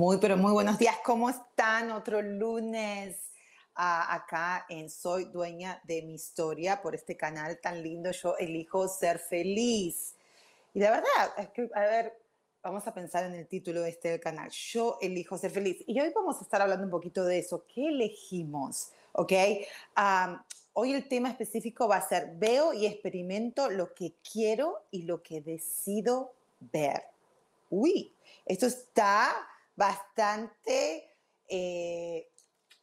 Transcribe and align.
Muy, 0.00 0.16
pero 0.16 0.38
muy 0.38 0.52
buenos 0.52 0.78
días. 0.78 0.96
¿Cómo 1.04 1.28
están? 1.28 1.90
Otro 1.90 2.22
lunes 2.22 3.18
ah, 3.74 4.14
acá 4.14 4.64
en 4.70 4.88
Soy 4.88 5.26
Dueña 5.26 5.78
de 5.84 6.00
mi 6.00 6.14
Historia 6.14 6.80
por 6.80 6.94
este 6.94 7.18
canal 7.18 7.60
tan 7.60 7.82
lindo. 7.82 8.10
Yo 8.10 8.34
elijo 8.38 8.88
ser 8.88 9.18
feliz. 9.18 10.14
Y 10.72 10.80
la 10.80 10.92
verdad, 10.92 11.34
es 11.36 11.50
que, 11.50 11.68
a 11.74 11.80
ver, 11.80 12.18
vamos 12.62 12.86
a 12.86 12.94
pensar 12.94 13.24
en 13.24 13.34
el 13.34 13.46
título 13.46 13.82
de 13.82 13.90
este 13.90 14.18
canal. 14.20 14.48
Yo 14.48 14.96
elijo 15.02 15.36
ser 15.36 15.50
feliz. 15.50 15.84
Y 15.86 16.00
hoy 16.00 16.10
vamos 16.14 16.38
a 16.38 16.44
estar 16.44 16.62
hablando 16.62 16.84
un 16.84 16.90
poquito 16.90 17.22
de 17.26 17.38
eso. 17.38 17.66
¿Qué 17.66 17.88
elegimos? 17.88 18.92
¿Ok? 19.12 19.34
hoy 20.72 20.94
el 20.94 21.06
tema 21.10 21.28
específico 21.28 21.86
va 21.86 21.96
a 21.96 22.08
ser 22.08 22.36
veo 22.36 22.72
y 22.72 22.86
experimento 22.86 23.68
lo 23.68 23.92
que 23.92 24.14
quiero 24.32 24.82
y 24.90 25.02
lo 25.02 25.22
que 25.22 25.42
decido 25.42 26.32
ver. 26.58 27.02
Uy, 27.68 28.14
esto 28.46 28.64
está 28.64 29.46
bastante, 29.80 31.08
eh, 31.48 32.28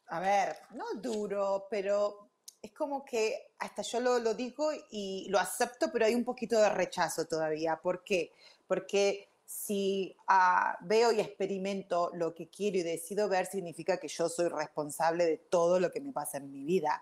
a 0.07 0.19
ver, 0.19 0.55
no 0.71 0.99
duro, 0.99 1.67
pero 1.69 2.31
es 2.59 2.71
como 2.71 3.05
que 3.05 3.51
hasta 3.59 3.83
yo 3.83 3.99
lo, 3.99 4.33
digo 4.33 4.71
y 4.89 5.27
lo 5.29 5.37
acepto, 5.37 5.91
pero 5.93 6.07
hay 6.07 6.15
un 6.15 6.23
poquito 6.23 6.59
de 6.59 6.69
rechazo 6.69 7.27
todavía. 7.27 7.75
¿Por 7.75 8.03
qué? 8.03 8.31
Porque 8.67 9.29
si 9.45 10.15
ah, 10.27 10.75
veo 10.81 11.11
y 11.11 11.19
experimento 11.19 12.09
lo 12.15 12.33
que 12.33 12.49
quiero 12.49 12.79
y 12.79 12.81
decido 12.81 13.29
ver, 13.29 13.45
significa 13.45 13.97
que 13.97 14.07
yo 14.07 14.27
soy 14.27 14.49
responsable 14.49 15.27
de 15.27 15.37
todo 15.37 15.79
lo 15.79 15.91
que 15.91 16.01
me 16.01 16.11
pasa 16.11 16.39
en 16.39 16.51
mi 16.51 16.63
vida. 16.63 16.99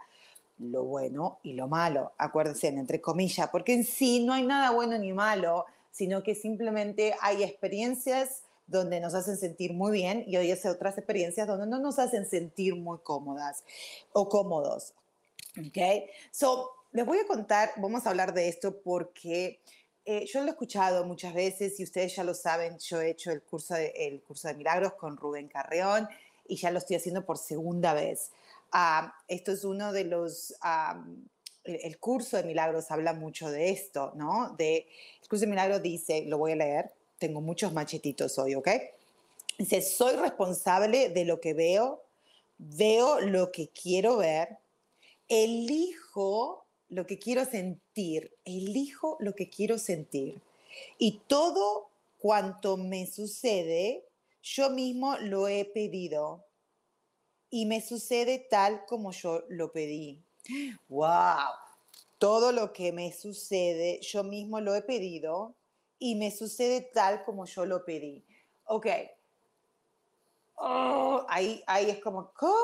Lo 0.58 0.84
bueno 0.84 1.40
y 1.42 1.54
lo 1.54 1.70
malo, 1.70 2.12
acuérdense, 2.18 2.68
entre 2.68 3.00
comillas, 3.00 3.48
porque 3.50 3.74
en 3.74 3.86
sí 3.86 4.26
no 4.26 4.34
hay 4.34 4.44
nada 4.46 4.72
bueno 4.72 4.98
ni 4.98 5.14
malo, 5.14 5.66
sino 5.90 6.22
que 6.22 6.36
simplemente 6.36 7.16
hay 7.22 7.44
experiencias 7.44 8.45
donde 8.68 9.00
nos 9.00 9.14
hacen 9.14 9.38
sentir 9.38 9.74
muy 9.74 9.92
bien 9.92 10.24
y 10.28 10.38
hoy 10.38 10.52
es 10.52 10.66
otras 10.66 10.98
experiencias 10.98 11.48
donde 11.48 11.68
no 11.68 11.80
nos 11.80 12.00
hacen 12.00 12.28
sentir 12.28 12.76
muy 12.76 13.00
cómodas 13.00 13.64
o 14.12 14.28
cómodos. 14.30 14.94
¿Ok? 15.60 15.78
So, 16.32 16.72
les 16.92 17.06
voy 17.06 17.20
a 17.20 17.28
contar, 17.28 17.72
vamos 17.78 18.06
a 18.06 18.10
hablar 18.10 18.34
de 18.34 18.48
esto 18.48 18.82
porque 18.82 19.60
eh, 20.06 20.26
yo 20.26 20.42
lo 20.42 20.48
he 20.48 20.50
escuchado 20.52 21.04
muchas 21.06 21.34
veces 21.34 21.80
y 21.80 21.84
ustedes 21.84 22.16
ya 22.16 22.24
lo 22.24 22.34
saben, 22.34 22.78
yo 22.80 23.02
he 23.02 23.10
hecho 23.10 23.32
el 23.32 23.42
curso 23.42 23.74
de, 23.74 23.88
el 23.96 24.22
curso 24.22 24.48
de 24.48 24.54
milagros 24.54 24.94
con 24.94 25.18
Rubén 25.18 25.48
Carreón 25.48 26.08
y 26.48 26.58
ya 26.58 26.72
lo 26.72 26.78
estoy 26.78 26.96
haciendo 26.96 27.26
por 27.26 27.38
segunda 27.38 27.94
vez. 27.94 28.32
Ah, 28.72 29.16
esto 29.28 29.52
es 29.52 29.64
uno 29.64 29.92
de 29.94 30.06
los... 30.06 30.56
el 31.64 31.98
curso 32.00 32.38
de 32.38 32.44
milagros 32.44 32.92
habla 32.92 33.14
mucho 33.14 33.50
de 33.50 33.70
esto, 33.70 34.12
¿no? 34.16 34.56
De, 34.58 34.88
el 35.22 35.28
curso 35.28 35.46
de 35.46 35.50
milagros 35.50 35.82
dice, 35.82 36.24
lo 36.26 36.38
voy 36.38 36.52
a 36.52 36.58
leer, 36.58 36.94
tengo 37.18 37.42
muchos 37.42 37.74
machetitos 37.74 38.38
hoy, 38.38 38.56
¿ok? 38.56 38.70
Dice, 39.58 39.82
soy 39.82 40.16
responsable 40.16 41.10
de 41.10 41.26
lo 41.26 41.40
que 41.40 41.54
veo, 41.54 42.04
veo 42.58 43.22
lo 43.22 43.52
que 43.52 43.70
quiero 43.70 44.18
ver, 44.18 44.58
elijo 45.28 46.66
lo 46.90 47.06
que 47.06 47.18
quiero 47.18 47.46
sentir, 47.46 48.36
elijo 48.44 49.18
lo 49.20 49.34
que 49.34 49.50
quiero 49.50 49.78
sentir. 49.78 50.42
Y 50.98 51.22
todo 51.28 51.90
cuanto 52.18 52.78
me 52.78 53.08
sucede, 53.08 54.04
yo 54.42 54.70
mismo 54.70 55.18
lo 55.18 55.48
he 55.48 55.66
pedido 55.66 56.46
y 57.50 57.66
me 57.66 57.82
sucede 57.82 58.40
tal 58.50 58.86
como 58.86 59.12
yo 59.12 59.44
lo 59.50 59.72
pedí. 59.72 60.22
¡Wow! 60.90 61.54
Todo 62.18 62.52
lo 62.52 62.74
que 62.74 62.92
me 62.92 63.12
sucede, 63.14 64.00
yo 64.02 64.24
mismo 64.24 64.60
lo 64.60 64.76
he 64.76 64.82
pedido 64.82 65.56
y 66.00 66.16
me 66.16 66.32
sucede 66.32 66.90
tal 66.94 67.24
como 67.24 67.46
yo 67.46 67.66
lo 67.66 67.86
pedí. 67.86 68.26
Ok. 68.66 68.88
Oh, 70.58 71.26
ahí, 71.28 71.64
ahí 71.68 71.90
es 71.90 72.00
como, 72.00 72.32
¿cómo? 72.34 72.56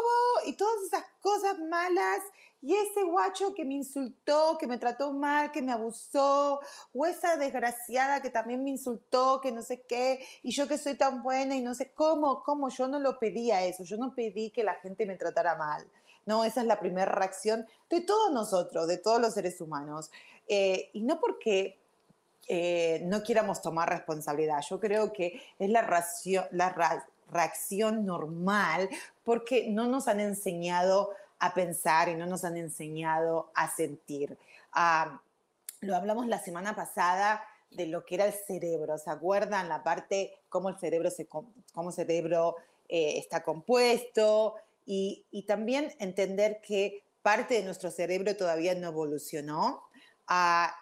Y 0.45 0.53
todas 0.53 0.81
esas 0.83 1.03
cosas 1.21 1.59
malas, 1.59 2.21
y 2.61 2.75
ese 2.75 3.03
guacho 3.03 3.53
que 3.55 3.65
me 3.65 3.73
insultó, 3.73 4.57
que 4.59 4.67
me 4.67 4.77
trató 4.77 5.11
mal, 5.11 5.51
que 5.51 5.61
me 5.61 5.71
abusó, 5.71 6.61
o 6.93 7.05
esa 7.05 7.35
desgraciada 7.35 8.21
que 8.21 8.29
también 8.29 8.63
me 8.63 8.69
insultó, 8.69 9.41
que 9.41 9.51
no 9.51 9.63
sé 9.63 9.81
qué, 9.81 10.23
y 10.43 10.51
yo 10.51 10.67
que 10.67 10.77
soy 10.77 10.95
tan 10.95 11.23
buena 11.23 11.55
y 11.55 11.61
no 11.61 11.73
sé 11.73 11.91
cómo, 11.91 12.43
cómo, 12.43 12.69
yo 12.69 12.87
no 12.87 12.99
lo 12.99 13.17
pedía 13.17 13.65
eso, 13.65 13.83
yo 13.83 13.97
no 13.97 14.13
pedí 14.13 14.51
que 14.51 14.63
la 14.63 14.75
gente 14.75 15.05
me 15.05 15.17
tratara 15.17 15.55
mal. 15.55 15.85
No, 16.27 16.45
esa 16.45 16.61
es 16.61 16.67
la 16.67 16.79
primera 16.79 17.11
reacción 17.11 17.65
de 17.89 18.01
todos 18.01 18.31
nosotros, 18.31 18.87
de 18.87 18.99
todos 18.99 19.19
los 19.19 19.33
seres 19.33 19.59
humanos. 19.59 20.11
Eh, 20.47 20.91
y 20.93 21.01
no 21.01 21.19
porque 21.19 21.80
eh, 22.47 23.01
no 23.05 23.23
quieramos 23.23 23.61
tomar 23.61 23.89
responsabilidad. 23.89 24.61
Yo 24.69 24.79
creo 24.79 25.13
que 25.13 25.41
es 25.59 25.69
la, 25.69 25.81
reacción 27.29 28.05
normal 28.05 28.89
porque 29.23 29.69
no 29.69 29.87
nos 29.87 30.09
han 30.09 30.19
enseñado 30.19 31.11
a 31.39 31.53
pensar 31.53 32.09
y 32.09 32.15
no 32.15 32.25
nos 32.25 32.43
han 32.43 32.57
enseñado 32.57 33.51
a 33.55 33.73
sentir. 33.73 34.37
Ah, 34.73 35.21
lo 35.79 35.95
hablamos 35.95 36.27
la 36.27 36.39
semana 36.39 36.75
pasada 36.75 37.41
de 37.69 37.87
lo 37.87 38.05
que 38.05 38.15
era 38.15 38.25
el 38.25 38.33
cerebro, 38.33 38.97
¿se 38.97 39.09
acuerdan? 39.09 39.69
La 39.69 39.81
parte, 39.81 40.39
cómo 40.49 40.67
el 40.67 40.77
cerebro, 40.77 41.09
se, 41.09 41.25
cómo 41.27 41.91
cerebro 41.93 42.57
eh, 42.89 43.17
está 43.17 43.43
compuesto 43.43 44.55
y 44.85 45.45
también 45.47 45.93
entender 45.99 46.59
que 46.59 47.01
parte 47.21 47.53
de 47.53 47.63
nuestro 47.63 47.91
cerebro 47.91 48.35
todavía 48.35 48.75
no 48.75 48.89
evolucionó, 48.89 49.83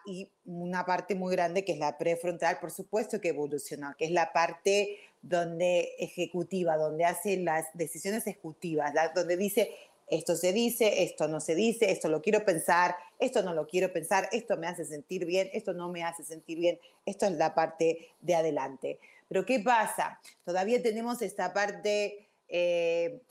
y 0.06 0.30
una 0.46 0.86
parte 0.86 1.16
muy 1.16 1.36
grande 1.36 1.66
que 1.66 1.74
es 1.74 1.80
la 1.80 1.98
prefrontal, 1.98 2.60
por 2.60 2.72
supuesto 2.72 3.20
que 3.20 3.30
evolucionó, 3.30 3.96
que 3.98 4.06
es 4.06 4.12
la 4.12 4.32
parte 4.32 4.98
donde 5.22 5.96
ejecutiva, 6.00 6.78
donde 6.78 7.06
hace 7.06 7.38
las 7.38 7.66
decisiones 7.74 8.28
ejecutivas, 8.28 8.94
donde 9.16 9.38
dice 9.38 9.72
esto 10.10 10.36
se 10.36 10.54
dice, 10.54 11.04
esto 11.04 11.28
no 11.28 11.40
se 11.40 11.54
dice, 11.54 11.92
esto 11.92 12.10
lo 12.10 12.22
quiero 12.22 12.44
pensar, 12.44 12.96
esto 13.20 13.44
no 13.44 13.54
lo 13.54 13.68
quiero 13.68 13.94
pensar, 13.94 14.28
esto 14.32 14.58
me 14.58 14.68
hace 14.68 14.86
sentir 14.86 15.26
bien, 15.26 15.50
esto 15.54 15.74
no 15.74 15.90
me 15.90 16.04
hace 16.04 16.24
sentir 16.24 16.58
bien, 16.60 16.80
esto 17.06 17.28
es 17.28 17.34
la 17.34 17.54
parte 17.54 18.10
de 18.20 18.36
adelante. 18.36 19.00
Pero 19.28 19.46
¿qué 19.46 19.60
pasa? 19.60 20.20
Todavía 20.44 20.82
tenemos 20.82 21.22
esta 21.22 21.54
parte 21.54 22.28
eh, 22.48 23.22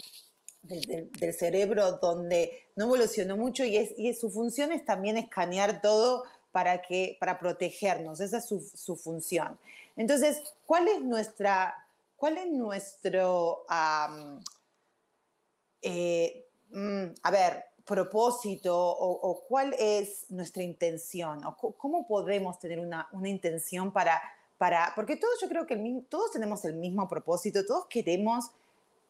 del, 0.68 1.34
cerebro 1.34 1.92
donde 1.92 2.68
no 2.76 2.84
evolucionó 2.84 3.36
mucho 3.36 3.64
y, 3.64 3.76
es, 3.76 3.90
y 3.96 4.12
su 4.14 4.30
función 4.30 4.72
es 4.72 4.84
también 4.84 5.16
escanear 5.16 5.80
todo 5.80 6.24
para, 6.52 6.82
que, 6.82 7.16
para 7.20 7.38
protegernos, 7.38 8.20
esa 8.20 8.38
es 8.38 8.46
su, 8.46 8.96
función. 8.96 9.58
Entonces, 9.96 10.42
¿cuál 10.66 10.88
es 10.88 11.00
nuestra, 11.00 11.74
cuál 12.16 12.38
es 12.38 12.50
nuestro, 12.50 13.64
eh, 15.82 16.46
mm, 16.70 17.04
a 17.22 17.30
ver, 17.30 17.64
propósito 17.84 18.76
o, 18.76 19.44
cuál 19.48 19.74
es 19.78 20.26
nuestra 20.28 20.62
intención 20.62 21.44
o 21.44 21.56
cómo 21.56 22.06
podemos 22.06 22.58
tener 22.58 22.80
una, 22.80 23.08
una 23.12 23.30
intención 23.30 23.92
para, 23.92 24.20
para, 24.58 24.92
porque 24.94 25.16
todos 25.16 25.40
yo 25.40 25.48
creo 25.48 25.66
que 25.66 26.04
todos 26.08 26.32
tenemos 26.32 26.64
el 26.66 26.74
mismo 26.74 27.08
propósito, 27.08 27.64
todos 27.64 27.86
queremos 27.86 28.50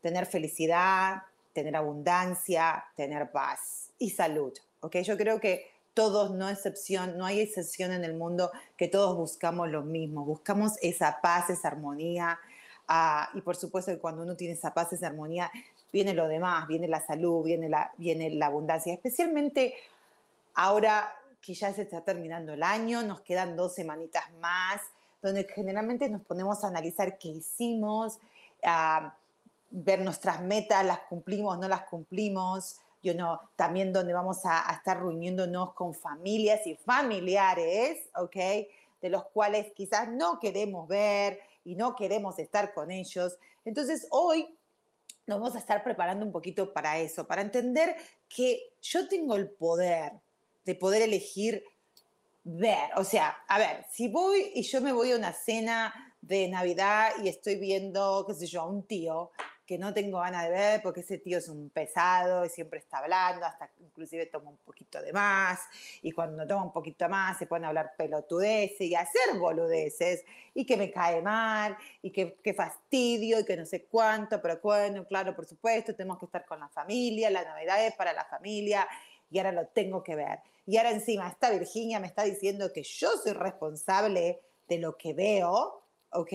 tener 0.01 0.27
felicidad, 0.27 1.23
tener 1.59 1.75
abundancia, 1.75 2.85
tener 2.95 3.33
paz 3.33 3.91
y 3.99 4.11
salud. 4.11 4.53
¿ok? 4.81 4.99
Yo 4.99 5.17
creo 5.17 5.41
que 5.41 5.67
todos, 5.93 6.31
no 6.31 6.49
excepción, 6.49 7.19
no 7.19 7.27
hay 7.27 7.41
excepción 7.41 7.91
en 7.91 8.05
el 8.05 8.15
mundo 8.15 8.53
que 8.77 8.87
todos 8.87 9.17
buscamos 9.17 9.69
lo 9.69 9.83
mismo, 9.83 10.25
buscamos 10.25 10.75
esa 10.81 11.21
paz, 11.21 11.51
esa 11.51 11.67
armonía. 11.67 12.39
Ah, 12.87 13.29
y 13.35 13.41
por 13.41 13.57
supuesto 13.57 13.91
que 13.91 13.99
cuando 13.99 14.23
uno 14.23 14.37
tiene 14.37 14.55
esa 14.55 14.73
paz, 14.73 14.93
esa 14.93 15.09
armonía, 15.09 15.51
viene 15.93 16.15
lo 16.15 16.29
demás, 16.29 16.69
viene 16.69 16.87
la 16.87 17.05
salud, 17.05 17.45
viene 17.45 17.69
la, 17.69 17.91
viene 17.97 18.31
la 18.31 18.47
abundancia. 18.47 18.95
Especialmente 18.95 19.75
ahora 20.55 21.13
que 21.43 21.55
ya 21.55 21.73
se 21.73 21.83
está 21.83 22.03
terminando 22.03 22.53
el 22.53 22.63
año, 22.63 23.03
nos 23.03 23.21
quedan 23.23 23.57
dos 23.57 23.75
semanitas 23.75 24.23
más, 24.41 24.81
donde 25.21 25.49
generalmente 25.53 26.09
nos 26.09 26.23
ponemos 26.23 26.63
a 26.63 26.69
analizar 26.69 27.19
qué 27.19 27.29
hicimos, 27.29 28.21
a 28.63 29.17
ver 29.71 30.01
nuestras 30.01 30.43
metas, 30.43 30.85
las 30.85 31.01
cumplimos, 31.01 31.59
no 31.59 31.69
las 31.69 31.83
cumplimos, 31.83 32.77
yo 33.03 33.41
también 33.57 33.93
donde 33.93 34.13
vamos 34.13 34.45
a, 34.45 34.69
a, 34.71 34.75
estar 34.75 34.99
reuniéndonos 34.99 35.73
con 35.75 35.95
familias 35.95 36.67
y 36.67 36.75
familiares, 36.75 38.09
¿ok? 38.17 38.37
De 39.01 39.09
los 39.09 39.25
cuales 39.27 39.73
quizás 39.75 40.09
no 40.09 40.41
queremos 40.41 40.89
ver 40.89 41.41
y 41.65 41.77
no 41.77 41.95
queremos 41.95 42.39
estar 42.39 42.75
con 42.75 42.91
ellos. 42.91 43.37
Entonces 43.65 44.07
hoy 44.11 44.59
nos 45.27 45.41
vamos 45.41 45.55
a 45.55 45.59
estar 45.59 45.85
preparando 45.85 46.25
un 46.25 46.33
poquito 46.33 46.73
para 46.73 46.99
eso, 46.99 47.27
para 47.27 47.43
entender 47.43 47.95
que 48.29 48.71
yo 48.81 49.07
tengo 49.09 49.37
el 49.37 49.49
poder 49.49 50.13
de 50.65 50.75
poder 50.75 51.03
elegir 51.03 51.63
ver. 52.45 52.91
O 52.97 53.05
sea, 53.05 53.37
a 53.47 53.59
ver, 53.59 53.87
si 53.93 54.09
voy 54.09 54.53
y 54.55 54.63
yo 54.63 54.81
me 54.81 54.93
voy 54.93 55.13
a 55.13 55.17
una 55.17 55.33
cena 55.33 55.95
de 56.21 56.49
Navidad 56.49 57.13
y 57.23 57.29
estoy 57.29 57.57
viendo, 57.57 58.25
qué 58.27 58.35
sé 58.35 58.47
yo, 58.47 58.63
a 58.63 58.67
un 58.67 58.83
tío 58.83 59.31
que 59.69 59.77
no 59.77 59.93
tengo 59.93 60.21
ganas 60.21 60.45
de 60.45 60.51
ver 60.51 60.83
porque 60.83 61.01
ese 61.01 61.19
tío 61.19 61.37
es 61.37 61.49
un 61.51 61.69
pesado 61.69 62.43
y 62.47 62.49
siempre 62.49 62.79
está 62.79 63.01
hablando, 63.01 63.45
hasta 63.45 63.71
inclusive 63.81 64.25
toma 64.25 64.49
un 64.49 64.57
poquito 64.57 65.03
de 65.03 65.13
más 65.13 65.61
y 66.01 66.11
cuando 66.11 66.47
toma 66.47 66.65
un 66.65 66.73
poquito 66.73 67.07
más 67.07 67.37
se 67.39 67.47
pone 67.47 67.67
a 67.67 67.69
hablar 67.69 67.93
pelotudeces 67.95 68.81
y 68.81 68.95
a 68.95 69.01
hacer 69.01 69.39
boludeces 69.39 70.25
y 70.55 70.65
que 70.65 70.79
me 70.79 70.91
cae 70.91 71.21
mal 71.21 71.77
y 72.01 72.11
que, 72.11 72.39
que 72.43 72.55
fastidio 72.55 73.41
y 73.41 73.45
que 73.45 73.59
no 73.59 73.67
sé 73.67 73.85
cuánto, 73.85 74.41
pero 74.41 74.59
bueno, 74.63 75.05
claro, 75.05 75.37
por 75.37 75.45
supuesto, 75.45 75.95
tenemos 75.95 76.19
que 76.19 76.25
estar 76.25 76.47
con 76.47 76.61
la 76.61 76.71
familia, 76.71 77.29
la 77.29 77.45
Navidad 77.45 77.85
es 77.85 77.95
para 77.95 78.15
la 78.15 78.25
familia 78.25 78.89
y 79.31 79.37
ahora 79.37 79.53
lo 79.53 79.67
tengo 79.67 80.03
que 80.03 80.17
ver. 80.17 80.39
Y 80.65 80.79
ahora 80.79 80.93
encima 80.93 81.29
esta 81.29 81.51
Virginia 81.51 82.01
me 82.01 82.07
está 82.07 82.23
diciendo 82.23 82.73
que 82.73 82.85
yo 82.85 83.11
soy 83.23 83.35
responsable 83.35 84.41
de 84.67 84.79
lo 84.79 84.97
que 84.97 85.13
veo, 85.13 85.83
¿ok? 86.13 86.33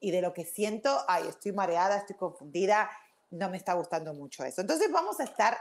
Y 0.00 0.10
de 0.10 0.22
lo 0.22 0.32
que 0.32 0.44
siento, 0.44 0.98
ay, 1.06 1.24
estoy 1.28 1.52
mareada, 1.52 1.98
estoy 1.98 2.16
confundida, 2.16 2.90
no 3.30 3.50
me 3.50 3.56
está 3.56 3.74
gustando 3.74 4.14
mucho 4.14 4.44
eso. 4.44 4.60
Entonces 4.60 4.90
vamos 4.90 5.20
a 5.20 5.24
estar 5.24 5.58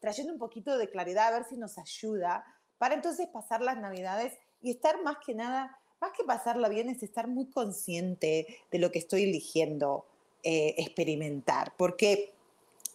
trayendo 0.00 0.32
un 0.32 0.38
poquito 0.38 0.76
de 0.78 0.88
claridad 0.88 1.28
a 1.28 1.38
ver 1.38 1.44
si 1.48 1.56
nos 1.56 1.78
ayuda 1.78 2.44
para 2.78 2.94
entonces 2.94 3.26
pasar 3.28 3.60
las 3.60 3.76
navidades 3.76 4.34
y 4.62 4.70
estar 4.70 5.02
más 5.02 5.16
que 5.24 5.34
nada, 5.34 5.78
más 6.00 6.12
que 6.12 6.24
pasarla 6.24 6.68
bien, 6.68 6.88
es 6.88 7.02
estar 7.02 7.28
muy 7.28 7.46
consciente 7.50 8.46
de 8.70 8.78
lo 8.78 8.90
que 8.90 9.00
estoy 9.00 9.24
eligiendo 9.24 10.06
eh, 10.42 10.74
experimentar. 10.78 11.72
Porque 11.76 12.32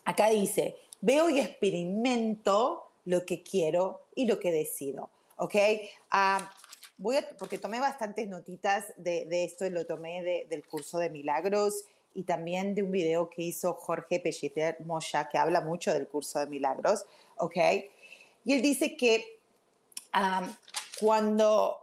acá 0.06 0.30
dice, 0.30 0.78
veo 1.02 1.30
y 1.30 1.40
experimento 1.40 2.90
lo 3.06 3.26
que 3.26 3.44
quiero 3.44 4.02
y 4.16 4.26
lo 4.26 4.40
que 4.40 4.52
decido. 4.52 5.10
¿Ok? 5.38 5.56
Uh, 6.14 6.44
voy 6.98 7.18
porque 7.38 7.57
tomé 7.57 7.80
bastantes 7.80 8.28
notitas 8.28 8.94
de, 8.98 9.44
esto, 9.44 9.69
lo 9.69 9.86
tomé 9.86 10.45
del 10.50 10.66
curso 10.66 11.00
de 11.00 11.10
milagros 11.10 11.86
y 12.13 12.24
también 12.24 12.75
de 12.75 12.84
un 12.84 12.92
video 12.92 13.30
que 13.30 13.44
hizo 13.44 13.74
Jorge 13.74 14.19
Pelleter 14.19 14.78
Moya, 14.86 15.30
que 15.30 15.38
habla 15.38 15.62
mucho 15.62 15.94
del 15.94 16.07
curso 16.07 16.40
de 16.40 16.48
milagros, 16.48 17.06
¿ok? 17.38 17.57
Y 18.45 18.54
él 18.54 18.62
dice 18.62 18.95
que 18.95 19.40
cuando 21.00 21.80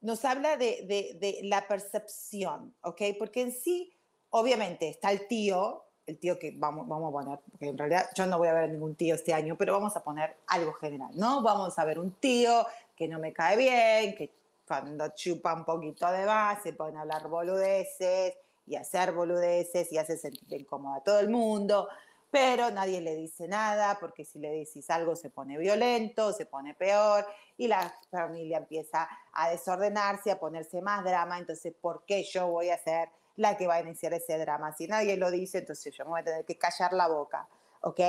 nos 0.00 0.24
habla 0.24 0.56
de, 0.56 1.16
de, 1.20 1.40
la 1.44 1.66
percepción, 1.68 2.74
¿ok? 2.82 3.02
Porque 3.18 3.42
en 3.42 3.52
sí, 3.52 3.94
obviamente, 4.30 4.88
está 4.88 5.12
el 5.12 5.28
tío, 5.28 5.84
el 6.06 6.18
tío 6.18 6.38
que 6.38 6.52
vamos, 6.56 6.88
vamos 6.88 7.10
a 7.10 7.12
poner, 7.12 7.38
porque 7.50 7.68
en 7.68 7.78
realidad 7.78 8.08
yo 8.16 8.26
no 8.26 8.38
voy 8.38 8.48
a 8.48 8.54
ver 8.54 8.70
ningún 8.70 8.96
tío 8.96 9.14
este 9.14 9.32
año, 9.32 9.56
pero 9.56 9.74
vamos 9.74 9.96
a 9.96 10.02
poner 10.02 10.36
algo 10.48 10.72
general, 10.72 11.10
¿no? 11.14 11.42
Vamos 11.42 11.78
a 11.78 11.84
ver 11.84 12.00
un 12.00 12.10
tío 12.12 12.66
que 12.96 13.08
no 13.08 13.18
me 13.18 13.32
cae 13.32 13.56
bien, 13.56 14.14
que 14.14 14.30
cuando 14.66 15.08
chupa 15.14 15.54
un 15.54 15.64
poquito 15.64 16.10
de 16.10 16.24
más 16.24 16.62
se 16.62 16.72
pone 16.72 16.98
a 16.98 17.02
hablar 17.02 17.28
boludeces 17.28 18.34
y 18.66 18.76
hacer 18.76 19.12
boludeces 19.12 19.92
y 19.92 19.98
hace 19.98 20.16
sentir 20.16 20.60
incómodo 20.60 20.94
a 20.94 21.02
todo 21.02 21.20
el 21.20 21.28
mundo, 21.28 21.88
pero 22.30 22.70
nadie 22.70 23.00
le 23.00 23.14
dice 23.14 23.46
nada 23.48 23.98
porque 24.00 24.24
si 24.24 24.38
le 24.38 24.50
decís 24.50 24.88
algo 24.88 25.16
se 25.16 25.28
pone 25.28 25.58
violento, 25.58 26.32
se 26.32 26.46
pone 26.46 26.74
peor 26.74 27.26
y 27.58 27.68
la 27.68 27.94
familia 28.10 28.58
empieza 28.58 29.08
a 29.32 29.50
desordenarse, 29.50 30.30
a 30.30 30.38
ponerse 30.38 30.80
más 30.80 31.04
drama, 31.04 31.38
entonces 31.38 31.74
¿por 31.78 32.04
qué 32.06 32.24
yo 32.24 32.48
voy 32.48 32.70
a 32.70 32.78
ser 32.78 33.10
la 33.36 33.56
que 33.56 33.66
va 33.66 33.74
a 33.74 33.80
iniciar 33.80 34.14
ese 34.14 34.38
drama? 34.38 34.72
Si 34.72 34.86
nadie 34.86 35.16
lo 35.16 35.30
dice, 35.30 35.58
entonces 35.58 35.94
yo 35.94 36.04
me 36.04 36.10
voy 36.12 36.20
a 36.20 36.24
tener 36.24 36.44
que 36.44 36.56
callar 36.56 36.92
la 36.92 37.08
boca, 37.08 37.46
¿ok? 37.82 38.00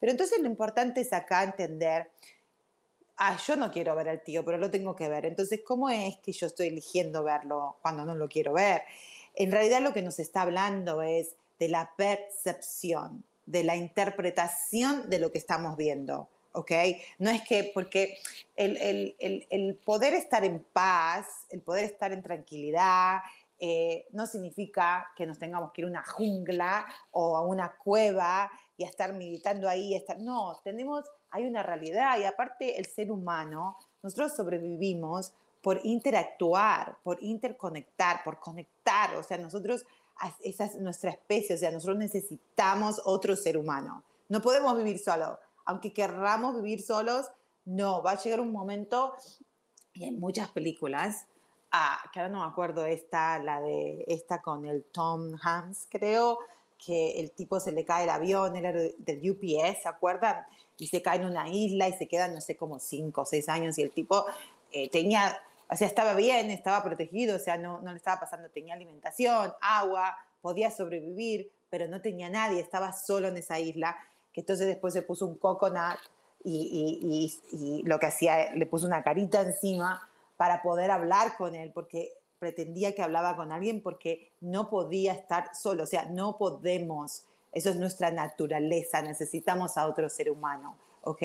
Pero 0.00 0.12
entonces 0.12 0.40
lo 0.40 0.46
importante 0.46 1.00
es 1.02 1.12
acá 1.12 1.42
entender 1.42 2.10
ah, 3.18 3.36
yo 3.46 3.56
no 3.56 3.70
quiero 3.70 3.94
ver 3.94 4.08
al 4.08 4.22
tío, 4.22 4.44
pero 4.44 4.58
lo 4.58 4.70
tengo 4.70 4.96
que 4.96 5.08
ver. 5.08 5.26
Entonces, 5.26 5.60
¿cómo 5.66 5.90
es 5.90 6.16
que 6.18 6.32
yo 6.32 6.46
estoy 6.46 6.68
eligiendo 6.68 7.22
verlo 7.22 7.76
cuando 7.82 8.04
no 8.04 8.14
lo 8.14 8.28
quiero 8.28 8.52
ver? 8.52 8.82
En 9.34 9.52
realidad 9.52 9.82
lo 9.82 9.92
que 9.92 10.02
nos 10.02 10.18
está 10.18 10.42
hablando 10.42 11.02
es 11.02 11.36
de 11.58 11.68
la 11.68 11.90
percepción, 11.96 13.24
de 13.46 13.64
la 13.64 13.76
interpretación 13.76 15.10
de 15.10 15.18
lo 15.18 15.32
que 15.32 15.38
estamos 15.38 15.76
viendo. 15.76 16.28
¿ok? 16.52 16.72
No 17.18 17.30
es 17.30 17.42
que, 17.42 17.70
porque 17.72 18.18
el, 18.56 18.76
el, 18.78 19.46
el, 19.50 19.76
poder 19.76 20.14
estar 20.14 20.44
en 20.44 20.64
paz, 20.72 21.26
el 21.50 21.60
poder 21.60 21.84
estar 21.84 22.12
en 22.12 22.22
tranquilidad, 22.22 23.18
eh, 23.60 24.06
no 24.12 24.26
significa 24.26 25.10
que 25.16 25.26
nos 25.26 25.38
tengamos 25.38 25.72
que 25.72 25.82
ir 25.82 25.86
a 25.86 25.90
una 25.90 26.04
jungla 26.04 26.86
o 27.10 27.36
a 27.36 27.42
una 27.42 27.76
cueva 27.76 28.50
y 28.76 28.84
a 28.84 28.88
estar 28.88 29.12
meditando 29.12 29.68
ahí. 29.68 29.94
Estar, 29.94 30.18
no, 30.18 30.60
tenemos 30.62 31.04
hay 31.30 31.46
una 31.46 31.62
realidad 31.62 32.18
y 32.18 32.24
aparte 32.24 32.78
el 32.78 32.86
ser 32.86 33.10
humano, 33.10 33.76
nosotros 34.02 34.34
sobrevivimos 34.34 35.32
por 35.62 35.80
interactuar, 35.84 36.98
por 37.02 37.22
interconectar, 37.22 38.22
por 38.24 38.38
conectar, 38.38 39.14
o 39.16 39.22
sea, 39.22 39.38
nosotros, 39.38 39.84
esa 40.40 40.64
es 40.64 40.76
nuestra 40.76 41.10
especie, 41.10 41.56
o 41.56 41.58
sea, 41.58 41.70
nosotros 41.70 41.98
necesitamos 41.98 43.02
otro 43.04 43.36
ser 43.36 43.56
humano. 43.56 44.04
No 44.28 44.40
podemos 44.40 44.76
vivir 44.76 44.98
solos, 44.98 45.38
aunque 45.64 45.92
querramos 45.92 46.56
vivir 46.56 46.82
solos, 46.82 47.26
no, 47.64 48.02
va 48.02 48.12
a 48.12 48.18
llegar 48.18 48.40
un 48.40 48.52
momento, 48.52 49.14
y 49.92 50.04
hay 50.04 50.12
muchas 50.12 50.48
películas, 50.50 51.26
ah, 51.72 51.98
que 52.12 52.20
ahora 52.20 52.32
no 52.32 52.40
me 52.40 52.46
acuerdo, 52.46 52.86
esta, 52.86 53.38
la 53.38 53.60
de 53.60 54.04
esta 54.06 54.40
con 54.40 54.64
el 54.64 54.84
Tom 54.84 55.34
Hanks, 55.42 55.86
creo, 55.90 56.38
que 56.84 57.20
el 57.20 57.32
tipo 57.32 57.60
se 57.60 57.72
le 57.72 57.84
cae 57.84 58.04
el 58.04 58.10
avión, 58.10 58.56
era 58.56 58.72
del 58.72 59.30
UPS, 59.30 59.82
¿se 59.82 59.88
acuerdan? 59.88 60.44
y 60.78 60.86
se 60.86 61.02
cae 61.02 61.18
en 61.18 61.26
una 61.26 61.48
isla 61.48 61.88
y 61.88 61.92
se 61.92 62.06
queda, 62.06 62.28
no 62.28 62.40
sé, 62.40 62.56
como 62.56 62.78
cinco 62.78 63.22
o 63.22 63.26
seis 63.26 63.48
años 63.48 63.76
y 63.78 63.82
el 63.82 63.90
tipo 63.90 64.24
eh, 64.70 64.88
tenía, 64.90 65.36
o 65.68 65.76
sea, 65.76 65.88
estaba 65.88 66.14
bien, 66.14 66.50
estaba 66.50 66.82
protegido, 66.82 67.36
o 67.36 67.40
sea, 67.40 67.58
no, 67.58 67.80
no 67.80 67.90
le 67.90 67.96
estaba 67.96 68.20
pasando, 68.20 68.48
tenía 68.48 68.74
alimentación, 68.74 69.52
agua, 69.60 70.16
podía 70.40 70.70
sobrevivir, 70.70 71.50
pero 71.68 71.88
no 71.88 72.00
tenía 72.00 72.30
nadie, 72.30 72.60
estaba 72.60 72.92
solo 72.92 73.28
en 73.28 73.36
esa 73.36 73.58
isla, 73.58 73.96
que 74.32 74.40
entonces 74.40 74.66
después 74.68 74.94
se 74.94 75.02
puso 75.02 75.26
un 75.26 75.36
coconut 75.36 75.98
y, 76.44 77.02
y, 77.50 77.56
y, 77.56 77.82
lo 77.82 77.98
que 77.98 78.06
hacía, 78.06 78.54
le 78.54 78.66
puso 78.66 78.86
una 78.86 79.02
carita 79.02 79.42
encima 79.42 80.08
para 80.36 80.62
poder 80.62 80.92
hablar 80.92 81.36
con 81.36 81.56
él, 81.56 81.72
porque 81.74 82.12
pretendía 82.38 82.94
que 82.94 83.02
hablaba 83.02 83.36
con 83.36 83.52
alguien 83.52 83.82
porque 83.82 84.32
no 84.40 84.70
podía 84.70 85.12
estar 85.12 85.54
solo, 85.54 85.84
o 85.84 85.86
sea, 85.86 86.06
no 86.06 86.38
podemos 86.38 87.24
eso 87.52 87.70
es 87.70 87.76
nuestra 87.76 88.10
naturaleza, 88.10 89.02
necesitamos 89.02 89.76
a 89.76 89.86
otro 89.86 90.08
ser 90.08 90.30
humano, 90.30 90.76
¿ok? 91.02 91.22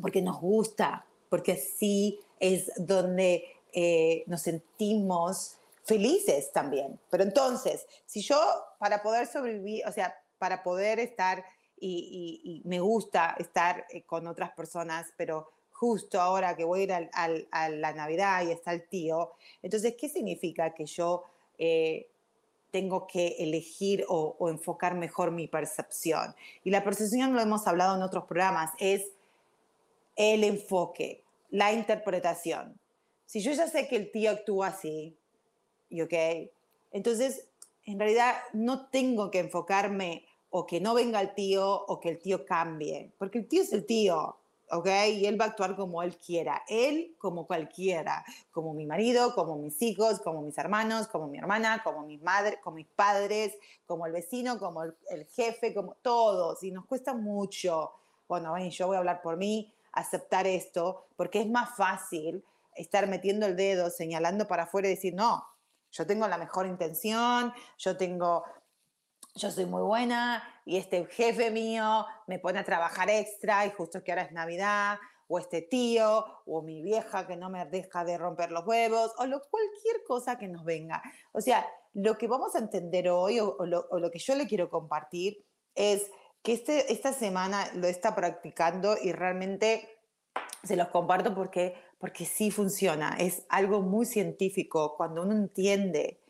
Porque 0.00 0.22
nos 0.22 0.40
gusta, 0.40 1.04
porque 1.28 1.56
sí 1.56 2.20
es 2.38 2.70
donde 2.76 3.44
eh, 3.72 4.24
nos 4.26 4.42
sentimos 4.42 5.56
felices 5.84 6.52
también. 6.52 6.98
Pero 7.10 7.24
entonces, 7.24 7.86
si 8.06 8.22
yo 8.22 8.38
para 8.78 9.02
poder 9.02 9.26
sobrevivir, 9.26 9.86
o 9.86 9.92
sea, 9.92 10.14
para 10.38 10.62
poder 10.62 11.00
estar 11.00 11.44
y, 11.78 12.62
me 12.64 12.80
gusta 12.80 13.36
estar 13.38 13.86
eh, 13.90 14.02
con 14.04 14.26
otras 14.26 14.52
personas, 14.52 15.12
pero 15.16 15.50
justo 15.78 16.20
ahora 16.20 16.56
que 16.56 16.64
voy 16.64 16.80
a 16.80 16.82
ir 16.84 16.92
a 17.12 17.68
la 17.68 17.92
Navidad 17.92 18.46
y 18.46 18.50
está 18.50 18.72
el 18.72 18.88
tío, 18.88 19.32
entonces, 19.62 19.94
¿qué 19.98 20.08
significa 20.08 20.72
que 20.72 20.86
yo 20.86 21.24
eh, 21.58 22.08
tengo 22.70 23.06
que 23.06 23.36
elegir 23.38 24.04
o, 24.06 24.36
enfocar 24.50 24.94
mejor 24.94 25.30
mi 25.30 25.46
percepción. 25.48 26.34
Y 26.62 26.70
la 26.70 26.84
percepción, 26.84 27.32
lo 27.32 27.40
hemos 27.40 27.66
hablado 27.66 27.96
en 27.96 28.02
otros 28.02 28.24
programas, 28.24 28.72
es 28.78 29.12
el 30.14 30.44
enfoque, 30.44 31.22
la 31.48 31.72
interpretación. 31.72 32.78
Si 33.24 33.40
yo 33.40 33.52
ya 33.52 33.66
sé 33.68 33.88
que 33.88 33.96
el 33.96 34.10
tío 34.10 34.30
actúa 34.30 34.66
así, 34.68 35.16
y 35.88 36.02
ok, 36.02 36.12
entonces 36.92 37.46
en 37.84 37.98
realidad 37.98 38.34
no 38.52 38.88
tengo 38.88 39.30
que 39.30 39.38
enfocarme 39.38 40.26
o 40.50 40.66
que 40.66 40.78
no 40.78 40.92
venga 40.92 41.22
el 41.22 41.34
tío 41.34 41.66
o 41.86 41.98
que 41.98 42.10
el 42.10 42.18
tío 42.18 42.44
cambie, 42.44 43.10
porque 43.16 43.38
el 43.38 43.48
tío 43.48 43.62
es 43.62 43.72
el 43.72 43.86
tío, 43.86 44.36
¿ok? 44.70 44.88
Y 45.12 45.26
él 45.26 45.40
va 45.40 45.46
a 45.46 45.48
actuar 45.48 45.76
como 45.76 46.02
él 46.02 46.16
quiera, 46.18 46.62
él 46.68 47.14
como 47.18 47.46
cualquiera, 47.46 48.24
como 48.50 48.74
mi 48.74 48.86
marido, 48.86 49.34
como 49.34 49.56
mis 49.56 49.80
hijos, 49.82 50.20
como 50.20 50.42
mis 50.42 50.58
hermanos, 50.58 51.08
como 51.08 51.28
mi 51.28 51.38
hermana, 51.38 51.82
como 51.84 52.02
mi 52.02 52.18
madre, 52.18 52.58
como 52.62 52.76
mis 52.76 52.88
padres, 52.88 53.54
como 53.86 54.06
el 54.06 54.12
vecino, 54.12 54.58
como 54.58 54.82
el, 54.82 55.26
jefe, 55.34 55.74
como 55.74 55.94
todos. 56.02 56.62
Y 56.62 56.70
nos 56.70 56.86
cuesta 56.86 57.14
mucho, 57.14 57.92
bueno, 58.28 58.56
yo 58.58 58.86
voy 58.86 58.96
a 58.96 58.98
hablar 58.98 59.22
por 59.22 59.36
mí, 59.36 59.72
aceptar 59.92 60.46
esto, 60.46 61.06
porque 61.16 61.40
es 61.40 61.48
más 61.48 61.76
fácil 61.76 62.44
estar 62.74 63.06
metiendo 63.06 63.46
el 63.46 63.56
dedo, 63.56 63.90
señalando 63.90 64.46
para 64.46 64.64
afuera 64.64 64.88
y 64.88 64.92
decir, 64.92 65.14
no, 65.14 65.44
yo 65.90 66.06
tengo 66.06 66.28
la 66.28 66.36
mejor 66.36 66.66
intención, 66.66 67.52
yo 67.78 67.96
tengo, 67.96 68.44
yo 69.36 69.50
soy 69.50 69.66
muy 69.66 69.82
buena 69.82 70.42
y 70.64 70.78
este 70.78 71.04
jefe 71.06 71.50
mío 71.50 72.06
me 72.26 72.38
pone 72.38 72.58
a 72.58 72.64
trabajar 72.64 73.10
extra 73.10 73.66
y 73.66 73.70
justo 73.70 74.02
que 74.02 74.12
ahora 74.12 74.22
es 74.22 74.32
Navidad, 74.32 74.98
o 75.28 75.38
este 75.38 75.62
tío, 75.62 76.24
o 76.46 76.62
mi 76.62 76.82
vieja 76.82 77.26
que 77.26 77.36
no 77.36 77.50
me 77.50 77.64
deja 77.66 78.04
de 78.04 78.16
romper 78.16 78.52
los 78.52 78.66
huevos, 78.66 79.12
o 79.18 79.26
lo, 79.26 79.42
cualquier 79.50 80.04
cosa 80.06 80.38
que 80.38 80.48
nos 80.48 80.64
venga. 80.64 81.02
O 81.32 81.40
sea, 81.40 81.66
lo 81.94 82.16
que 82.16 82.28
vamos 82.28 82.54
a 82.54 82.58
entender 82.58 83.08
hoy, 83.08 83.40
o, 83.40 83.56
lo, 83.66 83.86
o 83.90 83.98
lo, 83.98 84.10
que 84.10 84.18
yo 84.18 84.34
le 84.34 84.46
quiero 84.46 84.70
compartir, 84.70 85.44
es 85.74 86.10
que 86.42 86.52
este, 86.52 86.92
esta 86.92 87.12
semana 87.12 87.68
lo 87.74 87.88
está 87.88 88.14
practicando 88.14 88.96
y 89.02 89.12
realmente 89.12 89.88
se 90.62 90.76
los 90.76 90.88
comparto 90.88 91.34
porque, 91.34 91.74
porque 91.98 92.24
sí 92.24 92.50
funciona. 92.52 93.16
Es 93.18 93.44
algo 93.48 93.82
muy 93.82 94.06
científico 94.06 94.96
cuando 94.96 95.22
uno 95.22 95.32
entiende 95.32 96.20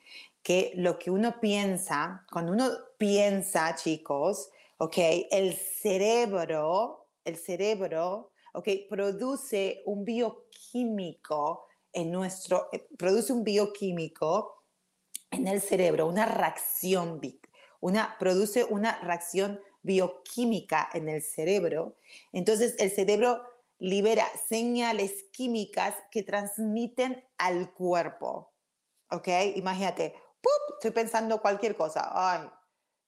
que 0.47 0.71
lo 0.77 0.97
que 0.97 1.11
uno 1.11 1.41
piensa, 1.41 2.25
cuando 2.31 2.53
uno 2.53 2.71
piensa, 2.99 3.75
chicos, 3.75 4.49
ok, 4.79 4.97
el 5.33 5.55
cerebro, 5.57 7.09
el 7.25 7.37
cerebro, 7.37 8.31
ok, 8.55 8.69
produce 8.89 9.83
un 9.87 10.05
bioquímico 10.05 11.67
en 11.93 12.13
nuestro, 12.13 12.69
eh, 12.71 12.87
produce 12.97 13.33
un 13.33 13.43
bioquímico 13.43 14.63
en 15.33 15.49
el 15.49 15.61
cerebro, 15.61 16.07
una 16.07 16.27
reacción, 16.27 17.21
una, 17.81 18.17
produce 18.17 18.63
una 18.63 19.01
reacción 19.01 19.61
bioquímica 19.83 20.89
en 20.95 21.09
el 21.09 21.23
cerebro. 21.23 21.97
Entonces 22.33 22.77
el 22.79 22.93
cerebro 22.93 23.43
libera 23.81 24.29
señales 24.49 25.25
químicas 25.33 25.97
que 26.13 26.23
transmiten 26.23 27.25
al 27.37 27.73
cuerpo. 27.73 28.53
¿Ok? 29.11 29.29
Imagínate, 29.55 30.15
estoy 30.75 30.91
pensando 30.91 31.41
cualquier 31.41 31.77
cosa. 31.77 32.11
Ay, 32.13 32.49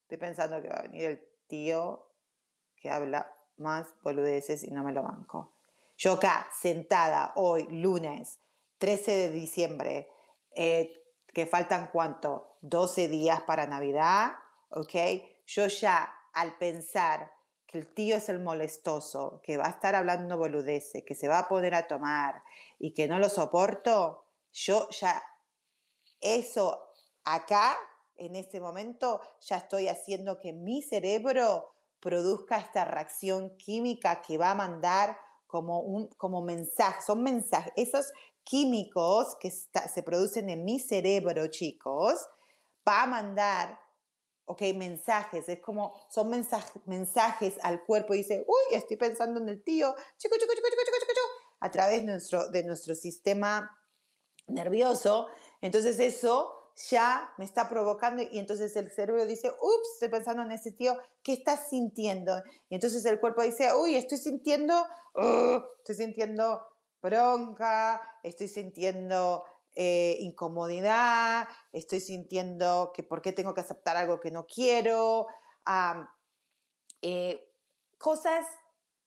estoy 0.02 0.18
pensando 0.18 0.60
que 0.62 0.68
va 0.68 0.76
a 0.76 0.82
venir 0.82 1.04
el 1.04 1.28
tío 1.46 2.08
que 2.76 2.90
habla 2.90 3.34
más 3.56 3.86
boludeces 4.02 4.62
y 4.62 4.70
no 4.70 4.84
me 4.84 4.92
lo 4.92 5.02
banco. 5.02 5.54
Yo 5.96 6.14
acá, 6.14 6.48
sentada 6.60 7.32
hoy, 7.36 7.66
lunes 7.70 8.38
13 8.78 9.16
de 9.16 9.30
diciembre, 9.30 10.08
eh, 10.54 11.02
que 11.34 11.46
faltan 11.46 11.90
cuánto, 11.92 12.56
12 12.62 13.08
días 13.08 13.42
para 13.42 13.66
Navidad, 13.66 14.32
¿ok? 14.70 14.94
Yo 15.46 15.66
ya 15.66 16.12
al 16.32 16.56
pensar 16.56 17.32
que 17.66 17.78
el 17.78 17.92
tío 17.92 18.16
es 18.16 18.28
el 18.28 18.40
molestoso, 18.40 19.40
que 19.42 19.56
va 19.56 19.66
a 19.66 19.70
estar 19.70 19.94
hablando 19.94 20.38
boludeces, 20.38 21.04
que 21.04 21.14
se 21.14 21.28
va 21.28 21.40
a 21.40 21.48
poner 21.48 21.74
a 21.74 21.86
tomar 21.86 22.42
y 22.78 22.94
que 22.94 23.08
no 23.08 23.18
lo 23.18 23.28
soporto, 23.28 24.24
yo 24.52 24.88
ya 24.90 25.22
eso 26.20 26.87
acá, 27.34 27.76
en 28.16 28.36
este 28.36 28.60
momento, 28.60 29.20
ya 29.40 29.58
estoy 29.58 29.88
haciendo 29.88 30.38
que 30.38 30.52
mi 30.52 30.82
cerebro 30.82 31.72
produzca 32.00 32.58
esta 32.58 32.84
reacción 32.84 33.56
química 33.56 34.22
que 34.22 34.38
va 34.38 34.50
a 34.50 34.54
mandar 34.54 35.18
como 35.46 35.80
un 35.80 36.08
como 36.16 36.42
mensaje, 36.42 37.00
son 37.02 37.22
mensajes, 37.22 37.72
esos 37.76 38.12
químicos 38.44 39.36
que 39.40 39.50
se 39.50 40.02
producen 40.02 40.50
en 40.50 40.64
mi 40.64 40.78
cerebro, 40.78 41.46
chicos, 41.48 42.26
va 42.86 43.02
a 43.02 43.06
mandar 43.06 43.78
ok, 44.48 44.62
mensajes, 44.74 45.46
es 45.48 45.60
como, 45.60 45.94
son 46.08 46.30
mensajes, 46.30 47.54
al 47.62 47.84
cuerpo, 47.84 48.14
y 48.14 48.18
dice, 48.18 48.44
uy, 48.46 48.76
estoy 48.76 48.96
pensando 48.96 49.38
en 49.40 49.48
el 49.50 49.62
tío, 49.62 49.94
chico, 50.16 50.36
chico, 50.36 50.54
chico, 50.54 50.68
chico, 50.70 50.82
chico, 50.84 51.06
chico, 51.06 51.20
a 51.60 51.70
través 51.70 52.02
nuestro, 52.02 52.48
de 52.48 52.64
nuestro 52.64 52.94
sistema 52.94 53.70
nervioso. 54.46 55.28
Entonces 55.60 55.98
eso 55.98 56.57
ya 56.90 57.32
me 57.38 57.44
está 57.44 57.68
provocando 57.68 58.22
y 58.22 58.38
entonces 58.38 58.74
el 58.76 58.90
cerebro 58.90 59.26
dice, 59.26 59.50
ups, 59.50 59.88
estoy 59.94 60.08
pensando 60.08 60.42
en 60.42 60.52
ese 60.52 60.72
tío, 60.72 60.96
¿qué 61.22 61.32
estás 61.32 61.68
sintiendo? 61.68 62.40
Y 62.68 62.76
entonces 62.76 63.04
el 63.04 63.18
cuerpo 63.18 63.42
dice, 63.42 63.74
uy, 63.74 63.96
estoy 63.96 64.18
sintiendo, 64.18 64.74
uh, 65.14 65.60
estoy 65.78 65.96
sintiendo 65.96 66.66
bronca, 67.02 68.00
estoy 68.22 68.48
sintiendo 68.48 69.44
eh, 69.74 70.16
incomodidad, 70.20 71.48
estoy 71.72 72.00
sintiendo 72.00 72.92
que 72.94 73.02
por 73.02 73.22
qué 73.22 73.32
tengo 73.32 73.54
que 73.54 73.60
aceptar 73.60 73.96
algo 73.96 74.20
que 74.20 74.30
no 74.30 74.46
quiero, 74.46 75.26
eh, 77.02 77.52
cosas 77.96 78.46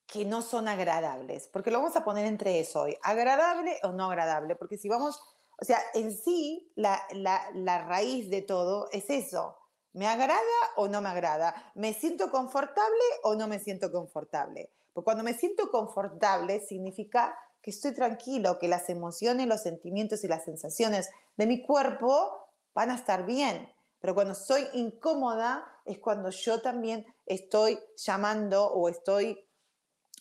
que 0.06 0.24
no 0.24 0.42
son 0.42 0.68
agradables, 0.68 1.48
porque 1.48 1.70
lo 1.70 1.78
vamos 1.78 1.96
a 1.96 2.04
poner 2.04 2.26
entre 2.26 2.60
eso 2.60 2.82
hoy, 2.82 2.98
agradable 3.02 3.78
o 3.82 3.92
no 3.92 4.10
agradable, 4.10 4.56
porque 4.56 4.76
si 4.76 4.88
vamos, 4.88 5.20
o 5.62 5.64
sea, 5.64 5.80
en 5.94 6.10
sí 6.10 6.72
la, 6.74 7.00
la, 7.12 7.48
la 7.54 7.84
raíz 7.86 8.28
de 8.30 8.42
todo 8.42 8.88
es 8.90 9.08
eso, 9.08 9.56
¿me 9.92 10.08
agrada 10.08 10.42
o 10.74 10.88
no 10.88 11.00
me 11.00 11.08
agrada? 11.08 11.70
¿Me 11.76 11.94
siento 11.94 12.32
confortable 12.32 13.04
o 13.22 13.36
no 13.36 13.46
me 13.46 13.60
siento 13.60 13.92
confortable? 13.92 14.72
Porque 14.92 15.04
cuando 15.04 15.22
me 15.22 15.34
siento 15.34 15.70
confortable 15.70 16.58
significa 16.66 17.38
que 17.62 17.70
estoy 17.70 17.94
tranquilo, 17.94 18.58
que 18.58 18.66
las 18.66 18.90
emociones, 18.90 19.46
los 19.46 19.62
sentimientos 19.62 20.24
y 20.24 20.26
las 20.26 20.44
sensaciones 20.44 21.10
de 21.36 21.46
mi 21.46 21.64
cuerpo 21.64 22.48
van 22.74 22.90
a 22.90 22.96
estar 22.96 23.24
bien. 23.24 23.72
Pero 24.00 24.16
cuando 24.16 24.34
soy 24.34 24.66
incómoda 24.72 25.64
es 25.84 26.00
cuando 26.00 26.30
yo 26.30 26.60
también 26.60 27.06
estoy 27.24 27.78
llamando 27.96 28.66
o 28.66 28.88
estoy, 28.88 29.46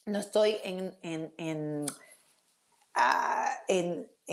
no 0.05 0.19
estoy 0.19 0.57
en, 0.63 0.95
en, 1.01 1.33
en, 1.39 1.87
ah, 2.93 3.57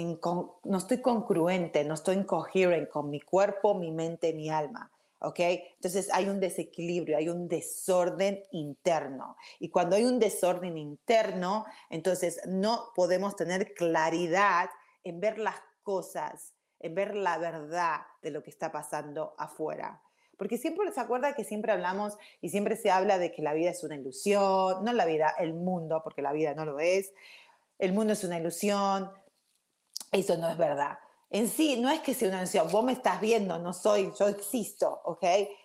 no 0.07 0.78
estoy 0.78 1.00
congruente, 1.00 1.85
no 1.85 1.95
estoy 1.95 2.17
incoherente 2.17 2.88
con 2.88 3.11
mi 3.11 3.21
cuerpo, 3.21 3.75
mi 3.75 3.90
mente, 3.90 4.33
mi 4.33 4.49
alma. 4.49 4.90
¿ok? 5.21 5.40
Entonces 5.40 6.09
hay 6.12 6.28
un 6.28 6.40
desequilibrio, 6.40 7.17
hay 7.17 7.28
un 7.28 7.49
desorden 7.49 8.45
interno. 8.52 9.37
Y 9.59 9.71
cuando 9.71 9.97
hay 9.97 10.05
un 10.05 10.19
desorden 10.19 10.76
interno, 10.78 11.67
entonces 11.90 12.40
no 12.47 12.90
podemos 12.95 13.37
tener 13.37 13.75
claridad 13.75 14.71
en 15.05 15.21
ver 15.21 15.38
las 15.38 15.57
cosas, 15.83 16.55
en 16.81 16.95
ver 16.95 17.17
la 17.17 17.38
verdad 17.38 18.00
de 18.23 18.31
lo 18.31 18.43
que 18.43 18.50
está 18.50 18.71
pasando 18.71 19.35
afuera. 19.38 20.02
Porque 20.37 20.57
siempre 20.57 20.93
se 20.93 21.00
acuerda 21.00 21.35
que 21.35 21.43
siempre 21.43 21.73
hablamos 21.73 22.17
y 22.40 22.50
siempre 22.50 22.76
se 22.76 22.93
habla 22.93 23.19
de 23.19 23.33
que 23.33 23.43
la 23.43 23.55
vida 23.55 23.71
es 23.71 23.83
una 23.83 23.97
ilusión, 23.97 24.85
no 24.85 24.93
la 24.93 25.05
vida, 25.05 25.35
el 25.38 25.52
mundo, 25.52 26.00
porque 26.05 26.23
la 26.23 26.33
vida 26.33 26.55
no 26.55 26.64
lo 26.64 26.78
es. 26.78 27.12
El 27.81 27.93
mundo 27.93 28.12
es 28.12 28.23
una 28.23 28.38
ilusión. 28.38 29.11
Eso 30.12 30.37
no 30.37 30.49
es 30.49 30.57
verdad 30.57 30.99
en 31.31 31.49
sí 31.49 31.77
no 31.79 31.91
es 31.91 32.00
que 32.00 32.15
sea 32.15 32.29
una 32.29 32.38
ilusión, 32.38 32.71
vos 32.71 32.85
me 32.85 32.93
estás 32.93 33.21
viendo, 33.21 33.59
no 33.59 33.73
soy, 33.73 34.12
yo 34.19 34.29
existo, 34.29 35.00
¿ok? 35.05 35.25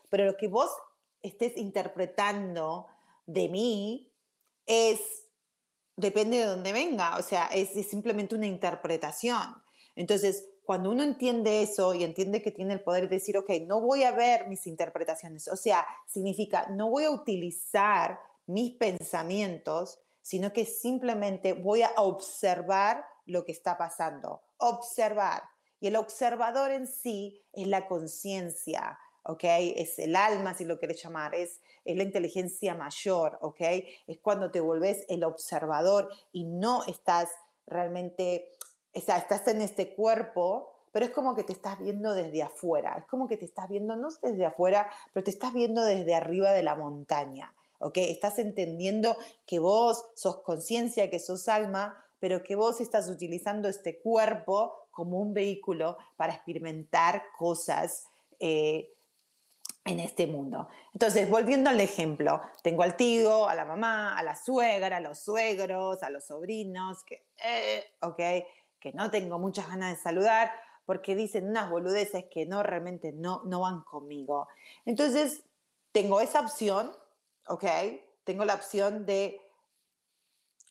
Pero 0.10 0.26
lo 0.26 0.38
que 0.38 0.48
vos 0.48 0.70
estés 1.22 1.58
interpretando 1.58 2.88
de 3.26 3.48
mí 3.48 4.12
es, 4.66 5.00
depende 5.96 6.40
de 6.40 6.46
dónde 6.46 6.74
venga, 6.74 7.18
o 7.18 7.22
sea, 7.22 7.46
es, 7.48 7.70
simplemente 7.88 8.36
una 8.36 8.48
interpretación. 8.48 9.56
Entonces, 9.96 10.50
cuando 10.66 10.92
uno 10.92 11.04
entiende 11.04 11.62
eso 11.62 11.94
y 11.94 12.04
entiende 12.04 12.42
que 12.42 12.52
tiene 12.52 12.74
el 12.74 12.82
poder 12.82 13.04
de 13.04 13.16
decir, 13.16 13.38
ok, 13.38 13.50
no 13.66 13.80
voy 13.80 14.04
a 14.04 14.12
ver 14.12 14.48
mis 14.48 14.68
interpretaciones, 14.68 15.48
o 15.48 15.56
sea, 15.56 15.86
significa, 16.08 16.68
no 16.72 16.90
voy 16.90 17.06
a 17.06 17.12
utilizar 17.12 18.20
mis 18.48 18.72
pensamientos, 18.74 20.00
sino 20.22 20.52
que 20.52 20.66
simplemente 20.66 21.54
voy 21.54 21.84
a 21.84 21.92
observar 21.98 23.06
lo 23.26 23.46
que 23.46 23.52
está 23.52 23.78
pasando, 23.78 24.42
observar. 24.58 25.44
Y 25.80 25.88
el 25.88 25.96
observador 25.96 26.72
en 26.72 26.88
sí 26.88 27.42
es 27.52 27.68
la 27.68 27.88
conciencia, 27.88 28.98
¿ok? 29.24 29.44
Es 29.44 30.00
el 30.00 30.16
alma, 30.16 30.54
si 30.54 30.66
lo 30.66 30.80
quieres 30.80 31.02
llamar, 31.02 31.36
es, 31.36 31.62
es 31.86 31.98
la 31.98 32.04
inteligencia 32.04 32.76
mayor, 32.76 33.38
¿ok? 33.42 33.62
Es 34.08 34.20
cuando 34.22 34.52
te 34.52 34.62
vuelves 34.62 35.06
el 35.10 35.24
observador 35.24 36.10
y 36.32 36.46
no 36.46 36.84
estás 36.86 37.30
realmente, 37.68 38.50
o 38.94 38.98
estás 38.98 39.48
en 39.48 39.62
este 39.62 39.94
cuerpo, 39.96 40.74
pero 40.92 41.06
es 41.06 41.12
como 41.12 41.36
que 41.36 41.44
te 41.44 41.54
estás 41.54 41.80
viendo 41.80 42.14
desde 42.14 42.44
afuera, 42.44 42.96
es 43.00 43.06
como 43.06 43.28
que 43.28 43.38
te 43.38 43.46
estás 43.46 43.68
viendo, 43.68 43.96
no 43.96 44.10
desde 44.22 44.46
afuera, 44.46 44.90
pero 45.12 45.24
te 45.24 45.32
estás 45.32 45.52
viendo 45.54 45.84
desde 45.84 46.14
arriba 46.14 46.52
de 46.52 46.64
la 46.64 46.76
montaña, 46.76 47.54
¿ok? 47.80 47.98
Estás 47.98 48.38
entendiendo 48.40 49.18
que 49.46 49.60
vos 49.60 50.06
sos 50.16 50.42
conciencia, 50.42 51.10
que 51.10 51.20
sos 51.20 51.48
alma, 51.50 52.03
pero 52.24 52.42
que 52.42 52.56
vos 52.56 52.80
estás 52.80 53.10
utilizando 53.10 53.68
este 53.68 54.00
cuerpo 54.00 54.88
como 54.92 55.20
un 55.20 55.34
vehículo 55.34 55.98
para 56.16 56.32
experimentar 56.32 57.22
cosas 57.38 58.08
eh, 58.40 58.94
en 59.84 60.00
este 60.00 60.26
mundo. 60.26 60.70
Entonces, 60.94 61.30
volviendo 61.30 61.70
al 61.70 61.82
ejemplo, 61.82 62.42
tengo 62.62 62.84
al 62.84 62.96
tío, 62.96 63.50
a 63.50 63.56
la 63.56 63.66
mamá, 63.66 64.18
a 64.18 64.24
la 64.24 64.38
suegra, 64.38 64.96
a 64.96 65.00
los 65.02 65.20
suegros, 65.20 66.02
a 66.02 66.10
los 66.10 66.24
sobrinos, 66.24 67.04
que, 67.04 67.26
eh, 67.44 67.92
que 68.80 68.94
no 68.94 69.12
tengo 69.12 69.38
muchas 69.38 69.68
ganas 69.68 69.98
de 69.98 70.02
saludar 70.02 70.50
porque 70.86 71.18
dicen 71.18 71.50
unas 71.50 71.70
boludeces 71.70 72.24
que 72.32 72.46
no 72.46 72.64
realmente 72.64 73.12
no, 73.12 73.42
no 73.44 73.60
van 73.60 73.82
conmigo. 73.82 74.48
Entonces, 74.86 75.44
tengo 75.92 76.22
esa 76.22 76.40
opción, 76.40 76.96
¿ok? 77.50 77.66
Tengo 78.24 78.46
la 78.46 78.54
opción 78.54 79.06
de, 79.06 79.42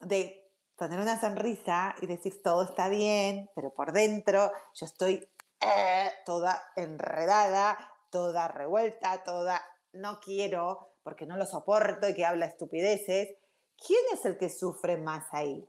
de 0.01 0.42
poner 0.77 1.01
una 1.01 1.21
sonrisa 1.21 1.95
y 2.01 2.07
decir 2.07 2.43
todo 2.43 2.65
está 2.65 2.89
bien, 2.89 3.51
pero 3.55 3.73
por 3.73 3.93
dentro 3.93 4.51
yo 4.75 4.87
estoy 4.87 5.29
eh, 5.61 6.11
toda 6.27 6.63
enredada, 6.77 7.79
toda 8.11 8.49
revuelta, 8.49 9.23
toda 9.23 9.63
no 9.93 10.21
quiero 10.21 10.97
porque 11.03 11.27
no 11.27 11.37
lo 11.37 11.47
soporto 11.47 12.09
y 12.09 12.15
que 12.15 12.25
habla 12.25 12.47
estupideces. 12.47 13.37
¿Quién 13.77 14.01
es 14.13 14.25
el 14.25 14.39
que 14.39 14.49
sufre 14.49 14.97
más 14.97 15.27
ahí? 15.33 15.69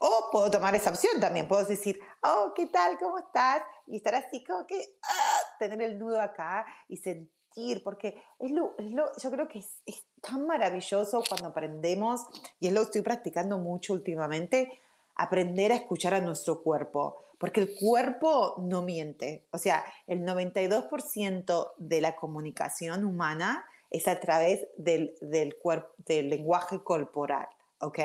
O 0.00 0.28
puedo 0.30 0.50
tomar 0.50 0.74
esa 0.74 0.90
opción 0.90 1.20
también, 1.20 1.48
puedo 1.48 1.64
decir, 1.64 1.98
oh, 2.22 2.52
¿qué 2.54 2.66
tal? 2.66 2.98
¿Cómo 2.98 3.18
estás? 3.18 3.62
Y 3.86 3.96
estar 3.96 4.14
así 4.14 4.42
como 4.44 4.66
que, 4.66 4.98
ah, 5.02 5.40
tener 5.58 5.82
el 5.82 5.98
nudo 5.98 6.20
acá 6.20 6.64
y 6.88 6.96
sentir, 6.96 7.33
porque 7.82 8.22
es 8.38 8.50
lo, 8.50 8.74
yo 8.76 9.30
creo 9.30 9.48
que 9.48 9.60
es, 9.60 9.82
es, 9.86 10.04
tan 10.20 10.46
maravilloso 10.46 11.22
cuando 11.28 11.48
aprendemos, 11.48 12.22
y 12.58 12.68
es 12.68 12.72
lo 12.72 12.80
que 12.80 12.84
estoy 12.86 13.02
practicando 13.02 13.58
mucho 13.58 13.92
últimamente, 13.92 14.80
aprender 15.16 15.70
a 15.72 15.76
escuchar 15.76 16.14
a 16.14 16.20
nuestro 16.20 16.62
cuerpo, 16.62 17.24
porque 17.38 17.60
el 17.60 17.74
cuerpo 17.78 18.56
no 18.58 18.82
miente, 18.82 19.46
o 19.50 19.58
sea, 19.58 19.84
el 20.06 20.22
92% 20.22 21.72
de 21.76 22.00
la 22.00 22.16
comunicación 22.16 23.04
humana 23.04 23.66
es 23.90 24.08
a 24.08 24.18
través 24.18 24.66
del, 24.76 25.14
del, 25.20 25.56
del 25.98 26.30
lenguaje 26.30 26.82
corporal. 26.82 27.46
¿ok? 27.84 27.98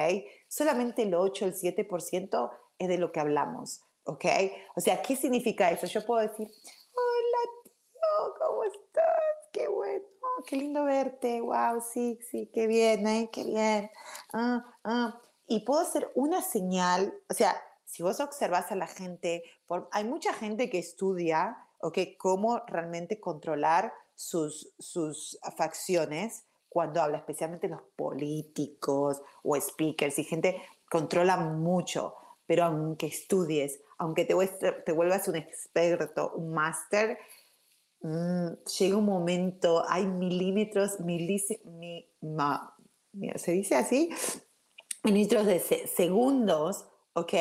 Solamente 0.48 1.04
el 1.04 1.16
8, 1.16 1.46
el 1.46 1.56
7% 1.56 2.52
es 2.78 2.88
de 2.88 2.98
lo 2.98 3.12
que 3.12 3.20
hablamos, 3.20 3.82
¿ok? 4.04 4.26
O 4.76 4.82
sea, 4.82 5.02
¿qué 5.02 5.16
significa 5.16 5.72
eso? 5.72 5.88
Yo 5.88 6.06
puedo 6.06 6.22
decir, 6.22 6.48
hola 6.48 7.52
tío, 7.64 8.36
¿cómo 8.38 8.64
estás? 8.64 9.19
Qué 10.40 10.42
bueno, 10.42 10.44
qué 10.46 10.56
lindo 10.56 10.84
verte, 10.86 11.42
wow, 11.42 11.82
sí, 11.82 12.20
sí, 12.30 12.50
qué 12.54 12.68
bien, 12.68 13.08
¿eh? 13.08 13.30
Qué 13.32 13.44
bien. 13.44 13.92
Ah, 14.32 14.64
ah. 14.84 15.22
Y 15.48 15.62
puedo 15.62 15.82
hacer 15.82 16.12
una 16.16 16.42
señal, 16.42 17.14
o 17.30 17.34
sea, 17.34 17.56
si 17.86 18.04
vos 18.04 18.20
observas 18.20 18.72
a 18.72 18.76
la 18.76 18.88
gente, 18.88 19.44
por, 19.68 19.90
hay 19.92 20.04
mucha 20.06 20.34
gente 20.34 20.70
que 20.70 20.80
estudia, 20.80 21.58
¿ok? 21.80 21.98
Cómo 22.18 22.60
realmente 22.68 23.20
controlar 23.20 23.92
sus, 24.16 24.72
sus 24.78 25.38
facciones 25.58 26.46
cuando 26.70 27.02
habla, 27.02 27.18
especialmente 27.18 27.68
los 27.68 27.82
políticos 27.96 29.22
o 29.44 29.60
speakers 29.60 30.20
y 30.20 30.24
gente 30.24 30.62
controla 30.90 31.38
mucho, 31.38 32.16
pero 32.46 32.66
aunque 32.66 33.08
estudies, 33.08 33.82
aunque 33.98 34.26
te, 34.26 34.36
te 34.86 34.92
vuelvas 34.92 35.28
un 35.28 35.36
experto, 35.36 36.32
un 36.36 36.54
máster, 36.54 37.18
mmm, 38.02 38.54
llega 38.80 38.98
un 38.98 39.06
momento, 39.06 39.84
hay 39.88 40.06
milímetros, 40.06 41.00
milímetros, 41.00 41.66
mi, 41.66 42.10
se 43.36 43.52
dice 43.52 43.76
así, 43.76 44.10
milímetros 45.04 45.46
de 45.46 45.60
se, 45.60 45.88
segundos, 45.88 46.86
¿ok? 47.14 47.34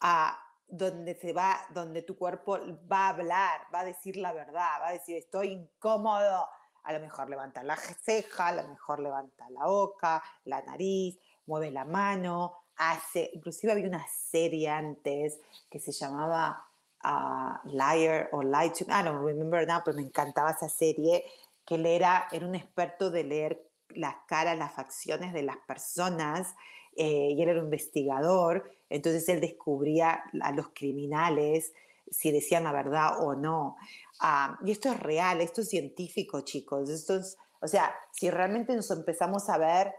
A, 0.00 0.38
donde 0.68 1.16
se 1.16 1.32
va, 1.32 1.60
donde 1.74 2.02
tu 2.02 2.16
cuerpo 2.16 2.58
va 2.90 3.06
a 3.06 3.08
hablar, 3.08 3.60
va 3.74 3.80
a 3.80 3.84
decir 3.84 4.16
la 4.16 4.32
verdad, 4.32 4.80
va 4.80 4.88
a 4.88 4.92
decir 4.92 5.16
estoy 5.16 5.48
incómodo, 5.48 6.48
a 6.84 6.92
lo 6.92 7.00
mejor 7.00 7.28
levanta 7.28 7.62
la 7.62 7.76
ceja, 7.76 8.48
a 8.48 8.52
lo 8.52 8.68
mejor 8.68 9.00
levanta 9.00 9.50
la 9.50 9.66
boca, 9.66 10.22
la 10.44 10.62
nariz, 10.62 11.18
mueve 11.46 11.70
la 11.70 11.84
mano, 11.84 12.54
hace, 12.76 13.30
inclusive 13.34 13.72
había 13.72 13.88
una 13.88 14.06
serie 14.08 14.68
antes 14.68 15.40
que 15.68 15.80
se 15.80 15.92
llamaba 15.92 16.69
uh, 17.04 17.68
Liar 17.68 18.28
o 18.32 18.42
Lie 18.42 18.70
to, 18.70 18.84
I 18.88 19.02
don't 19.02 19.24
remember 19.24 19.66
now, 19.66 19.80
pero 19.84 19.96
me 19.96 20.02
encantaba 20.02 20.50
esa 20.50 20.68
serie, 20.68 21.24
que 21.64 21.76
él 21.76 21.86
era, 21.86 22.28
era 22.32 22.46
un 22.46 22.54
experto 22.54 23.10
de 23.10 23.24
leer 23.24 23.62
las 23.90 24.16
caras, 24.26 24.56
las 24.58 24.72
facciones 24.72 25.32
de 25.32 25.42
las 25.42 25.56
personas, 25.58 26.54
eh, 26.96 27.30
y 27.32 27.42
él 27.42 27.48
era 27.48 27.60
un 27.60 27.66
investigador, 27.66 28.70
entonces 28.88 29.28
él 29.28 29.40
descubría 29.40 30.24
a 30.40 30.52
los 30.52 30.68
criminales, 30.68 31.72
si 32.10 32.32
decían 32.32 32.64
la 32.64 32.72
verdad 32.72 33.22
o 33.24 33.34
no. 33.34 33.76
Ah, 34.20 34.58
y 34.64 34.72
esto 34.72 34.90
es 34.90 35.00
real, 35.00 35.40
esto 35.40 35.60
es 35.60 35.68
científico, 35.68 36.40
chicos. 36.42 36.90
Esto 36.90 37.16
es, 37.16 37.38
o 37.60 37.68
sea, 37.68 37.94
si 38.12 38.30
realmente 38.30 38.74
nos 38.74 38.90
empezamos 38.90 39.48
a 39.48 39.58
ver 39.58 39.94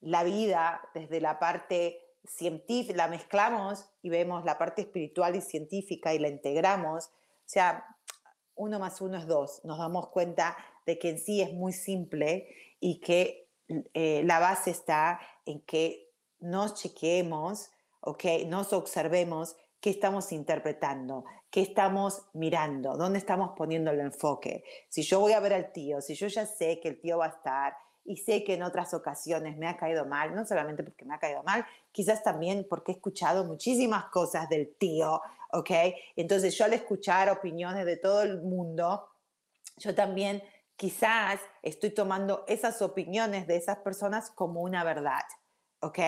la 0.00 0.24
vida 0.24 0.80
desde 0.94 1.20
la 1.20 1.38
parte 1.38 2.00
científica, 2.24 2.96
la 2.96 3.08
mezclamos 3.08 3.84
y 4.02 4.10
vemos 4.10 4.44
la 4.44 4.58
parte 4.58 4.82
espiritual 4.82 5.36
y 5.36 5.40
científica 5.40 6.14
y 6.14 6.18
la 6.18 6.28
integramos, 6.28 7.06
o 7.06 7.48
sea, 7.52 7.84
uno 8.54 8.78
más 8.78 9.00
uno 9.00 9.18
es 9.18 9.26
dos. 9.26 9.60
Nos 9.64 9.78
damos 9.78 10.08
cuenta 10.08 10.56
de 10.86 10.98
que 10.98 11.10
en 11.10 11.18
sí 11.18 11.40
es 11.40 11.52
muy 11.52 11.72
simple 11.72 12.48
y 12.80 13.00
que 13.00 13.48
eh, 13.94 14.22
la 14.24 14.38
base 14.38 14.70
está 14.70 15.20
en 15.46 15.60
que 15.60 16.10
nos 16.40 16.74
chequeemos, 16.74 17.70
¿ok? 18.00 18.24
Nos 18.46 18.72
observemos 18.72 19.56
qué 19.80 19.90
estamos 19.90 20.32
interpretando, 20.32 21.24
qué 21.50 21.60
estamos 21.62 22.22
mirando, 22.32 22.96
dónde 22.96 23.18
estamos 23.18 23.52
poniendo 23.56 23.90
el 23.90 24.00
enfoque. 24.00 24.64
Si 24.88 25.02
yo 25.02 25.20
voy 25.20 25.32
a 25.32 25.40
ver 25.40 25.54
al 25.54 25.72
tío, 25.72 26.00
si 26.00 26.14
yo 26.14 26.26
ya 26.28 26.46
sé 26.46 26.80
que 26.80 26.88
el 26.88 27.00
tío 27.00 27.18
va 27.18 27.26
a 27.26 27.30
estar 27.30 27.76
y 28.04 28.16
sé 28.16 28.44
que 28.44 28.54
en 28.54 28.62
otras 28.62 28.94
ocasiones 28.94 29.56
me 29.56 29.68
ha 29.68 29.76
caído 29.76 30.06
mal, 30.06 30.34
no 30.34 30.44
solamente 30.44 30.82
porque 30.82 31.04
me 31.04 31.14
ha 31.14 31.18
caído 31.18 31.42
mal, 31.42 31.64
quizás 31.92 32.22
también 32.22 32.66
porque 32.68 32.92
he 32.92 32.94
escuchado 32.94 33.44
muchísimas 33.44 34.06
cosas 34.06 34.48
del 34.48 34.74
tío, 34.76 35.20
¿ok? 35.52 35.70
Entonces 36.16 36.56
yo 36.56 36.64
al 36.64 36.72
escuchar 36.72 37.30
opiniones 37.30 37.86
de 37.86 37.96
todo 37.96 38.22
el 38.22 38.40
mundo, 38.42 39.08
yo 39.76 39.94
también 39.94 40.42
quizás 40.76 41.40
estoy 41.62 41.90
tomando 41.90 42.44
esas 42.48 42.82
opiniones 42.82 43.46
de 43.46 43.56
esas 43.56 43.78
personas 43.78 44.30
como 44.30 44.62
una 44.62 44.84
verdad, 44.84 45.22
¿ok? 45.80 45.98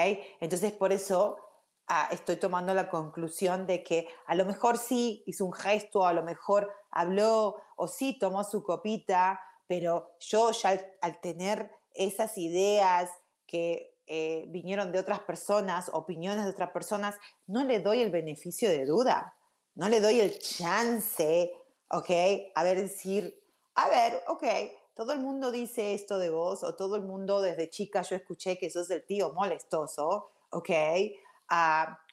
Entonces 0.40 0.72
por 0.72 0.92
eso 0.92 1.38
Ah, 1.86 2.08
estoy 2.10 2.36
tomando 2.36 2.72
la 2.72 2.88
conclusión 2.88 3.66
de 3.66 3.82
que 3.82 4.08
a 4.26 4.34
lo 4.34 4.46
mejor 4.46 4.78
sí 4.78 5.22
hizo 5.26 5.44
un 5.44 5.52
gesto, 5.52 6.06
a 6.06 6.14
lo 6.14 6.22
mejor 6.22 6.72
habló 6.90 7.60
o 7.76 7.88
sí 7.88 8.18
tomó 8.18 8.42
su 8.42 8.62
copita, 8.62 9.38
pero 9.66 10.16
yo 10.18 10.50
ya 10.52 10.80
al, 11.02 11.20
tener 11.20 11.70
esas 11.94 12.36
ideas 12.38 13.10
que 13.46 13.94
eh, 14.06 14.44
vinieron 14.48 14.92
de 14.92 14.98
otras 14.98 15.20
personas, 15.20 15.90
opiniones 15.92 16.44
de 16.44 16.50
otras 16.50 16.70
personas, 16.70 17.16
no 17.46 17.64
le 17.64 17.80
doy 17.80 18.02
el 18.02 18.10
beneficio 18.10 18.68
de 18.68 18.84
duda, 18.84 19.34
no 19.74 19.88
le 19.88 20.00
doy 20.00 20.20
el 20.20 20.38
chance, 20.38 21.52
¿ok? 21.88 22.10
A 22.54 22.64
ver, 22.64 22.82
decir, 22.82 23.40
a 23.74 23.88
ver, 23.88 24.22
ok, 24.28 24.44
todo 24.94 25.12
el 25.12 25.20
mundo 25.20 25.50
dice 25.50 25.94
esto 25.94 26.18
de 26.18 26.30
vos, 26.30 26.62
o 26.62 26.74
todo 26.74 26.96
el 26.96 27.02
mundo 27.02 27.40
desde 27.40 27.70
chica 27.70 28.02
yo 28.02 28.16
escuché 28.16 28.58
que 28.58 28.70
sos 28.70 28.90
el 28.90 29.04
tío 29.04 29.32
molestoso, 29.32 30.30
¿ok? 30.50 30.70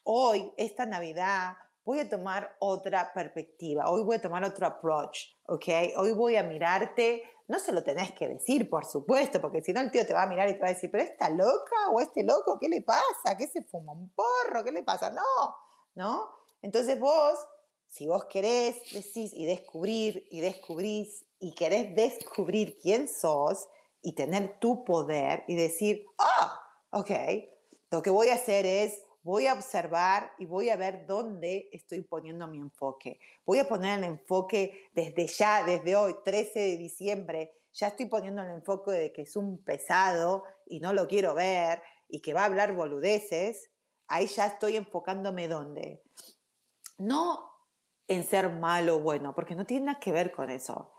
hoy, 0.04 0.52
esta 0.58 0.86
Navidad, 0.86 1.56
voy 1.84 2.00
a 2.00 2.10
tomar 2.10 2.56
otra 2.60 3.12
perspectiva, 3.14 3.90
hoy 3.90 4.04
voy 4.04 4.16
a 4.16 4.22
tomar 4.22 4.44
otro 4.44 4.68
approach, 4.68 5.28
¿ok? 5.46 5.68
Hoy 5.98 6.14
voy 6.14 6.36
a 6.36 6.44
mirarte, 6.44 7.24
no 7.52 7.60
se 7.60 7.74
lo 7.74 7.84
tenés 7.84 8.14
que 8.14 8.30
decir, 8.30 8.70
por 8.70 8.86
supuesto, 8.86 9.42
porque 9.42 9.62
si 9.62 9.74
no 9.74 9.82
el 9.82 9.92
tío 9.92 10.08
te 10.08 10.14
va 10.14 10.24
a 10.24 10.28
mirar 10.28 10.50
y 10.50 10.54
te 10.54 10.60
va 10.60 10.68
a 10.68 10.74
decir, 10.74 10.90
pero 10.90 11.04
esta 11.04 11.30
loca 11.30 11.90
o 11.92 12.00
este 12.00 12.24
loco, 12.24 12.58
¿qué 12.58 12.70
le 12.70 12.82
pasa? 12.82 13.36
¿Qué 13.38 13.46
se 13.46 13.62
fuma 13.64 13.92
un 13.92 14.10
porro? 14.10 14.64
¿Qué 14.64 14.72
le 14.72 14.84
pasa? 14.84 15.10
No, 15.10 15.56
¿no? 15.96 16.30
Entonces 16.62 16.98
vos, 16.98 17.38
si 17.90 18.08
vos 18.08 18.24
querés, 18.26 18.78
decís 18.94 19.34
y 19.34 19.46
descubrir 19.46 20.26
y 20.32 20.40
descubrís 20.40 21.26
y 21.40 21.54
querés 21.54 21.94
descubrir 21.94 22.80
quién 22.80 23.10
sos 23.10 23.68
y 24.02 24.14
tener 24.14 24.58
tu 24.60 24.86
poder 24.86 25.44
y 25.48 25.56
decir, 25.56 26.06
ah, 26.20 26.58
ok, 26.92 27.12
lo 27.90 28.02
que 28.02 28.10
voy 28.12 28.30
a 28.30 28.36
hacer 28.36 28.66
es 28.66 28.98
voy 29.24 29.48
a 29.48 29.54
observar 29.54 30.34
y 30.38 30.46
voy 30.46 30.70
a 30.70 30.76
ver 30.76 31.06
dónde 31.06 31.70
estoy 31.72 32.02
poniendo 32.02 32.48
mi 32.48 32.58
enfoque. 32.58 33.20
Voy 33.46 33.60
a 33.60 33.68
poner 33.68 34.00
el 34.00 34.06
enfoque 34.06 34.90
desde 34.94 35.28
ya, 35.28 35.64
desde 35.64 35.96
hoy, 35.96 36.16
13 36.24 36.60
de 36.60 36.78
diciembre, 36.78 37.62
ya 37.74 37.88
estoy 37.88 38.08
poniendo 38.08 38.42
el 38.42 38.52
enfoque 38.52 38.92
de 38.92 39.14
que 39.14 39.22
es 39.22 39.36
un 39.36 39.64
pesado 39.64 40.44
y 40.66 40.80
no 40.80 40.94
lo 40.94 41.08
quiero 41.08 41.34
ver 41.34 41.82
y 42.08 42.20
que 42.20 42.34
va 42.34 42.42
a 42.42 42.46
hablar 42.46 42.76
boludeces. 42.76 43.72
Ahí 44.08 44.28
ya 44.28 44.48
estoy 44.48 44.76
enfocándome 44.76 45.48
dónde. 45.48 46.04
No 46.98 47.50
en 48.08 48.26
ser 48.26 48.50
malo 48.50 48.98
o 48.98 49.00
bueno, 49.00 49.34
porque 49.34 49.56
no 49.56 49.66
tiene 49.66 49.86
nada 49.86 50.00
que 50.00 50.12
ver 50.12 50.32
con 50.32 50.50
eso. 50.50 50.94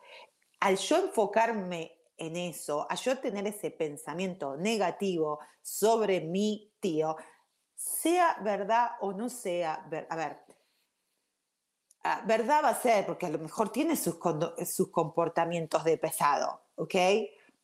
Al 0.61 0.77
yo 0.79 0.97
enfocarme 0.97 1.99
en 2.17 2.37
eso, 2.37 2.87
al 2.89 2.97
yo 2.99 3.19
tener 3.19 3.47
ese 3.47 3.71
pensamiento 3.71 4.57
negativo 4.57 5.41
sobre 5.61 6.21
mi 6.21 6.73
tío, 6.81 7.17
sea 7.83 8.37
verdad 8.43 8.93
o 9.01 9.13
no 9.13 9.29
sea, 9.29 9.75
a 10.09 10.17
ver, 10.17 10.39
ah, 12.05 12.23
verdad 12.27 12.65
va 12.65 12.71
a 12.71 12.81
ser, 12.81 13.07
porque 13.07 13.27
a 13.27 13.31
lo 13.31 13.39
mejor 13.39 13.71
tiene 13.71 13.97
sus, 13.97 14.19
sus 14.67 14.91
comportamientos 14.91 15.85
de 15.85 15.99
pesado, 15.99 16.63
¿ok? 16.77 16.95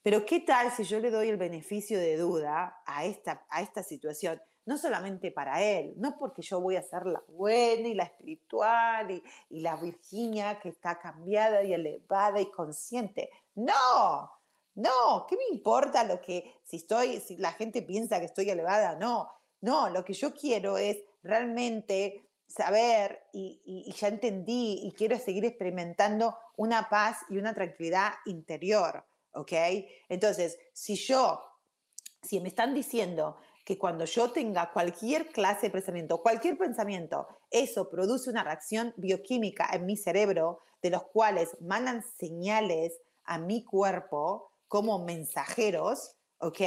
Pero 0.03 0.25
¿qué 0.25 0.41
tal 0.41 0.73
si 0.73 0.85
yo 0.85 0.99
le 1.01 1.11
doy 1.11 1.29
el 1.29 1.37
beneficio 1.37 1.99
de 1.99 2.17
duda 2.17 2.83
a 2.85 3.05
esta, 3.05 3.47
a 3.49 3.63
esta 3.63 3.83
situación? 3.83 4.41
No 4.65 4.77
solamente 4.77 5.31
para 5.31 5.63
él, 5.63 5.95
no 5.97 6.19
porque 6.19 6.43
yo 6.43 6.61
voy 6.61 6.77
a 6.77 6.83
ser 6.83 7.07
la 7.07 7.23
buena 7.29 7.89
y 7.89 7.95
la 7.95 8.05
espiritual 8.05 9.11
y, 9.11 9.23
y 9.51 9.61
la 9.61 9.77
Virginia 9.77 10.59
que 10.61 10.69
está 10.69 10.99
cambiada 10.99 11.63
y 11.63 11.73
elevada 11.73 12.41
y 12.41 12.51
consciente. 12.51 13.31
No, 13.55 14.31
no, 14.75 15.27
¿qué 15.29 15.37
me 15.37 15.49
importa 15.51 16.05
lo 16.05 16.21
que, 16.21 16.61
si 16.65 16.77
estoy, 16.77 17.21
si 17.21 17.37
la 17.37 17.53
gente 17.53 17.83
piensa 17.83 18.21
que 18.21 18.27
estoy 18.27 18.51
elevada? 18.51 18.95
No, 18.97 19.29
No, 19.61 19.91
lo 19.91 20.05
que 20.05 20.13
yo 20.13 20.35
quiero 20.35 20.79
es 20.79 20.99
realmente 21.23 22.29
saber 22.47 23.25
y, 23.33 23.93
ya 23.95 24.09
entendí 24.09 24.81
y 24.85 24.93
quiero 24.93 25.19
seguir 25.19 25.45
experimentando 25.45 26.37
una 26.57 26.89
paz 26.89 27.19
y 27.29 27.39
una 27.39 27.55
tranquilidad 27.55 28.15
interior, 28.27 29.05
¿ok? 29.33 29.53
Entonces, 30.09 30.59
si 30.73 30.97
yo, 30.97 31.43
si 32.23 32.41
me 32.41 32.49
están 32.49 32.75
diciendo 32.75 33.39
que 33.65 33.79
cuando 33.79 34.07
yo 34.07 34.31
tenga 34.31 34.73
cualquier 34.73 35.29
clase 35.29 35.67
de 35.67 35.71
pensamiento, 35.71 36.23
cualquier 36.23 36.57
pensamiento, 36.57 37.29
eso 37.51 37.91
produce 37.91 38.31
una 38.31 38.43
reacción 38.43 38.95
bioquímica 38.97 39.69
en 39.73 39.85
mi 39.85 39.97
cerebro, 39.97 40.63
de 40.81 40.91
los 40.91 41.03
cuales 41.09 41.57
mandan 41.61 42.03
señales 42.19 42.99
a 43.25 43.39
mi 43.39 43.65
cuerpo 43.65 44.53
como 44.69 45.05
mensajeros, 45.05 46.17
¿ok? 46.39 46.61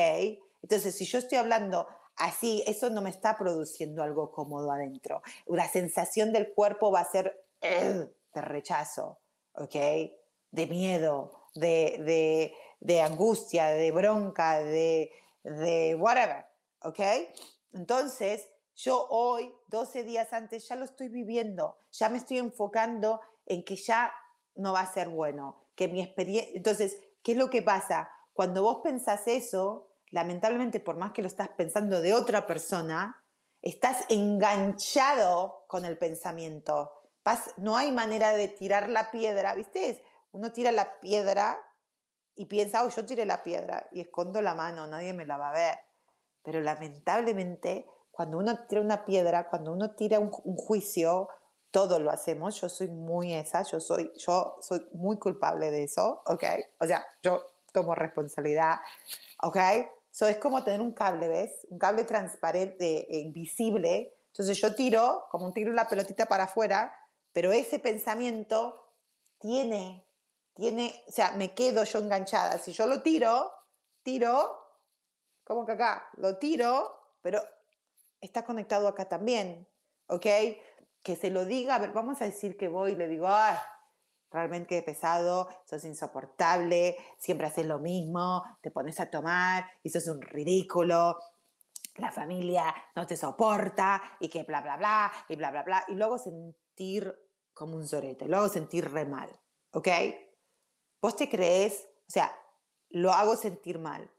Entonces, 0.61 0.95
si 0.95 1.05
yo 1.05 1.17
estoy 1.17 1.39
hablando 1.39 1.87
así, 2.15 2.63
eso 2.67 2.89
no 2.89 3.01
me 3.01 3.09
está 3.09 3.37
produciendo 3.37 4.03
algo 4.03 4.31
cómodo 4.31 4.71
adentro. 4.71 5.21
La 5.47 5.69
sensación 5.69 6.31
del 6.31 6.53
cuerpo 6.53 6.91
va 6.91 7.01
a 7.01 7.11
ser 7.11 7.45
de 7.61 8.41
rechazo, 8.41 9.19
¿ok? 9.53 9.75
De 10.51 10.67
miedo, 10.67 11.47
de, 11.55 12.53
de, 12.79 13.01
angustia, 13.01 13.67
de 13.67 13.91
bronca, 13.91 14.59
de, 14.59 15.11
de 15.43 15.95
whatever. 15.95 16.45
¿ok? 16.83 16.99
Entonces, 17.73 18.49
yo 18.75 19.07
hoy, 19.09 19.53
12 19.67 20.03
días 20.03 20.33
antes, 20.33 20.67
ya 20.67 20.75
lo 20.75 20.85
estoy 20.85 21.09
viviendo, 21.09 21.77
ya 21.91 22.09
me 22.09 22.17
estoy 22.17 22.37
enfocando 22.37 23.21
en 23.45 23.63
que 23.63 23.75
ya 23.75 24.13
no 24.55 24.73
va 24.73 24.81
a 24.81 24.93
ser 24.93 25.09
bueno, 25.09 25.63
que 25.75 25.87
mi 25.87 26.01
experiencia... 26.01 26.51
Entonces, 26.55 26.97
¿qué 27.23 27.33
es 27.33 27.37
lo 27.37 27.49
que 27.49 27.61
pasa? 27.61 28.09
Cuando 28.33 28.63
vos 28.63 28.79
pensás 28.83 29.27
eso, 29.27 29.87
lamentablemente, 30.11 30.79
por 30.79 30.97
más 30.97 31.11
que 31.11 31.21
lo 31.21 31.27
estás 31.27 31.49
pensando 31.49 32.01
de 32.01 32.13
otra 32.13 32.45
persona, 32.45 33.23
estás 33.61 34.05
enganchado 34.09 35.65
con 35.67 35.85
el 35.85 35.97
pensamiento. 35.97 36.91
No 37.57 37.77
hay 37.77 37.91
manera 37.91 38.31
de 38.33 38.47
tirar 38.47 38.89
la 38.89 39.11
piedra, 39.11 39.53
¿viste? 39.55 40.03
Uno 40.31 40.51
tira 40.51 40.71
la 40.71 40.99
piedra 40.99 41.59
y 42.35 42.45
piensa, 42.45 42.83
oh, 42.83 42.89
yo 42.89 43.05
tiré 43.05 43.25
la 43.25 43.43
piedra 43.43 43.87
y 43.91 44.01
escondo 44.01 44.41
la 44.41 44.55
mano, 44.55 44.87
nadie 44.87 45.13
me 45.13 45.25
la 45.25 45.37
va 45.37 45.49
a 45.49 45.53
ver. 45.53 45.79
Pero 46.43 46.59
lamentablemente, 46.61 47.87
cuando 48.09 48.37
uno 48.37 48.65
tira 48.67 48.81
una 48.81 49.05
piedra, 49.05 49.47
cuando 49.47 49.71
uno 49.71 49.91
tira 49.91 50.19
un, 50.19 50.31
juicio, 50.31 51.29
todo 51.69 51.99
lo 51.99 52.09
hacemos. 52.09 52.59
Yo 52.59 52.67
soy 52.69 52.87
muy 52.87 53.33
esa, 53.33 53.63
yo 53.63 53.79
soy, 53.79 54.11
yo 54.17 54.57
soy 54.61 54.85
muy 54.93 55.17
culpable 55.17 55.71
de 55.71 55.83
eso, 55.83 56.21
¿ok? 56.25 56.43
O 56.79 56.85
sea, 56.85 57.05
yo 57.21 57.45
tomo 57.71 57.95
responsabilidad, 57.95 58.79
¿ok? 59.43 59.57
Eso 60.11 60.27
es 60.27 60.37
como 60.37 60.63
tener 60.63 60.81
un 60.81 60.91
cable, 60.91 61.27
¿ves? 61.27 61.65
Un 61.69 61.79
cable 61.79 62.03
transparente, 62.03 63.07
e 63.09 63.19
invisible. 63.19 64.13
Entonces 64.27 64.59
yo 64.59 64.75
tiro, 64.75 65.25
como 65.29 65.45
un 65.45 65.53
tiro 65.53 65.71
la 65.71 65.87
pelotita 65.87 66.25
para 66.25 66.45
afuera, 66.45 66.93
pero 67.31 67.51
ese 67.51 67.79
pensamiento 67.79 68.93
tiene, 69.39 70.05
tiene, 70.53 71.03
o 71.07 71.11
sea, 71.11 71.31
me 71.31 71.53
quedo 71.53 71.83
yo 71.83 71.99
enganchada. 71.99 72.57
Si 72.57 72.73
yo 72.73 72.87
lo 72.87 73.01
tiro, 73.01 73.51
tiro, 74.03 74.57
como 75.43 75.65
que 75.65 75.73
acá 75.73 76.09
lo 76.17 76.37
tiro, 76.37 77.15
pero 77.21 77.41
está 78.19 78.43
conectado 78.43 78.87
acá 78.87 79.07
también, 79.07 79.67
¿ok? 80.07 80.25
Que 81.01 81.15
se 81.15 81.29
lo 81.29 81.45
diga, 81.45 81.75
a 81.75 81.79
ver, 81.79 81.91
vamos 81.91 82.21
a 82.21 82.25
decir 82.25 82.57
que 82.57 82.67
voy 82.67 82.91
y 82.91 82.95
le 82.95 83.07
digo, 83.07 83.27
ay, 83.27 83.57
realmente 84.31 84.81
pesado, 84.81 85.49
sos 85.65 85.83
insoportable, 85.83 86.97
siempre 87.17 87.47
haces 87.47 87.65
lo 87.65 87.79
mismo, 87.79 88.43
te 88.61 88.71
pones 88.71 88.99
a 88.99 89.09
tomar 89.09 89.65
y 89.83 89.89
sos 89.89 90.07
un 90.07 90.21
ridículo, 90.21 91.17
la 91.95 92.11
familia 92.11 92.73
no 92.95 93.05
te 93.05 93.17
soporta 93.17 94.01
y 94.19 94.29
que 94.29 94.43
bla, 94.43 94.61
bla, 94.61 94.77
bla, 94.77 95.11
y 95.27 95.35
bla, 95.35 95.51
bla, 95.51 95.63
bla, 95.63 95.85
y 95.87 95.95
luego 95.95 96.17
sentir 96.17 97.13
como 97.53 97.75
un 97.75 97.87
sorete, 97.87 98.27
luego 98.27 98.47
sentir 98.47 98.89
re 98.89 99.05
mal, 99.05 99.29
¿ok? 99.71 99.87
Vos 101.01 101.15
te 101.15 101.29
crees, 101.29 101.85
o 102.07 102.11
sea, 102.11 102.33
lo 102.89 103.11
hago 103.11 103.35
sentir 103.35 103.79
mal, 103.79 104.09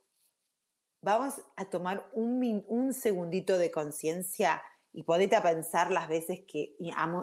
vamos 1.01 1.41
a 1.57 1.65
tomar 1.65 2.09
un, 2.13 2.65
un 2.69 2.93
segundito 2.93 3.57
de 3.57 3.71
conciencia 3.71 4.63
y 4.93 5.03
ponete 5.05 5.37
a 5.37 5.43
pensar 5.43 5.91
las 5.91 6.09
veces 6.09 6.41
que 6.47 6.77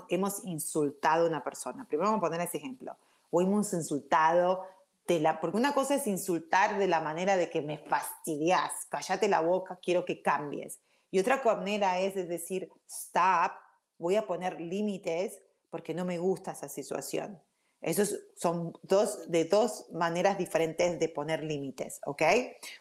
hemos 0.09 0.45
insultado 0.45 1.25
a 1.25 1.29
una 1.29 1.43
persona. 1.43 1.85
Primero 1.87 2.09
vamos 2.09 2.23
a 2.23 2.27
poner 2.29 2.41
ese 2.41 2.57
ejemplo. 2.57 2.97
O 3.29 3.41
hemos 3.41 3.73
insultado 3.73 4.65
de 5.07 5.19
la, 5.19 5.39
porque 5.39 5.57
una 5.57 5.73
cosa 5.73 5.95
es 5.95 6.07
insultar 6.07 6.77
de 6.77 6.87
la 6.87 6.99
manera 6.99 7.37
de 7.37 7.49
que 7.49 7.61
me 7.61 7.77
fastidias, 7.77 8.71
cállate 8.89 9.27
la 9.27 9.41
boca, 9.41 9.79
quiero 9.81 10.05
que 10.05 10.21
cambies. 10.21 10.79
Y 11.11 11.19
otra 11.19 11.41
manera 11.43 11.99
es, 11.99 12.15
es 12.15 12.27
decir, 12.27 12.71
stop, 12.87 13.53
voy 13.97 14.15
a 14.15 14.25
poner 14.25 14.59
límites 14.61 15.41
porque 15.69 15.93
no 15.93 16.05
me 16.05 16.17
gusta 16.17 16.51
esa 16.51 16.69
situación. 16.69 17.39
Esos 17.81 18.19
son 18.35 18.73
dos, 18.83 19.31
de 19.31 19.45
dos 19.45 19.87
maneras 19.91 20.37
diferentes 20.37 20.99
de 20.99 21.09
poner 21.09 21.43
límites, 21.43 22.01
¿ok? 22.05 22.23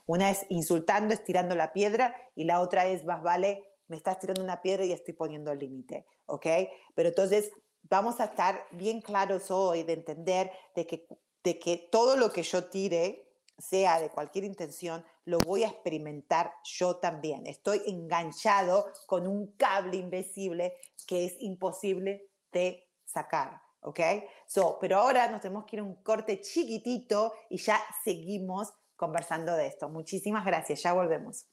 Una 0.06 0.30
es 0.30 0.44
insultando, 0.48 1.14
estirando 1.14 1.54
la 1.54 1.72
piedra 1.72 2.16
y 2.34 2.44
la 2.44 2.60
otra 2.60 2.86
es, 2.86 3.04
más 3.04 3.22
vale, 3.22 3.64
me 3.88 3.96
estás 3.96 4.18
tirando 4.18 4.42
una 4.42 4.62
piedra 4.62 4.84
y 4.84 4.92
estoy 4.92 5.14
poniendo 5.14 5.50
el 5.50 5.58
límite, 5.58 6.06
¿ok? 6.26 6.46
Pero 6.94 7.08
entonces 7.08 7.50
vamos 7.82 8.20
a 8.20 8.24
estar 8.24 8.66
bien 8.70 9.00
claros 9.00 9.50
hoy 9.50 9.82
de 9.82 9.94
entender 9.94 10.50
de 10.74 10.86
que, 10.86 11.06
de 11.42 11.58
que 11.58 11.88
todo 11.90 12.16
lo 12.16 12.30
que 12.30 12.42
yo 12.42 12.68
tire, 12.68 13.24
sea 13.58 14.00
de 14.00 14.10
cualquier 14.10 14.44
intención, 14.44 15.04
lo 15.24 15.38
voy 15.40 15.64
a 15.64 15.68
experimentar 15.68 16.52
yo 16.62 16.96
también. 16.96 17.46
Estoy 17.46 17.82
enganchado 17.86 18.86
con 19.06 19.26
un 19.26 19.52
cable 19.56 19.96
invisible 19.96 20.76
que 21.06 21.24
es 21.24 21.36
imposible 21.40 22.30
de 22.52 22.88
sacar. 23.04 23.60
¿ok? 23.80 24.00
So, 24.46 24.78
pero 24.80 24.98
ahora 24.98 25.28
nos 25.28 25.40
tenemos 25.40 25.64
que 25.64 25.76
ir 25.76 25.80
a 25.80 25.84
un 25.84 25.96
corte 26.02 26.40
chiquitito 26.40 27.32
y 27.50 27.58
ya 27.58 27.80
seguimos 28.04 28.72
conversando 28.96 29.54
de 29.54 29.66
esto. 29.66 29.88
Muchísimas 29.88 30.44
gracias, 30.44 30.82
ya 30.82 30.92
volvemos. 30.92 31.46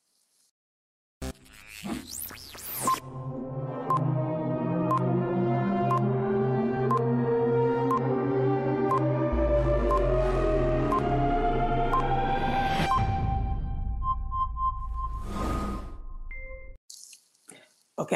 Ok, 18.06 18.14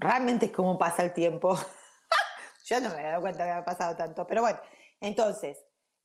realmente 0.00 0.46
es 0.46 0.52
como 0.52 0.76
pasa 0.76 1.04
el 1.04 1.12
tiempo. 1.12 1.56
Yo 2.64 2.80
no 2.80 2.88
me 2.88 2.96
había 2.96 3.10
dado 3.10 3.20
cuenta 3.20 3.44
que 3.44 3.50
había 3.50 3.64
pasado 3.64 3.94
tanto, 3.94 4.26
pero 4.26 4.42
bueno, 4.42 4.58
entonces, 5.00 5.56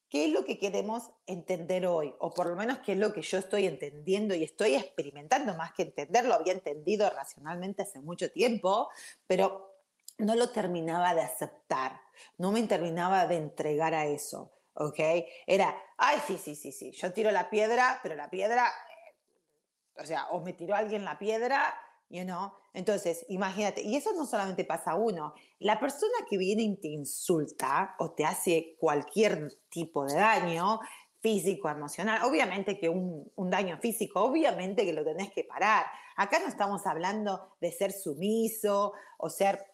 ¿qué 0.09 0.25
es 0.25 0.31
lo 0.31 0.45
que 0.45 0.59
queremos 0.59 1.09
entender 1.25 1.87
hoy? 1.87 2.13
O 2.19 2.31
por 2.31 2.45
lo 2.45 2.55
menos 2.55 2.77
qué 2.85 2.91
es 2.91 2.99
lo 2.99 3.11
que 3.13 3.23
yo 3.23 3.39
estoy 3.39 3.65
entendiendo 3.65 4.35
y 4.35 4.43
estoy 4.43 4.75
experimentando 4.75 5.55
más 5.55 5.73
que 5.73 5.81
entenderlo, 5.81 6.35
había 6.35 6.53
entendido 6.53 7.09
racionalmente 7.09 7.81
hace 7.81 7.99
mucho 7.99 8.29
tiempo, 8.29 8.89
pero 9.25 9.73
no 10.19 10.35
lo 10.35 10.51
terminaba 10.51 11.15
de 11.15 11.21
aceptar, 11.21 11.99
no 12.37 12.51
me 12.51 12.61
terminaba 12.67 13.25
de 13.25 13.37
entregar 13.37 13.95
a 13.95 14.05
eso, 14.05 14.51
¿ok? 14.75 14.99
Era, 15.47 15.75
ay, 15.97 16.19
sí, 16.27 16.37
sí, 16.37 16.55
sí, 16.55 16.71
sí, 16.71 16.91
yo 16.91 17.11
tiro 17.11 17.31
la 17.31 17.49
piedra, 17.49 17.99
pero 18.03 18.13
la 18.13 18.29
piedra, 18.29 18.67
eh, 18.67 19.15
o 19.99 20.05
sea, 20.05 20.27
o 20.27 20.41
me 20.41 20.53
tiró 20.53 20.75
alguien 20.75 21.03
la 21.03 21.17
piedra 21.17 21.75
You 22.09 22.23
know? 22.23 22.51
Entonces, 22.73 23.25
imagínate, 23.29 23.81
y 23.81 23.95
eso 23.95 24.13
no 24.13 24.25
solamente 24.25 24.65
pasa 24.65 24.91
a 24.91 24.95
uno, 24.95 25.33
la 25.59 25.79
persona 25.79 26.13
que 26.29 26.37
viene 26.37 26.63
y 26.63 26.75
te 26.77 26.89
insulta 26.89 27.95
o 27.99 28.11
te 28.11 28.25
hace 28.25 28.75
cualquier 28.79 29.51
tipo 29.69 30.05
de 30.05 30.15
daño, 30.15 30.79
físico, 31.21 31.69
emocional, 31.69 32.21
obviamente 32.23 32.77
que 32.77 32.87
un, 32.87 33.31
un, 33.35 33.49
daño 33.49 33.79
físico, 33.79 34.21
obviamente 34.21 34.85
que 34.85 34.93
lo 34.93 35.03
tenés 35.03 35.31
que 35.31 35.43
parar. 35.43 35.87
Acá 36.17 36.37
no 36.37 36.47
estamos 36.47 36.85
hablando 36.85 37.55
de 37.59 37.71
ser 37.71 37.91
sumiso 37.91 38.93
o 39.17 39.29
ser 39.29 39.65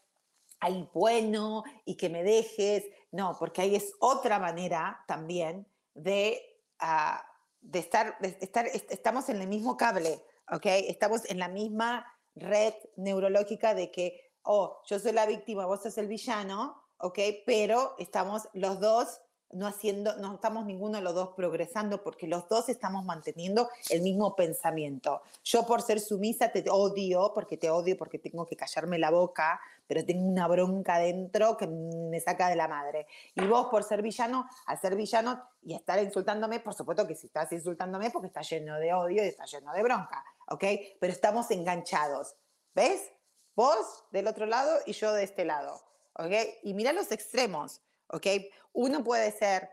ahí 0.62 0.88
bueno 0.94 1.64
y 1.84 1.98
que 1.98 2.10
me 2.10 2.24
dejes, 2.24 2.86
no, 3.12 3.36
porque 3.38 3.64
ahí 3.64 3.76
es 3.76 3.94
otra 4.00 4.40
manera 4.40 5.04
también 5.08 5.68
de, 5.94 6.40
uh, 6.82 7.20
de, 7.60 7.80
estar, 7.80 8.18
de 8.20 8.38
estar, 8.40 8.68
estamos 8.68 9.28
en 9.28 9.42
el 9.42 9.48
mismo 9.48 9.76
cable, 9.76 10.24
¿ok? 10.50 10.66
Estamos 10.66 11.30
en 11.30 11.40
la 11.40 11.50
misma 11.50 12.06
red 12.36 12.74
neurológica 12.96 13.74
de 13.74 13.92
que, 13.92 14.32
oh, 14.44 14.82
yo 14.86 15.00
soy 15.00 15.12
la 15.12 15.26
víctima, 15.26 15.66
vos 15.66 15.84
sos 15.84 15.98
el 15.98 16.08
villano, 16.08 16.82
¿ok? 16.98 17.20
Pero 17.46 17.96
estamos 17.98 18.48
los 18.54 18.80
dos 18.80 19.22
no 19.54 19.68
haciendo, 19.68 20.16
no 20.18 20.36
estamos 20.36 20.66
ninguno 20.66 20.98
de 20.98 21.04
los 21.04 21.14
dos 21.14 21.30
progresando 21.36 22.04
porque 22.04 22.28
los 22.28 22.48
dos 22.48 22.70
estamos 22.70 23.04
manteniendo 23.04 23.70
el 23.90 24.02
mismo 24.02 24.36
pensamiento. 24.36 25.22
Yo 25.44 25.66
por 25.66 25.82
ser 25.82 26.00
sumisa 26.00 26.52
te 26.52 26.64
odio, 26.70 27.32
porque 27.34 27.58
te 27.58 27.70
odio, 27.70 27.98
porque 27.98 28.20
tengo 28.20 28.46
que 28.46 28.56
callarme 28.56 28.98
la 28.98 29.12
boca, 29.12 29.60
pero 29.88 30.06
tengo 30.06 30.26
una 30.26 30.48
bronca 30.48 31.00
dentro 31.00 31.58
que 31.58 31.68
me 31.68 32.20
saca 32.20 32.50
de 32.50 32.56
la 32.56 32.68
madre. 32.68 33.08
Y 33.36 33.46
vos 33.46 33.68
por 33.68 33.84
ser 33.84 34.02
villano, 34.02 34.48
al 34.66 34.80
ser 34.80 34.96
villano 34.96 35.44
y 35.64 35.74
estar 35.74 36.02
insultándome, 36.02 36.60
por 36.60 36.74
supuesto 36.74 37.06
que 37.08 37.16
si 37.16 37.28
estás 37.28 37.52
insultándome 37.52 38.10
porque 38.10 38.28
está 38.28 38.42
lleno 38.42 38.78
de 38.78 38.94
odio 38.94 39.24
y 39.24 39.28
está 39.28 39.46
lleno 39.46 39.74
de 39.74 39.84
bronca. 39.84 40.24
¿Ok? 40.48 40.64
Pero 41.00 41.14
estamos 41.14 41.52
enganchados. 41.52 42.36
¿ves? 42.74 43.12
Vos 43.56 44.06
del 44.12 44.28
otro 44.28 44.46
lado 44.46 44.80
y 44.86 44.94
yo 44.94 45.14
de 45.14 45.24
este 45.24 45.46
lado, 45.46 45.82
¿ok? 46.14 46.32
Y 46.64 46.74
mira 46.74 46.94
los 46.94 47.12
extremos, 47.12 47.82
¿ok? 48.08 48.28
Uno 48.74 49.04
puede 49.04 49.32
ser, 49.32 49.70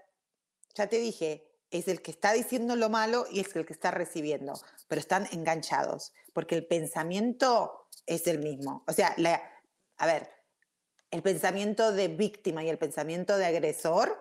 ya 0.74 0.88
te 0.88 0.98
dije, 0.98 1.48
es 1.70 1.87
el 1.87 2.02
que 2.02 2.11
está 2.11 2.33
diciendo 2.33 2.76
lo 2.76 2.88
malo 2.88 3.26
y 3.31 3.40
es 3.40 3.54
el 3.54 3.64
que 3.64 3.72
está 3.72 3.90
recibiendo, 3.90 4.54
pero 4.88 5.00
están 5.00 5.28
enganchados, 5.33 6.12
porque 6.33 6.57
el 6.57 6.66
pensamiento 6.66 7.87
es 8.07 8.26
el 8.26 8.40
mismo. 8.40 8.85
O 8.88 8.92
sea, 8.92 9.14
a 9.96 10.07
ver, 10.07 10.31
el 11.11 11.22
pensamiento 11.22 11.92
de 11.92 12.09
víctima 12.09 12.64
y 12.64 12.68
el 12.68 12.78
pensamiento 12.78 13.37
de 13.37 13.46
agresor 13.46 14.18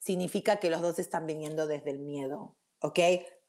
significa 0.00 0.56
que 0.56 0.70
los 0.70 0.82
dos 0.82 0.98
están 0.98 1.26
viniendo 1.26 1.66
desde 1.66 1.90
el 1.90 2.00
miedo, 2.00 2.56
¿ok? 2.80 2.98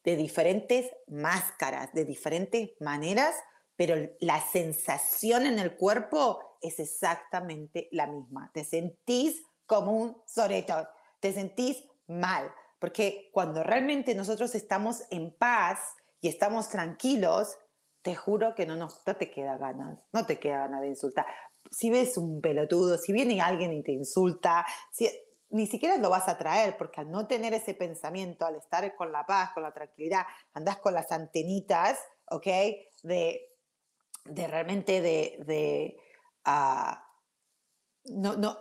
De 0.06 0.16
diferentes 0.16 0.92
máscaras, 1.08 1.92
de 1.94 2.06
diferentes 2.06 2.72
maneras, 2.80 3.36
pero 3.76 3.96
la 4.20 4.40
sensación 4.40 5.46
en 5.46 5.60
el 5.60 5.76
cuerpo 5.76 6.58
es 6.62 6.80
exactamente 6.80 7.90
la 7.92 8.08
misma. 8.08 8.50
Te 8.54 8.64
sentís 8.64 9.44
como 9.66 9.92
un 9.92 10.22
soreto, 10.26 10.88
te 11.20 11.34
sentís 11.34 11.84
mal, 12.08 12.52
porque 12.80 13.30
cuando 13.34 13.64
realmente 13.64 14.16
nosotros 14.16 14.56
estamos 14.56 15.04
en 15.10 15.32
paz 15.32 15.80
y 16.22 16.28
estamos 16.28 16.70
tranquilos, 16.70 17.58
te 18.02 18.16
juro 18.16 18.54
que 18.54 18.66
no, 18.66 18.76
no, 18.76 18.88
te 18.88 19.32
queda 19.32 19.58
ganas, 19.58 19.98
no 20.14 20.26
te 20.26 20.40
queda 20.40 20.60
ganas 20.60 20.82
de 20.82 20.90
insultar. 20.90 21.26
Si 21.72 21.90
ves 21.90 22.18
un 22.18 22.40
pelotudo, 22.40 23.00
si 23.00 23.12
viene 23.12 23.42
alguien 23.42 23.74
y 23.74 23.82
te 23.82 23.92
insulta, 23.92 24.66
si, 24.92 25.10
ni 25.50 25.68
siquiera 25.68 25.98
lo 25.98 26.10
vas 26.10 26.28
a 26.28 26.38
traer, 26.38 26.78
porque 26.78 27.02
al 27.02 27.12
no 27.12 27.28
tener 27.28 27.54
ese 27.54 27.74
pensamiento, 27.74 28.46
al 28.46 28.56
estar 28.56 28.96
con 28.96 29.12
la 29.12 29.26
paz, 29.26 29.52
con 29.54 29.64
la 29.64 29.74
tranquilidad, 29.74 30.26
andás 30.54 30.78
con 30.78 30.94
las 30.94 31.12
antenitas, 31.12 32.00
¿ok? 32.30 32.48
De, 33.04 33.54
de 34.26 34.48
realmente 34.48 35.02
de, 35.02 35.38
de 35.46 35.98
uh, 36.48 36.96
no, 38.06 38.36
no, 38.36 38.58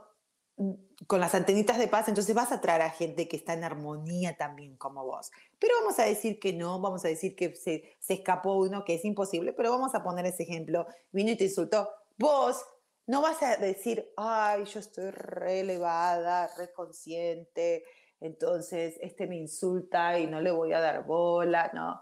con 1.07 1.21
las 1.21 1.35
antenitas 1.35 1.79
de 1.79 1.89
paz, 1.89 2.09
entonces 2.09 2.35
vas 2.35 2.53
a 2.53 2.61
traer 2.61 2.83
a 2.83 2.91
gente 2.91 3.27
que 3.27 3.37
está 3.37 3.55
en 3.55 3.65
armonía 3.65 4.37
también 4.37 4.77
como 4.77 5.05
vos. 5.05 5.31
Pero 5.59 5.75
vamos 5.81 5.99
a 5.99 6.05
decir 6.05 6.39
que 6.39 6.53
no, 6.53 6.81
vamos 6.81 7.05
a 7.05 7.09
decir 7.09 7.35
que 7.35 7.57
se, 7.57 7.97
se 7.99 8.15
escapó 8.15 8.55
uno, 8.55 8.85
que 8.85 8.95
es 8.95 9.05
imposible, 9.05 9.53
pero 9.53 9.71
vamos 9.71 9.95
a 9.95 10.03
poner 10.03 10.27
ese 10.27 10.45
ejemplo. 10.45 10.87
Vino 11.11 11.33
y 11.33 11.37
te 11.37 11.45
insultó. 11.45 11.89
Vos 12.17 12.65
no 13.07 13.21
vas 13.21 13.43
a 13.43 13.57
decir, 13.57 14.13
ay, 14.17 14.65
yo 14.65 14.81
estoy 14.81 15.11
re 15.11 15.61
elevada, 15.61 16.51
re 16.57 16.73
consciente, 16.73 17.85
entonces 18.21 18.97
este 19.01 19.27
me 19.27 19.37
insulta 19.37 20.19
y 20.19 20.27
no 20.27 20.41
le 20.41 20.51
voy 20.51 20.73
a 20.73 20.81
dar 20.81 21.05
bola. 21.05 21.71
No, 21.75 22.01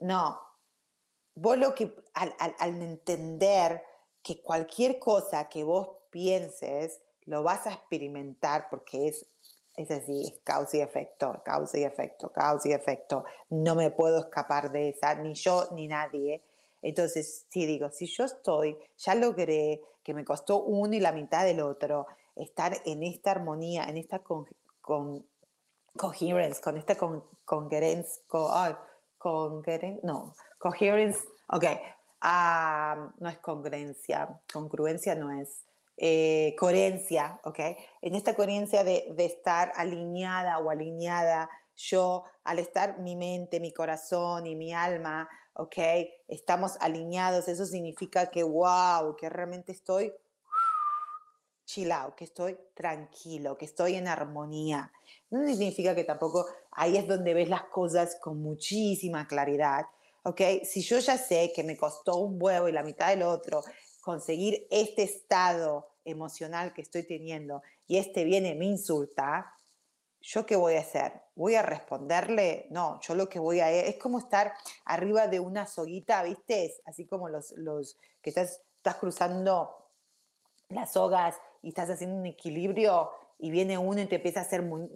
no. 0.00 0.40
Vos 1.34 1.56
lo 1.56 1.74
que, 1.74 1.94
al, 2.14 2.34
al 2.38 2.82
entender 2.82 3.82
que 4.22 4.42
cualquier 4.42 4.98
cosa 4.98 5.48
que 5.48 5.64
vos 5.64 5.88
pienses, 6.10 7.00
lo 7.24 7.42
vas 7.42 7.66
a 7.66 7.72
experimentar 7.72 8.68
porque 8.68 9.08
es, 9.08 9.26
es 9.76 9.90
así, 9.90 10.24
es 10.26 10.40
causa 10.44 10.76
y 10.76 10.80
efecto, 10.80 11.40
causa 11.44 11.78
y 11.78 11.84
efecto, 11.84 12.30
causa 12.30 12.68
y 12.68 12.72
efecto. 12.72 13.24
No 13.48 13.74
me 13.74 13.90
puedo 13.90 14.18
escapar 14.18 14.70
de 14.70 14.90
esa, 14.90 15.14
ni 15.14 15.34
yo 15.34 15.68
ni 15.72 15.88
nadie. 15.88 16.42
Entonces, 16.82 17.46
sí 17.48 17.64
digo, 17.64 17.90
si 17.90 18.06
yo 18.06 18.24
estoy, 18.24 18.76
ya 18.98 19.14
logré 19.14 19.80
que 20.02 20.14
me 20.14 20.24
costó 20.24 20.62
uno 20.62 20.94
y 20.94 21.00
la 21.00 21.12
mitad 21.12 21.44
del 21.44 21.60
otro, 21.60 22.06
estar 22.34 22.76
en 22.84 23.04
esta 23.04 23.30
armonía, 23.30 23.84
en 23.84 23.96
esta 23.96 24.18
con, 24.18 24.46
con 24.80 25.24
coherence, 25.96 26.60
con 26.60 26.76
esta 26.76 26.96
con, 26.96 27.24
congruence, 27.44 28.22
con, 28.26 29.62
no, 30.02 30.34
coherence, 30.58 31.20
ok, 31.48 31.64
ah, 32.22 33.12
no 33.18 33.28
es 33.28 33.38
congruencia, 33.38 34.40
congruencia 34.52 35.14
no 35.14 35.30
es, 35.30 35.64
eh, 35.96 36.56
coherencia, 36.58 37.38
ok, 37.44 37.60
en 38.00 38.14
esta 38.16 38.34
coherencia 38.34 38.82
de, 38.82 39.12
de 39.14 39.24
estar 39.26 39.72
alineada 39.76 40.58
o 40.58 40.70
alineada 40.70 41.48
yo, 41.76 42.24
al 42.44 42.58
estar 42.58 42.98
mi 42.98 43.16
mente, 43.16 43.60
mi 43.60 43.72
corazón 43.72 44.46
y 44.46 44.54
mi 44.56 44.72
alma 44.72 45.28
¿ok? 45.54 45.76
Estamos 46.28 46.76
alineados, 46.80 47.48
eso 47.48 47.66
significa 47.66 48.30
que, 48.30 48.42
wow, 48.42 49.16
que 49.16 49.28
realmente 49.28 49.72
estoy 49.72 50.12
chilao, 51.64 52.14
que 52.14 52.24
estoy 52.24 52.58
tranquilo, 52.74 53.56
que 53.56 53.64
estoy 53.64 53.94
en 53.94 54.08
armonía. 54.08 54.92
No 55.30 55.46
significa 55.46 55.94
que 55.94 56.04
tampoco 56.04 56.46
ahí 56.72 56.96
es 56.96 57.06
donde 57.06 57.34
ves 57.34 57.48
las 57.48 57.64
cosas 57.64 58.16
con 58.20 58.42
muchísima 58.42 59.26
claridad, 59.26 59.86
¿ok? 60.24 60.40
Si 60.64 60.82
yo 60.82 60.98
ya 60.98 61.16
sé 61.16 61.52
que 61.54 61.64
me 61.64 61.76
costó 61.76 62.16
un 62.16 62.36
huevo 62.40 62.68
y 62.68 62.72
la 62.72 62.82
mitad 62.82 63.08
del 63.08 63.22
otro 63.22 63.62
conseguir 64.00 64.66
este 64.70 65.04
estado 65.04 65.88
emocional 66.04 66.72
que 66.74 66.82
estoy 66.82 67.04
teniendo 67.04 67.62
y 67.86 67.98
este 67.98 68.24
viene 68.24 68.54
me 68.54 68.66
insulta, 68.66 69.54
¿yo 70.22 70.46
qué 70.46 70.56
voy 70.56 70.74
a 70.74 70.80
hacer? 70.80 71.12
¿Voy 71.34 71.54
a 71.54 71.62
responderle? 71.62 72.66
No, 72.70 73.00
yo 73.00 73.14
lo 73.14 73.28
que 73.28 73.38
voy 73.38 73.60
a... 73.60 73.70
Es 73.70 73.96
como 73.96 74.18
estar 74.18 74.54
arriba 74.84 75.26
de 75.26 75.40
una 75.40 75.66
soguita, 75.66 76.22
¿viste? 76.22 76.74
Así 76.84 77.06
como 77.06 77.28
los, 77.28 77.52
los 77.56 77.98
que 78.22 78.30
estás, 78.30 78.62
estás 78.76 78.96
cruzando 78.96 79.76
las 80.68 80.92
sogas 80.92 81.36
y 81.62 81.68
estás 81.68 81.90
haciendo 81.90 82.16
un 82.16 82.26
equilibrio 82.26 83.10
y 83.38 83.50
viene 83.50 83.76
uno 83.76 84.00
y 84.00 84.06
te 84.06 84.16
empieza 84.16 84.40
a 84.40 84.44
hacer 84.44 84.62
mm, 84.62 84.88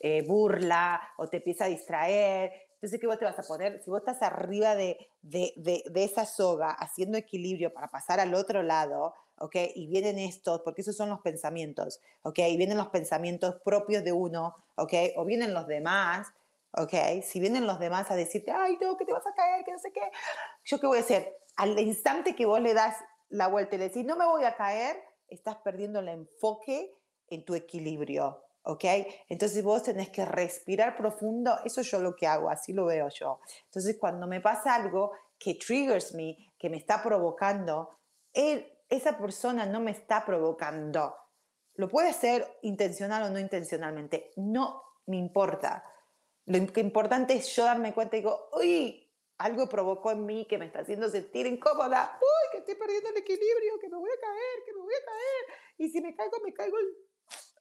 eh, 0.00 0.22
burla 0.22 1.00
o 1.18 1.28
te 1.28 1.38
empieza 1.38 1.64
a 1.64 1.68
distraer. 1.68 2.52
Entonces, 2.74 3.00
¿qué 3.00 3.06
vos 3.06 3.18
te 3.18 3.24
vas 3.24 3.38
a 3.38 3.42
poner? 3.42 3.82
Si 3.82 3.90
vos 3.90 3.98
estás 3.98 4.22
arriba 4.22 4.76
de, 4.76 5.10
de, 5.20 5.52
de, 5.56 5.82
de 5.90 6.04
esa 6.04 6.24
soga 6.24 6.70
haciendo 6.70 7.18
equilibrio 7.18 7.72
para 7.72 7.88
pasar 7.88 8.20
al 8.20 8.34
otro 8.34 8.62
lado, 8.62 9.14
¿ok? 9.40 9.56
Y 9.74 9.86
vienen 9.86 10.18
estos, 10.18 10.60
porque 10.62 10.82
esos 10.82 10.96
son 10.96 11.08
los 11.08 11.20
pensamientos, 11.20 12.00
¿ok? 12.22 12.38
Y 12.40 12.56
vienen 12.56 12.78
los 12.78 12.88
pensamientos 12.88 13.56
propios 13.64 14.04
de 14.04 14.12
uno, 14.12 14.54
¿ok? 14.76 14.92
O 15.16 15.24
vienen 15.24 15.54
los 15.54 15.66
demás, 15.66 16.28
¿ok? 16.72 17.22
Si 17.22 17.40
vienen 17.40 17.66
los 17.66 17.78
demás 17.78 18.10
a 18.10 18.16
decirte, 18.16 18.50
ay, 18.50 18.78
no, 18.80 18.96
que 18.96 19.04
te 19.04 19.12
vas 19.12 19.26
a 19.26 19.34
caer, 19.34 19.64
que 19.64 19.72
no 19.72 19.78
sé 19.78 19.92
qué, 19.92 20.02
¿yo 20.64 20.80
qué 20.80 20.86
voy 20.86 20.98
a 20.98 21.02
hacer? 21.02 21.36
Al 21.56 21.78
instante 21.78 22.34
que 22.34 22.46
vos 22.46 22.60
le 22.60 22.74
das 22.74 22.96
la 23.28 23.48
vuelta 23.48 23.74
y 23.74 23.78
le 23.78 23.88
decís, 23.88 24.04
no 24.04 24.16
me 24.16 24.26
voy 24.26 24.44
a 24.44 24.56
caer, 24.56 24.96
estás 25.28 25.56
perdiendo 25.56 26.00
el 26.00 26.08
enfoque 26.08 26.94
en 27.28 27.44
tu 27.44 27.54
equilibrio, 27.54 28.44
¿ok? 28.62 28.84
Entonces 29.28 29.62
vos 29.62 29.82
tenés 29.82 30.10
que 30.10 30.24
respirar 30.24 30.96
profundo, 30.96 31.58
eso 31.64 31.82
yo 31.82 31.98
lo 32.00 32.14
que 32.14 32.26
hago, 32.26 32.50
así 32.50 32.72
lo 32.72 32.86
veo 32.86 33.08
yo. 33.08 33.40
Entonces 33.64 33.96
cuando 33.98 34.26
me 34.26 34.40
pasa 34.40 34.74
algo 34.74 35.12
que 35.38 35.54
triggers 35.54 36.14
me, 36.14 36.36
que 36.58 36.68
me 36.70 36.78
está 36.78 37.02
provocando, 37.02 37.98
él, 38.32 38.70
esa 38.88 39.16
persona 39.18 39.66
no 39.66 39.80
me 39.80 39.90
está 39.90 40.24
provocando. 40.24 41.14
Lo 41.74 41.88
puede 41.88 42.10
hacer 42.10 42.58
intencional 42.62 43.24
o 43.24 43.30
no 43.30 43.38
intencionalmente, 43.38 44.32
no 44.36 44.82
me 45.06 45.16
importa. 45.16 45.84
Lo 46.46 46.56
importante 46.56 47.34
es 47.34 47.54
yo 47.54 47.64
darme 47.64 47.92
cuenta 47.92 48.16
y 48.16 48.20
digo, 48.20 48.48
uy, 48.52 49.08
algo 49.38 49.68
provocó 49.68 50.10
en 50.10 50.26
mí 50.26 50.46
que 50.46 50.58
me 50.58 50.66
está 50.66 50.80
haciendo 50.80 51.08
sentir 51.08 51.46
incómoda, 51.46 52.18
uy, 52.20 52.50
que 52.50 52.58
estoy 52.58 52.74
perdiendo 52.74 53.10
el 53.10 53.18
equilibrio, 53.18 53.78
que 53.80 53.88
me 53.88 53.96
voy 53.96 54.10
a 54.10 54.20
caer, 54.20 54.64
que 54.64 54.72
me 54.72 54.80
voy 54.80 54.94
a 54.94 55.04
caer. 55.04 55.60
Y 55.78 55.88
si 55.90 56.00
me 56.00 56.14
caigo, 56.16 56.38
me 56.44 56.52
caigo 56.52 56.76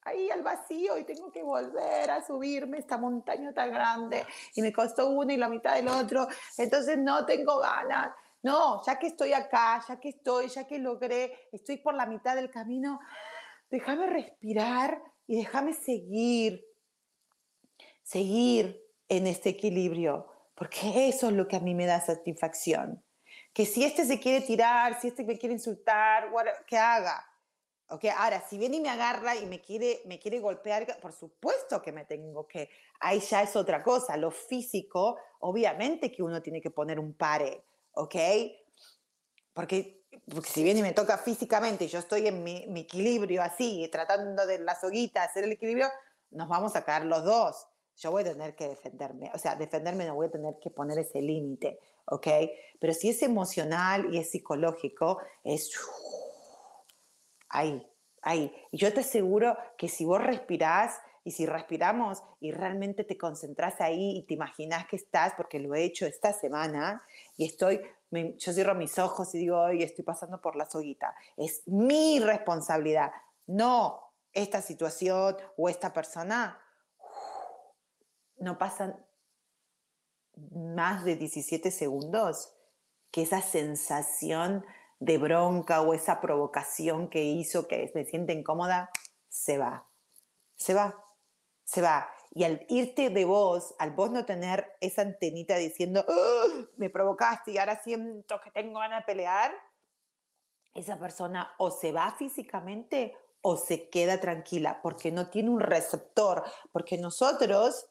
ahí 0.03 0.31
al 0.31 0.41
vacío 0.41 0.97
y 0.97 1.03
tengo 1.03 1.31
que 1.31 1.43
volver 1.43 2.09
a 2.09 2.25
subirme 2.25 2.79
esta 2.79 2.97
montaña 2.97 3.53
tan 3.53 3.71
grande 3.71 4.25
y 4.55 4.61
me 4.61 4.71
costó 4.71 5.09
uno 5.09 5.31
y 5.31 5.37
la 5.37 5.49
mitad 5.49 5.75
del 5.75 5.89
otro. 5.89 6.27
Entonces 6.57 6.97
no 6.97 7.25
tengo 7.25 7.59
ganas. 7.59 8.15
No, 8.47 8.81
ya 8.85 8.97
que 8.97 9.07
estoy 9.07 9.33
acá, 9.33 9.83
ya 9.85 9.99
que 9.99 10.07
estoy, 10.07 10.47
ya 10.47 10.65
que 10.65 10.79
logré, 10.79 11.49
estoy 11.51 11.75
por 11.75 11.93
la 11.93 12.05
mitad 12.05 12.33
del 12.33 12.49
camino, 12.49 13.01
déjame 13.69 14.07
respirar 14.07 15.03
y 15.27 15.35
déjame 15.35 15.73
seguir, 15.73 16.65
seguir 18.03 18.81
en 19.09 19.27
este 19.27 19.49
equilibrio, 19.49 20.27
porque 20.55 21.09
eso 21.09 21.27
es 21.27 21.33
lo 21.33 21.45
que 21.45 21.57
a 21.57 21.59
mí 21.59 21.75
me 21.75 21.85
da 21.85 21.99
satisfacción. 21.99 23.03
Que 23.51 23.65
si 23.65 23.83
este 23.83 24.05
se 24.05 24.17
quiere 24.17 24.45
tirar, 24.45 24.97
si 25.01 25.09
este 25.09 25.25
me 25.25 25.37
quiere 25.37 25.55
insultar, 25.55 26.31
que 26.65 26.77
haga. 26.77 27.29
Okay, 27.89 28.11
ahora, 28.11 28.41
si 28.47 28.57
viene 28.57 28.77
y 28.77 28.81
me 28.81 28.89
agarra 28.89 29.35
y 29.35 29.45
me 29.45 29.59
quiere, 29.59 30.03
me 30.05 30.19
quiere 30.19 30.39
golpear, 30.39 30.85
por 31.01 31.11
supuesto 31.11 31.81
que 31.81 31.91
me 31.91 32.05
tengo 32.05 32.47
que, 32.47 32.69
ahí 33.01 33.19
ya 33.19 33.41
es 33.43 33.57
otra 33.57 33.83
cosa. 33.83 34.15
Lo 34.15 34.31
físico, 34.31 35.17
obviamente 35.39 36.13
que 36.13 36.23
uno 36.23 36.41
tiene 36.41 36.61
que 36.61 36.71
poner 36.71 36.97
un 36.97 37.13
pare. 37.13 37.65
¿Ok? 37.97 38.15
Porque, 39.53 40.05
si 40.45 40.63
bien 40.63 40.77
y 40.77 40.81
me 40.81 40.93
toca 40.93 41.17
físicamente 41.17 41.85
y 41.85 41.87
yo 41.87 41.99
estoy 41.99 42.27
en 42.27 42.43
mi, 42.43 42.63
equilibrio 42.79 43.41
así, 43.41 43.89
tratando 43.91 44.45
de 44.45 44.59
la 44.59 44.79
soguita, 44.79 45.23
hacer 45.23 45.43
el 45.43 45.53
equilibrio, 45.53 45.87
nos 46.31 46.47
vamos 46.47 46.75
a 46.75 46.83
caer 46.85 47.05
los 47.05 47.23
dos. 47.23 47.67
Yo 47.95 48.11
voy 48.11 48.21
a 48.21 48.25
tener 48.25 48.55
que 48.55 48.69
defenderme, 48.69 49.31
o 49.33 49.39
sea, 49.39 49.55
defenderme 49.55 50.05
no 50.05 50.13
voy 50.13 50.27
a 50.27 50.31
tener 50.31 50.59
que 50.61 50.69
poner 50.69 50.99
ese 50.99 51.19
límite, 51.19 51.79
¿ok? 52.05 52.27
Pero 52.79 52.93
si 52.93 53.09
es 53.09 53.23
emocional 53.23 54.13
y 54.13 54.19
es 54.19 54.29
psicológico, 54.29 55.19
es 55.43 55.71
ahí, 57.49 57.83
ahí. 58.21 58.53
Y 58.71 58.77
yo 58.77 58.93
te 58.93 58.99
aseguro 58.99 59.57
que 59.79 59.89
si 59.89 60.05
vos 60.05 60.21
respirás 60.21 60.99
y 61.27 61.31
si 61.31 61.45
respiramos 61.45 62.23
y 62.39 62.53
realmente 62.53 63.03
te 63.03 63.17
concentras 63.17 63.81
ahí 63.81 64.17
y 64.17 64.23
te 64.23 64.33
imaginas 64.33 64.87
que 64.87 64.95
estás, 64.95 65.33
porque 65.35 65.59
lo 65.59 65.75
he 65.75 65.83
hecho 65.83 66.05
esta 66.05 66.31
semana 66.31 67.03
y 67.35 67.43
estoy 67.43 67.81
yo 68.11 68.53
cierro 68.53 68.73
mis 68.75 68.97
ojos 68.97 69.35
y 69.35 69.39
digo, 69.39 69.59
hoy 69.59 69.83
estoy 69.83 70.05
pasando 70.05 70.39
por 70.39 70.55
la 70.55 70.65
soguita. 70.65 71.13
Es 71.35 71.63
mi 71.67 72.21
responsabilidad, 72.21 73.11
no 73.45 74.13
esta 74.31 74.61
situación 74.61 75.35
o 75.57 75.67
esta 75.67 75.91
persona. 75.91 76.57
No 78.37 78.57
pasan 78.57 78.95
más 80.51 81.03
de 81.03 81.17
17 81.17 81.71
segundos 81.71 82.53
que 83.11 83.23
esa 83.23 83.41
sensación 83.41 84.65
de 84.99 85.17
bronca 85.17 85.81
o 85.81 85.93
esa 85.93 86.21
provocación 86.21 87.09
que 87.09 87.25
hizo 87.25 87.67
que 87.67 87.91
me 87.93 88.05
siente 88.05 88.31
incómoda 88.31 88.89
se 89.27 89.57
va. 89.57 89.85
Se 90.55 90.73
va. 90.73 91.06
Se 91.67 91.81
va. 91.81 92.09
Y 92.31 92.45
al 92.45 92.65
irte 92.69 93.09
de 93.09 93.25
vos, 93.25 93.75
al 93.77 93.91
vos 93.91 94.09
no 94.09 94.25
tener 94.25 94.77
esa 94.79 95.01
antenita 95.01 95.57
diciendo, 95.57 96.05
me 96.77 96.89
provocaste 96.89 97.51
y 97.51 97.57
ahora 97.57 97.81
siento 97.83 98.39
que 98.39 98.51
tengo 98.51 98.79
ganas 98.79 99.01
de 99.01 99.05
pelear, 99.05 99.53
esa 100.73 100.97
persona 100.97 101.55
o 101.57 101.71
se 101.71 101.91
va 101.91 102.15
físicamente 102.17 103.15
o 103.41 103.57
se 103.57 103.89
queda 103.89 104.19
tranquila 104.19 104.79
porque 104.81 105.11
no 105.11 105.29
tiene 105.29 105.49
un 105.49 105.59
receptor, 105.59 106.43
porque 106.71 106.97
nosotros, 106.97 107.87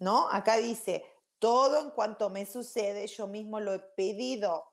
¿no? 0.00 0.30
Acá 0.30 0.56
dice, 0.56 1.04
todo 1.38 1.80
en 1.82 1.90
cuanto 1.90 2.30
me 2.30 2.46
sucede, 2.46 3.06
yo 3.08 3.26
mismo 3.26 3.60
lo 3.60 3.74
he 3.74 3.80
pedido 3.80 4.72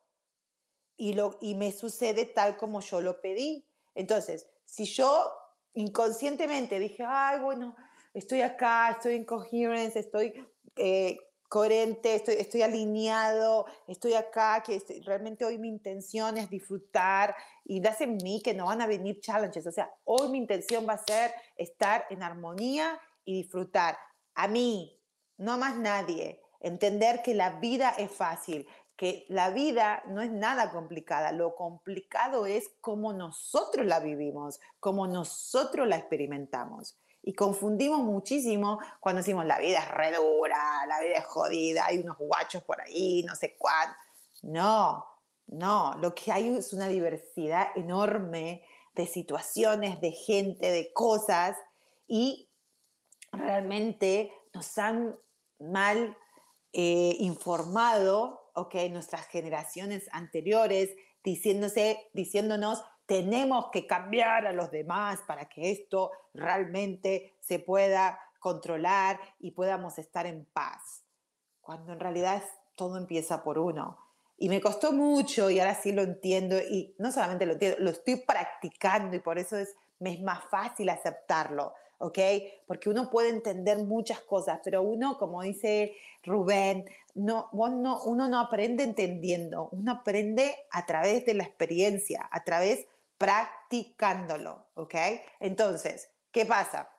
y, 0.96 1.14
lo, 1.14 1.38
y 1.42 1.56
me 1.56 1.72
sucede 1.72 2.26
tal 2.26 2.56
como 2.56 2.80
yo 2.80 3.02
lo 3.02 3.20
pedí. 3.20 3.68
Entonces, 3.96 4.48
si 4.66 4.86
yo 4.86 5.34
inconscientemente 5.74 6.80
dije, 6.80 7.04
ay, 7.06 7.40
bueno, 7.40 7.76
estoy 8.14 8.42
acá, 8.42 8.92
estoy 8.92 9.16
en 9.16 9.26
coherence, 9.26 10.00
estoy 10.00 10.34
eh, 10.76 11.18
coherente, 11.50 12.16
estoy, 12.16 12.64
alineado, 12.64 13.66
estoy 13.88 14.16
acá, 14.16 14.64
que 14.66 14.82
realmente 15.06 15.46
hoy 15.46 15.60
mi 15.60 15.68
intención 15.68 16.38
es 16.38 16.50
disfrutar 16.50 17.36
y 17.64 17.80
das 17.80 18.02
en 18.02 18.18
mí 18.18 18.42
que 18.44 18.56
no 18.56 18.66
van 18.66 18.82
a 18.82 18.88
venir 18.88 19.20
challenges. 19.20 19.68
O 19.68 19.72
sea, 19.72 19.94
hoy 20.04 20.30
mi 20.30 20.40
intención 20.40 20.88
va 20.88 20.94
a 20.94 21.04
ser 21.06 21.32
estar 21.56 22.06
en 22.10 22.24
armonía 22.24 23.00
y 23.24 23.44
disfrutar. 23.44 23.98
A 24.34 24.48
mí, 24.48 25.00
no 25.38 25.54
a 25.54 25.58
más 25.58 25.78
nadie. 25.78 26.42
Entender 26.60 27.22
que 27.22 27.36
la 27.36 27.60
vida 27.60 27.94
es 28.00 28.10
fácil, 28.10 28.66
que 28.96 29.26
la 29.30 29.52
vida 29.52 30.02
no 30.08 30.22
es 30.22 30.32
nada 30.32 30.72
complicada, 30.72 31.32
lo 31.34 31.56
complicado 31.56 32.46
es 32.46 32.72
cómo 32.82 33.14
nosotros 33.14 33.86
la 33.86 34.00
vivimos, 34.00 34.60
cómo 34.80 35.06
nosotros 35.06 35.88
la 35.88 35.98
experimentamos. 35.98 36.98
Y 37.24 37.34
confundimos 37.34 38.02
muchísimo 38.02 38.80
cuando 39.00 39.22
decimos 39.22 39.46
la 39.46 39.58
vida 39.58 39.80
es 39.80 39.88
re 39.90 40.12
dura, 40.12 40.86
la 40.88 41.00
vida 41.00 41.16
es 41.16 41.26
jodida, 41.26 41.86
hay 41.86 42.00
unos 42.00 42.18
guachos 42.18 42.62
por 42.64 42.82
ahí, 42.82 43.24
no 43.24 43.34
sé 43.36 43.56
cuál. 43.58 43.90
No, 44.42 45.06
no, 45.48 45.96
lo 46.00 46.14
que 46.14 46.32
hay 46.34 46.50
es 46.50 46.74
una 46.74 46.90
diversidad 46.90 47.70
enorme 47.76 48.64
de 48.94 49.08
situaciones, 49.08 50.02
de 50.02 50.12
gente, 50.12 50.70
de 50.70 50.92
cosas 50.92 51.56
y 52.08 52.50
realmente 53.32 54.32
nos 54.54 54.78
han 54.78 55.18
mal 55.60 56.18
eh, 56.74 57.16
informado, 57.20 58.52
ok, 58.54 58.76
nuestras 58.92 59.28
generaciones 59.28 60.10
anteriores, 60.12 60.90
diciéndose, 61.24 62.10
diciéndonos, 62.14 62.84
tenemos 63.06 63.70
que 63.72 63.86
cambiar 63.86 64.48
a 64.48 64.54
los 64.54 64.72
demás 64.72 65.20
para 65.28 65.46
que 65.46 65.72
esto 65.72 66.12
realmente 66.34 67.36
se 67.40 67.60
pueda 67.60 68.20
controlar 68.40 69.20
y 69.40 69.52
podamos 69.52 69.98
estar 69.98 70.26
en 70.26 70.46
paz. 70.46 71.04
Cuando 71.62 71.94
en 71.94 72.00
realidad 72.00 72.44
todo 72.76 72.98
empieza 72.98 73.44
por 73.44 73.58
uno. 73.58 73.98
Y 74.38 74.50
me 74.50 74.60
costó 74.60 74.92
mucho 74.92 75.50
y 75.50 75.60
ahora 75.60 75.76
sí 75.76 75.92
lo 75.92 76.02
entiendo 76.02 76.58
y 76.58 76.96
no 76.98 77.12
solamente 77.12 77.46
lo 77.46 77.54
entiendo, 77.54 77.78
lo 77.80 77.92
estoy 77.92 78.18
practicando 78.18 79.16
y 79.16 79.20
por 79.20 79.38
eso 79.38 79.58
es, 79.58 79.76
me 80.00 80.14
es 80.14 80.22
más 80.22 80.44
fácil 80.50 80.90
aceptarlo. 80.90 81.74
¿ok? 82.00 82.20
Porque 82.68 82.90
uno 82.90 83.10
puede 83.10 83.30
entender 83.30 83.78
muchas 83.78 84.20
cosas, 84.20 84.60
pero 84.64 84.82
uno, 84.82 85.18
como 85.18 85.42
dice 85.42 85.96
Rubén, 86.24 86.86
no, 87.16 87.50
uno 87.54 88.28
no 88.28 88.40
aprende 88.40 88.84
entendiendo, 88.84 89.70
uno 89.72 89.94
aprende 89.94 90.54
a 90.72 90.86
través 90.86 91.26
de 91.26 91.36
la 91.36 91.44
experiencia, 91.44 92.28
a 92.30 92.44
través 92.44 92.88
practicándolo, 93.24 94.68
¿ok? 94.74 94.96
Entonces, 95.40 96.12
¿qué 96.30 96.46
pasa? 96.46 96.90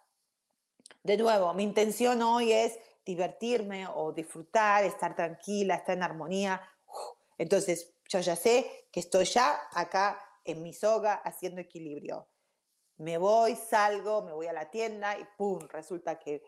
De 1.03 1.19
nuevo, 1.19 1.53
mi 1.53 1.65
intención 1.65 2.23
hoy 2.23 2.53
es 2.53 2.79
divertirme 3.05 3.87
o 3.87 4.13
disfrutar, 4.13 4.85
estar 4.85 5.15
tranquila, 5.15 5.75
estar 5.75 5.97
en 5.97 6.03
armonía. 6.03 6.63
Entonces, 7.37 7.95
yo 8.09 8.21
ya 8.21 8.37
sé 8.37 8.89
que 8.91 9.01
estoy 9.01 9.27
ya 9.27 9.69
acá 9.73 10.19
en 10.45 10.63
mi 10.63 10.73
soga 10.73 11.15
haciendo 11.15 11.61
equilibrio 11.61 12.29
me 12.97 13.19
voy, 13.19 13.57
salgo, 13.57 14.23
me 14.23 14.33
voy 14.33 14.47
a 14.47 14.53
la 14.53 14.71
tienda 14.71 15.19
y 15.19 15.27
¡pum! 15.37 15.59
Resulta 15.69 16.19
que 16.19 16.43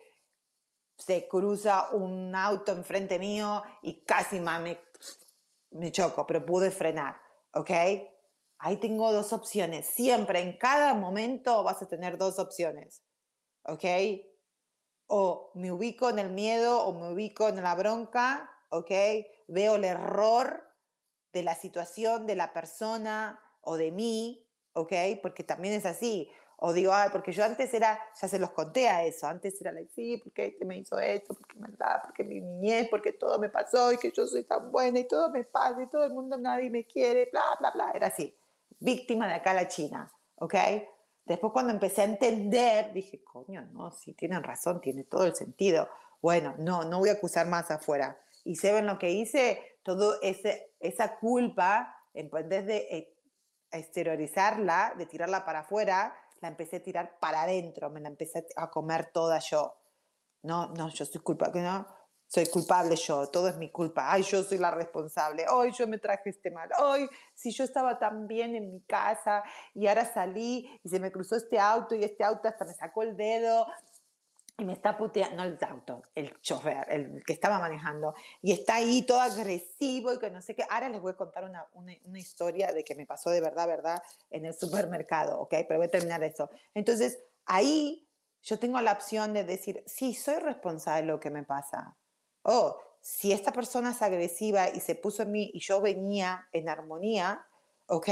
se 0.96 1.28
cruza 1.28 1.90
un 1.90 2.34
auto 2.34 2.72
enfrente 2.72 3.18
mío 3.18 3.62
y 3.82 4.04
casi 4.04 4.40
me, 4.40 4.78
me 5.72 5.92
choco, 5.92 6.26
pero 6.26 6.46
pude 6.46 6.70
frenar, 6.70 7.20
¿ok? 7.52 7.70
Ahí 8.58 8.78
tengo 8.78 9.12
dos 9.12 9.32
opciones. 9.32 9.86
Siempre, 9.86 10.40
en 10.40 10.56
cada 10.56 10.94
momento 10.94 11.62
vas 11.62 11.82
a 11.82 11.88
tener 11.88 12.18
dos 12.18 12.38
opciones, 12.38 13.02
¿ok? 13.64 13.84
O 15.08 15.50
me 15.54 15.70
ubico 15.70 16.08
en 16.08 16.18
el 16.18 16.30
miedo 16.30 16.82
o 16.82 16.92
me 16.98 17.12
ubico 17.12 17.48
en 17.48 17.62
la 17.62 17.74
bronca, 17.74 18.50
¿ok? 18.70 18.90
Veo 19.48 19.76
el 19.76 19.84
error 19.84 20.64
de 21.32 21.42
la 21.42 21.54
situación, 21.54 22.26
de 22.26 22.34
la 22.34 22.52
persona 22.52 23.38
o 23.60 23.76
de 23.76 23.92
mí, 23.92 24.48
¿ok? 24.72 24.92
Porque 25.22 25.44
también 25.44 25.74
es 25.74 25.86
así. 25.86 26.30
O 26.58 26.72
digo, 26.72 26.92
ay, 26.94 27.10
porque 27.12 27.32
yo 27.32 27.44
antes 27.44 27.72
era, 27.74 28.00
ya 28.18 28.28
se 28.28 28.38
los 28.38 28.50
conté 28.52 28.88
a 28.88 29.04
eso, 29.04 29.26
antes 29.26 29.60
era 29.60 29.72
like, 29.72 29.92
sí, 29.92 30.16
porque 30.16 30.46
este 30.46 30.64
me 30.64 30.78
hizo 30.78 30.98
esto, 30.98 31.34
porque 31.34 31.54
me 31.58 31.68
da, 31.76 32.00
porque 32.02 32.24
mi 32.24 32.40
niñez, 32.40 32.88
porque 32.88 33.12
todo 33.12 33.38
me 33.38 33.50
pasó 33.50 33.92
y 33.92 33.98
que 33.98 34.10
yo 34.10 34.26
soy 34.26 34.44
tan 34.44 34.72
buena 34.72 34.98
y 34.98 35.06
todo 35.06 35.30
me 35.30 35.44
pasa 35.44 35.82
y 35.82 35.86
todo 35.88 36.04
el 36.04 36.14
mundo, 36.14 36.38
nadie 36.38 36.70
me 36.70 36.86
quiere, 36.86 37.28
bla, 37.30 37.42
bla, 37.60 37.70
bla. 37.72 37.90
Era 37.92 38.06
así, 38.06 38.34
víctima 38.78 39.26
de 39.28 39.34
acá 39.34 39.54
la 39.54 39.68
China, 39.68 40.12
¿ok? 40.36 40.54
Después 41.24 41.52
cuando 41.52 41.72
empecé 41.72 42.02
a 42.02 42.04
entender, 42.04 42.92
dije, 42.92 43.22
coño, 43.24 43.62
no, 43.72 43.90
sí, 43.90 44.14
tienen 44.14 44.42
razón, 44.42 44.80
tiene 44.80 45.04
todo 45.04 45.24
el 45.24 45.34
sentido. 45.34 45.88
Bueno, 46.22 46.54
no, 46.58 46.84
no 46.84 46.98
voy 46.98 47.08
a 47.08 47.14
acusar 47.14 47.46
más 47.48 47.70
afuera. 47.70 48.18
Y 48.44 48.56
se 48.56 48.72
ven 48.72 48.86
lo 48.86 48.98
que 48.98 49.10
hice, 49.10 49.80
ese, 50.22 50.74
esa 50.78 51.16
culpa, 51.16 51.94
en 52.14 52.30
vez 52.30 52.66
de 52.66 52.76
eh, 52.76 53.16
exteriorizarla, 53.72 54.94
de 54.96 55.06
tirarla 55.06 55.44
para 55.44 55.60
afuera, 55.60 56.16
la 56.40 56.48
empecé 56.48 56.76
a 56.76 56.82
tirar 56.82 57.18
para 57.18 57.42
adentro, 57.42 57.90
me 57.90 58.00
la 58.00 58.08
empecé 58.08 58.46
a 58.56 58.70
comer 58.70 59.10
toda 59.12 59.40
yo. 59.40 59.74
No, 60.42 60.68
no, 60.68 60.88
yo 60.90 61.04
soy 61.04 61.20
culpable, 61.22 61.60
no, 61.60 61.86
soy 62.36 62.46
culpable 62.48 62.96
yo, 62.96 63.28
todo 63.28 63.48
es 63.48 63.56
mi 63.56 63.70
culpa, 63.70 64.12
ay, 64.12 64.22
yo 64.22 64.42
soy 64.42 64.58
la 64.58 64.70
responsable, 64.70 65.46
hoy 65.50 65.72
yo 65.72 65.88
me 65.88 65.96
traje 65.96 66.28
este 66.28 66.50
mal, 66.50 66.68
hoy 66.78 67.08
si 67.34 67.50
yo 67.50 67.64
estaba 67.64 67.98
tan 67.98 68.26
bien 68.26 68.54
en 68.54 68.70
mi 68.70 68.82
casa 68.82 69.42
y 69.72 69.86
ahora 69.86 70.04
salí 70.04 70.68
y 70.84 70.88
se 70.90 71.00
me 71.00 71.10
cruzó 71.10 71.36
este 71.36 71.58
auto 71.58 71.94
y 71.94 72.04
este 72.04 72.24
auto 72.24 72.46
hasta 72.46 72.66
me 72.66 72.74
sacó 72.74 73.04
el 73.04 73.16
dedo 73.16 73.66
y 74.58 74.66
me 74.66 74.74
está 74.74 74.98
puteando, 74.98 75.36
no 75.36 75.44
el 75.44 75.58
auto, 75.66 76.02
el 76.14 76.38
chofer, 76.42 76.86
el 76.90 77.24
que 77.24 77.32
estaba 77.32 77.58
manejando, 77.58 78.14
y 78.42 78.52
está 78.52 78.74
ahí 78.74 79.00
todo 79.00 79.20
agresivo 79.22 80.12
y 80.12 80.18
que 80.18 80.30
no 80.30 80.42
sé 80.42 80.54
qué. 80.54 80.64
Ahora 80.68 80.90
les 80.90 81.00
voy 81.00 81.12
a 81.12 81.16
contar 81.16 81.44
una, 81.44 81.66
una, 81.72 81.94
una, 82.04 82.18
historia 82.18 82.72
de 82.72 82.84
que 82.84 82.94
me 82.94 83.06
pasó 83.06 83.30
de 83.30 83.40
verdad, 83.40 83.66
verdad, 83.66 84.02
en 84.30 84.44
el 84.44 84.52
supermercado, 84.54 85.40
¿ok? 85.40 85.54
Pero 85.68 85.78
voy 85.78 85.86
a 85.86 85.90
terminar 85.90 86.22
eso. 86.22 86.50
Entonces, 86.74 87.18
ahí 87.44 88.06
yo 88.42 88.58
tengo 88.58 88.80
la 88.80 88.92
opción 88.92 89.32
de 89.32 89.44
decir, 89.44 89.82
sí, 89.86 90.14
soy 90.14 90.36
responsable 90.36 91.02
de 91.02 91.08
lo 91.08 91.20
que 91.20 91.30
me 91.30 91.42
pasa. 91.42 91.96
Oh, 92.48 92.78
si 93.00 93.32
esta 93.32 93.50
persona 93.50 93.90
es 93.90 94.02
agresiva 94.02 94.68
y 94.68 94.78
se 94.78 94.94
puso 94.94 95.24
en 95.24 95.32
mí 95.32 95.50
y 95.52 95.58
yo 95.58 95.80
venía 95.80 96.46
en 96.52 96.68
armonía, 96.68 97.44
¿ok? 97.86 98.08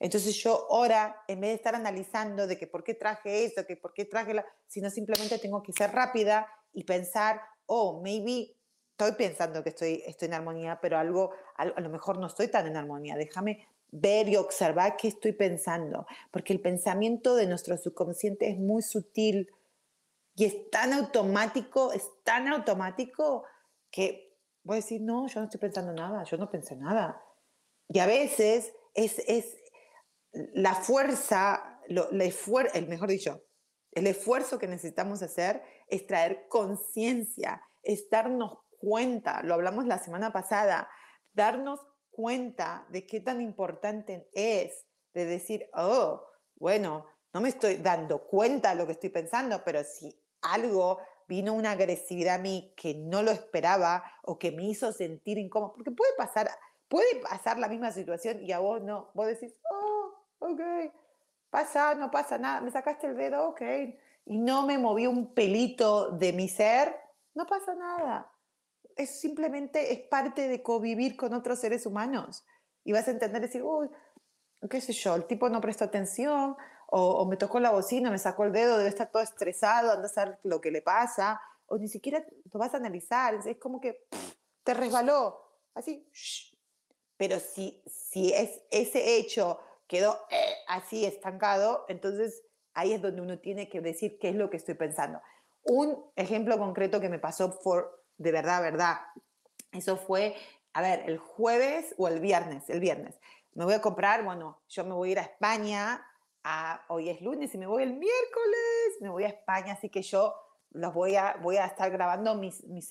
Entonces 0.00 0.34
yo 0.42 0.66
ahora, 0.70 1.22
en 1.28 1.40
vez 1.40 1.50
de 1.50 1.54
estar 1.56 1.74
analizando 1.74 2.46
de 2.46 2.56
que 2.56 2.66
por 2.66 2.82
qué 2.82 2.94
traje 2.94 3.44
eso, 3.44 3.66
que 3.66 3.76
por 3.76 3.92
qué 3.92 4.06
traje 4.06 4.32
la, 4.32 4.46
sino 4.66 4.88
simplemente 4.88 5.38
tengo 5.38 5.62
que 5.62 5.72
ser 5.72 5.92
rápida 5.92 6.46
y 6.72 6.84
pensar, 6.84 7.42
oh, 7.66 8.00
maybe 8.02 8.56
estoy 8.90 9.12
pensando 9.12 9.62
que 9.62 9.68
estoy, 9.68 10.02
estoy 10.06 10.28
en 10.28 10.34
armonía, 10.34 10.78
pero 10.80 10.98
algo, 10.98 11.32
a, 11.56 11.66
lo 11.66 11.90
mejor 11.90 12.18
no 12.18 12.28
estoy 12.28 12.48
tan 12.48 12.66
en 12.66 12.76
armonía. 12.76 13.16
Déjame 13.16 13.68
ver 13.90 14.28
y 14.30 14.36
observar 14.36 14.96
qué 14.96 15.08
estoy 15.08 15.32
pensando, 15.32 16.06
porque 16.30 16.54
el 16.54 16.60
pensamiento 16.60 17.36
de 17.36 17.46
nuestro 17.46 17.76
subconsciente 17.76 18.48
es 18.48 18.58
muy 18.58 18.80
sutil 18.82 19.50
y 20.34 20.44
es 20.44 20.70
tan 20.70 20.92
automático, 20.92 21.92
es 21.92 22.08
tan 22.24 22.48
automático 22.48 23.44
que 23.90 24.38
voy 24.62 24.76
a 24.76 24.80
decir, 24.80 25.00
no, 25.00 25.26
yo 25.26 25.40
no 25.40 25.44
estoy 25.44 25.60
pensando 25.60 25.92
nada, 25.92 26.24
yo 26.24 26.36
no 26.36 26.50
pensé 26.50 26.76
nada. 26.76 27.22
Y 27.88 27.98
a 27.98 28.06
veces 28.06 28.72
es, 28.94 29.18
es, 29.26 29.56
la 30.32 30.74
fuerza, 30.74 31.80
el 31.88 32.88
mejor 32.88 33.08
dicho, 33.08 33.44
el 33.90 34.06
esfuerzo 34.06 34.58
que 34.58 34.66
necesitamos 34.66 35.22
hacer 35.22 35.62
es 35.88 36.06
traer 36.06 36.46
conciencia, 36.48 37.62
es 37.82 38.08
darnos 38.08 38.58
cuenta, 38.78 39.42
lo 39.42 39.54
hablamos 39.54 39.86
la 39.86 39.98
semana 39.98 40.32
pasada, 40.32 40.88
darnos 41.32 41.80
cuenta 42.10 42.86
de 42.88 43.06
qué 43.06 43.20
tan 43.20 43.42
importante 43.42 44.28
es 44.32 44.86
de 45.12 45.26
decir, 45.26 45.68
oh, 45.74 46.26
bueno, 46.56 47.06
no 47.34 47.40
me 47.40 47.50
estoy 47.50 47.76
dando 47.76 48.26
cuenta 48.26 48.70
de 48.70 48.76
lo 48.76 48.86
que 48.86 48.92
estoy 48.92 49.10
pensando, 49.10 49.62
pero 49.64 49.84
si 49.84 50.21
algo 50.42 50.98
vino 51.28 51.54
una 51.54 51.70
agresividad 51.70 52.34
a 52.34 52.38
mí 52.38 52.74
que 52.76 52.94
no 52.94 53.22
lo 53.22 53.30
esperaba 53.30 54.04
o 54.22 54.38
que 54.38 54.52
me 54.52 54.64
hizo 54.64 54.92
sentir 54.92 55.38
incómodo, 55.38 55.72
porque 55.72 55.90
puede 55.90 56.12
pasar, 56.16 56.50
puede 56.88 57.16
pasar 57.22 57.58
la 57.58 57.68
misma 57.68 57.90
situación 57.90 58.42
y 58.42 58.52
a 58.52 58.58
vos 58.58 58.82
no, 58.82 59.10
vos 59.14 59.26
decís, 59.26 59.54
oh, 59.70 60.12
ok, 60.40 60.60
pasa, 61.50 61.94
no 61.94 62.10
pasa 62.10 62.38
nada, 62.38 62.60
me 62.60 62.70
sacaste 62.70 63.06
el 63.06 63.16
dedo, 63.16 63.48
ok, 63.48 63.62
y 64.26 64.38
no 64.38 64.66
me 64.66 64.78
moví 64.78 65.06
un 65.06 65.34
pelito 65.34 66.10
de 66.10 66.32
mi 66.32 66.48
ser, 66.48 66.94
no 67.34 67.46
pasa 67.46 67.74
nada. 67.74 68.30
Es 68.94 69.20
simplemente, 69.20 69.92
es 69.92 70.00
parte 70.08 70.48
de 70.48 70.62
convivir 70.62 71.16
con 71.16 71.32
otros 71.32 71.60
seres 71.60 71.86
humanos. 71.86 72.44
Y 72.84 72.92
vas 72.92 73.08
a 73.08 73.12
entender, 73.12 73.40
decir, 73.40 73.62
uy, 73.62 73.88
qué 74.68 74.80
sé 74.80 74.92
yo, 74.92 75.14
el 75.14 75.26
tipo 75.26 75.48
no 75.48 75.60
prestó 75.60 75.84
atención, 75.84 76.56
o, 76.94 77.24
me 77.24 77.38
tocó 77.38 77.58
la 77.58 77.70
bocina, 77.70 78.10
me 78.10 78.18
sacó 78.18 78.44
el 78.44 78.52
dedo, 78.52 78.76
debe 78.76 78.90
estar 78.90 79.10
todo 79.10 79.22
estresado, 79.22 79.92
anda 79.92 80.06
a 80.06 80.10
saber 80.10 80.38
lo 80.42 80.60
que 80.60 80.70
le 80.70 80.82
pasa, 80.82 81.40
o 81.64 81.78
ni 81.78 81.88
siquiera 81.88 82.22
lo 82.52 82.60
vas 82.60 82.74
a 82.74 82.76
analizar, 82.76 83.34
es 83.46 83.56
como 83.56 83.80
que 83.80 84.04
te 84.62 84.74
resbaló, 84.74 85.40
así. 85.74 86.06
Pero 87.16 87.40
si, 87.40 87.82
si 87.86 88.34
es, 88.34 88.60
ese 88.70 89.16
hecho 89.16 89.58
quedó 89.86 90.20
eh, 90.30 90.54
así 90.68 91.06
estancado, 91.06 91.86
entonces 91.88 92.42
ahí 92.74 92.92
es 92.92 93.00
donde 93.00 93.22
uno 93.22 93.38
tiene 93.38 93.70
que 93.70 93.80
decir 93.80 94.18
qué 94.18 94.28
es 94.28 94.34
lo 94.34 94.50
que 94.50 94.58
estoy 94.58 94.74
pensando. 94.74 95.18
Un 95.62 96.04
ejemplo 96.14 96.58
concreto 96.58 97.00
que 97.00 97.08
me 97.08 97.18
pasó 97.18 97.58
por, 97.60 98.04
de 98.18 98.32
verdad, 98.32 98.60
verdad, 98.60 98.98
eso 99.72 99.96
fue, 99.96 100.36
a 100.74 100.82
ver, 100.82 101.04
el 101.06 101.16
jueves 101.16 101.94
o 101.96 102.06
el 102.06 102.20
viernes, 102.20 102.68
el 102.68 102.80
viernes. 102.80 103.18
Me 103.54 103.64
voy 103.64 103.74
a 103.74 103.80
comprar, 103.80 104.24
bueno, 104.24 104.60
yo 104.68 104.84
me 104.84 104.92
voy 104.92 105.08
a 105.08 105.12
ir 105.12 105.18
a 105.20 105.22
España 105.22 106.06
hoy 106.88 107.08
es 107.08 107.20
lunes 107.20 107.54
y 107.54 107.58
me 107.58 107.66
voy 107.66 107.82
el 107.82 107.94
miércoles, 107.94 108.96
me 109.00 109.08
voy 109.08 109.24
a 109.24 109.28
España, 109.28 109.74
así 109.74 109.88
que 109.88 110.02
yo 110.02 110.34
los 110.72 110.94
voy 110.94 111.16
a, 111.16 111.36
voy 111.42 111.56
a 111.56 111.66
estar 111.66 111.90
grabando 111.90 112.34
mis, 112.34 112.64
mis, 112.64 112.88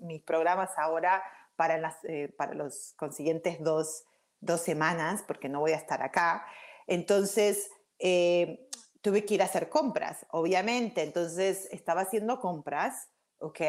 mis, 0.00 0.22
programas 0.22 0.70
ahora 0.78 1.22
para, 1.56 1.78
las, 1.78 1.96
eh, 2.04 2.32
para 2.36 2.54
los 2.54 2.94
consiguientes 2.96 3.62
dos, 3.62 4.04
dos, 4.40 4.60
semanas, 4.62 5.22
porque 5.26 5.48
no 5.48 5.60
voy 5.60 5.72
a 5.72 5.76
estar 5.76 6.02
acá. 6.02 6.46
Entonces, 6.86 7.70
eh, 7.98 8.68
tuve 9.02 9.24
que 9.24 9.34
ir 9.34 9.42
a 9.42 9.46
hacer 9.46 9.68
compras, 9.68 10.26
obviamente. 10.30 11.02
Entonces, 11.02 11.68
estaba 11.70 12.02
haciendo 12.02 12.40
compras, 12.40 13.08
¿ok? 13.38 13.60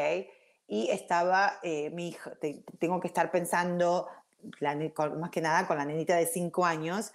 Y 0.67 0.89
estaba, 0.89 1.59
eh, 1.63 1.89
mi 1.89 2.09
hija, 2.09 2.31
tengo 2.79 3.01
que 3.01 3.07
estar 3.07 3.29
pensando, 3.31 4.07
más 4.61 5.29
que 5.29 5.41
nada 5.41 5.67
con 5.67 5.77
la 5.77 5.85
nenita 5.85 6.15
de 6.15 6.25
cinco 6.25 6.65
años, 6.65 7.11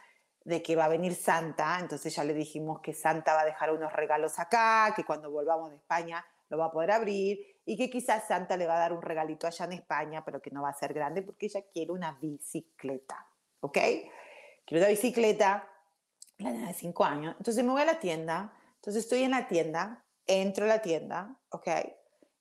de 0.47 0.63
que 0.63 0.77
va 0.77 0.85
a 0.85 0.89
venir 0.89 1.17
Santa, 1.17 1.77
entonces 1.81 2.15
ya 2.15 2.23
le 2.23 2.33
dijimos 2.33 2.79
que 2.81 2.95
Santa 2.95 3.35
va 3.35 3.41
a 3.41 3.45
dejar 3.45 3.73
unos 3.73 3.93
regalos 3.93 4.39
acá, 4.39 4.93
que 4.95 5.05
cuando 5.05 5.29
volvamos 5.29 5.71
de 5.71 5.77
España 5.77 6.25
lo 6.49 6.57
va 6.57 6.67
a 6.67 6.71
poder 6.71 6.93
abrir 6.93 7.41
y 7.65 7.77
que 7.77 7.91
quizás 7.91 8.29
Santa 8.29 8.57
le 8.57 8.69
va 8.69 8.77
a 8.77 8.79
dar 8.79 8.93
un 8.93 9.03
regalito 9.03 9.49
allá 9.49 9.65
en 9.65 9.73
España, 9.73 10.25
pero 10.25 10.41
que 10.41 10.53
no 10.53 10.63
va 10.63 10.69
a 10.69 10.73
ser 10.73 10.95
grande 10.95 11.23
porque 11.23 11.47
ella 11.47 11.63
quiere 11.73 11.91
una 11.91 12.13
bicicleta, 12.13 13.27
¿ok? 13.59 13.79
Quiere 14.65 14.85
una 14.85 14.89
bicicleta, 14.89 15.69
la 16.39 16.53
de 16.53 16.73
5 16.73 17.05
años, 17.05 17.35
entonces 17.39 17.65
me 17.65 17.73
voy 17.73 17.83
a 17.83 17.87
la 17.87 17.99
tienda, 17.99 18.53
entonces 18.77 19.03
estoy 19.03 19.25
en 19.25 19.33
la 19.33 19.49
tienda, 19.49 20.05
entro 20.29 20.67
a 20.67 20.69
la 20.69 20.81
tienda, 20.81 21.37
¿ok? 21.51 21.69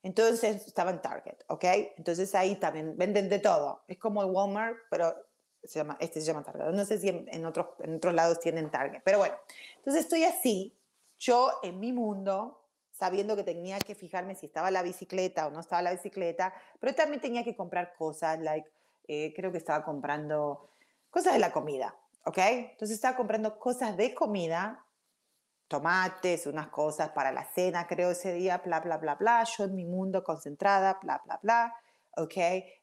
Entonces 0.04 0.68
estaba 0.68 0.92
en 0.92 1.02
Target, 1.02 1.38
¿ok? 1.48 1.66
Entonces 1.98 2.36
ahí 2.36 2.58
también 2.58 2.96
venden 2.96 3.30
de 3.30 3.40
todo, 3.40 3.84
es 3.88 3.98
como 3.98 4.22
el 4.22 4.30
Walmart, 4.30 4.78
pero 4.92 5.16
se 5.68 5.80
llama, 5.80 5.98
este 6.00 6.22
se 6.22 6.28
llama 6.28 6.44
Target. 6.44 6.74
No 6.74 6.86
sé 6.86 6.98
si 6.98 7.10
en, 7.10 7.46
otros, 7.46 7.68
en 7.80 7.96
otros 7.96 8.14
lados 8.14 8.40
tienen 8.40 8.70
Target, 8.70 9.02
pero 9.04 9.20
bueno. 9.20 9.36
Entonces 9.78 10.04
estoy 10.04 10.24
así, 10.24 10.76
yo 11.20 11.52
en 11.64 11.80
mi 11.80 11.94
mundo, 11.94 12.62
sabiendo 12.92 13.36
que 13.36 13.44
tenía 13.44 13.80
que 13.80 13.96
fijarme 13.96 14.36
si 14.36 14.46
estaba 14.46 14.72
la 14.72 14.84
bicicleta 14.84 15.48
o 15.48 15.52
no 15.52 15.60
estaba 15.60 15.82
la 15.82 15.92
bicicleta, 15.92 16.54
pero 16.80 16.96
también 16.96 17.22
tenía 17.22 17.44
que 17.44 17.56
comprar 17.56 17.94
cosas, 17.96 18.40
like, 18.40 18.70
eh, 19.08 19.34
creo 19.36 19.52
que 19.52 19.58
estaba 19.58 19.84
comprando 19.84 20.70
cosas 21.10 21.34
de 21.34 21.40
la 21.40 21.52
comida, 21.52 21.96
¿ok? 22.26 22.38
Entonces 22.38 22.96
estaba 22.96 23.16
comprando 23.16 23.60
cosas 23.60 23.96
de 23.96 24.14
comida, 24.14 24.86
tomates, 25.68 26.46
unas 26.48 26.68
cosas 26.68 27.10
para 27.10 27.32
la 27.32 27.46
cena, 27.46 27.88
creo 27.88 28.12
ese 28.12 28.34
día, 28.34 28.60
bla, 28.60 28.80
bla, 28.80 28.98
bla, 28.98 29.16
bla, 29.16 29.44
yo 29.44 29.66
en 29.66 29.76
mi 29.76 29.86
mundo 29.86 30.24
concentrada, 30.24 31.00
bla, 31.02 31.22
bla, 31.26 31.40
bla. 31.42 31.76
¿Ok? 32.18 32.34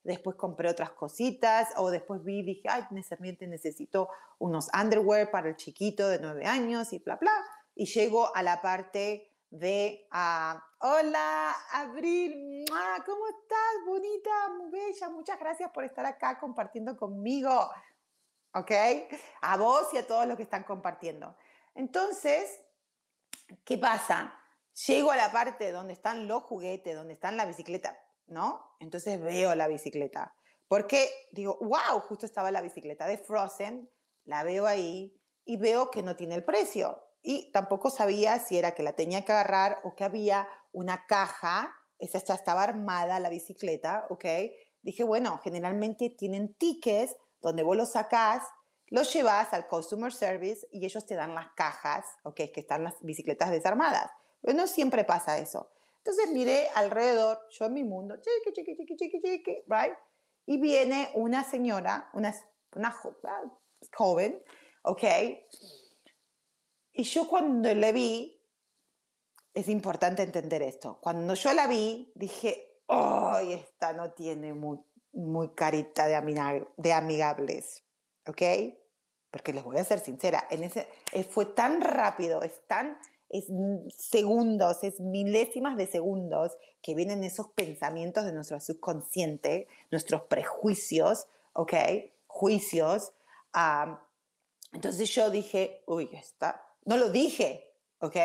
Después 0.04 0.36
compré 0.36 0.68
otras 0.68 0.90
cositas 0.90 1.68
o 1.76 1.90
después 1.90 2.22
vi 2.24 2.40
y 2.40 2.42
dije, 2.42 2.68
ay, 2.68 2.84
necesariamente 2.90 3.46
necesito 3.46 4.08
unos 4.38 4.68
underwear 4.78 5.30
para 5.30 5.48
el 5.48 5.56
chiquito 5.56 6.08
de 6.08 6.18
nueve 6.18 6.46
años 6.46 6.92
y 6.92 6.98
bla, 6.98 7.16
bla. 7.16 7.32
Y 7.74 7.86
llego 7.86 8.34
a 8.34 8.42
la 8.42 8.60
parte 8.60 9.30
de, 9.50 10.06
ah, 10.10 10.62
hola, 10.78 11.54
Abril, 11.72 12.64
¿cómo 13.04 13.28
estás? 13.28 13.86
Bonita, 13.86 14.48
muy 14.58 14.70
bella, 14.70 15.08
muchas 15.10 15.38
gracias 15.38 15.70
por 15.70 15.84
estar 15.84 16.06
acá 16.06 16.38
compartiendo 16.38 16.96
conmigo, 16.96 17.70
¿ok? 18.54 18.70
A 19.42 19.56
vos 19.56 19.88
y 19.92 19.98
a 19.98 20.06
todos 20.06 20.26
los 20.26 20.36
que 20.36 20.44
están 20.44 20.64
compartiendo. 20.64 21.36
Entonces, 21.74 22.60
¿qué 23.64 23.76
pasa? 23.76 24.38
Llego 24.86 25.10
a 25.10 25.16
la 25.16 25.30
parte 25.30 25.70
donde 25.70 25.92
están 25.92 26.26
los 26.26 26.42
juguetes, 26.44 26.96
donde 26.96 27.14
están 27.14 27.36
la 27.36 27.44
bicicleta. 27.44 27.98
¿No? 28.26 28.76
Entonces 28.80 29.20
veo 29.20 29.54
la 29.54 29.68
bicicleta. 29.68 30.34
Porque 30.68 31.10
digo, 31.32 31.58
wow, 31.60 32.00
justo 32.00 32.26
estaba 32.26 32.50
la 32.50 32.62
bicicleta 32.62 33.06
de 33.06 33.18
Frozen, 33.18 33.90
la 34.24 34.42
veo 34.42 34.66
ahí 34.66 35.14
y 35.44 35.56
veo 35.56 35.90
que 35.90 36.02
no 36.02 36.16
tiene 36.16 36.34
el 36.34 36.44
precio. 36.44 36.98
Y 37.22 37.52
tampoco 37.52 37.90
sabía 37.90 38.38
si 38.38 38.58
era 38.58 38.74
que 38.74 38.82
la 38.82 38.94
tenía 38.94 39.24
que 39.24 39.32
agarrar 39.32 39.80
o 39.84 39.94
que 39.94 40.04
había 40.04 40.48
una 40.72 41.06
caja, 41.06 41.74
esa 41.98 42.18
estaba 42.18 42.62
armada 42.62 43.20
la 43.20 43.28
bicicleta, 43.28 44.06
¿ok? 44.10 44.24
Dije, 44.82 45.04
bueno, 45.04 45.38
generalmente 45.44 46.10
tienen 46.10 46.54
tickets 46.54 47.14
donde 47.40 47.62
vos 47.62 47.76
los 47.76 47.92
sacás, 47.92 48.42
los 48.86 49.12
llevas 49.12 49.52
al 49.52 49.68
customer 49.68 50.12
service 50.12 50.66
y 50.70 50.84
ellos 50.84 51.06
te 51.06 51.14
dan 51.14 51.34
las 51.34 51.52
cajas, 51.54 52.04
¿ok? 52.24 52.36
Que 52.52 52.60
están 52.60 52.84
las 52.84 52.94
bicicletas 53.00 53.50
desarmadas. 53.50 54.10
Pero 54.40 54.56
no 54.56 54.66
siempre 54.66 55.04
pasa 55.04 55.38
eso. 55.38 55.70
Entonces 56.04 56.32
miré 56.32 56.68
alrededor, 56.74 57.38
yo 57.50 57.66
en 57.66 57.74
mi 57.74 57.84
mundo, 57.84 58.16
chiqui, 58.16 58.52
chiqui, 58.52 58.76
chiqui, 58.76 58.96
chiqui, 58.96 59.20
chiqui, 59.20 59.64
right? 59.68 59.96
Y 60.46 60.60
viene 60.60 61.10
una 61.14 61.44
señora, 61.44 62.10
una, 62.14 62.34
una 62.74 62.88
ah, 62.88 63.42
joven, 63.94 64.42
¿ok? 64.82 65.04
Y 66.94 67.04
yo 67.04 67.28
cuando 67.28 67.72
le 67.72 67.92
vi, 67.92 68.40
es 69.54 69.68
importante 69.68 70.24
entender 70.24 70.62
esto, 70.62 70.98
cuando 71.00 71.34
yo 71.34 71.52
la 71.52 71.68
vi, 71.68 72.10
dije, 72.16 72.80
¡ay, 72.88 73.52
esta 73.52 73.92
no 73.92 74.12
tiene 74.12 74.54
muy, 74.54 74.80
muy 75.12 75.54
carita 75.54 76.08
de, 76.08 76.66
de 76.78 76.92
amigables! 76.92 77.84
¿Ok? 78.26 78.42
Porque 79.30 79.52
les 79.52 79.62
voy 79.62 79.78
a 79.78 79.84
ser 79.84 80.00
sincera, 80.00 80.48
en 80.50 80.64
ese, 80.64 80.88
eh, 81.12 81.22
fue 81.22 81.46
tan 81.46 81.80
rápido, 81.80 82.42
es 82.42 82.66
tan 82.66 82.98
es 83.32 83.46
segundos, 83.96 84.84
es 84.84 85.00
milésimas 85.00 85.76
de 85.76 85.86
segundos 85.86 86.56
que 86.82 86.94
vienen 86.94 87.24
esos 87.24 87.48
pensamientos 87.48 88.24
de 88.24 88.32
nuestro 88.32 88.60
subconsciente, 88.60 89.66
nuestros 89.90 90.22
prejuicios, 90.22 91.26
¿ok? 91.54 91.72
Juicios. 92.26 93.12
entonces 94.72 95.14
yo 95.14 95.30
dije, 95.30 95.82
uy, 95.86 96.10
está, 96.12 96.64
no 96.84 96.96
lo 96.98 97.10
dije, 97.10 97.72
¿ok? 98.00 98.16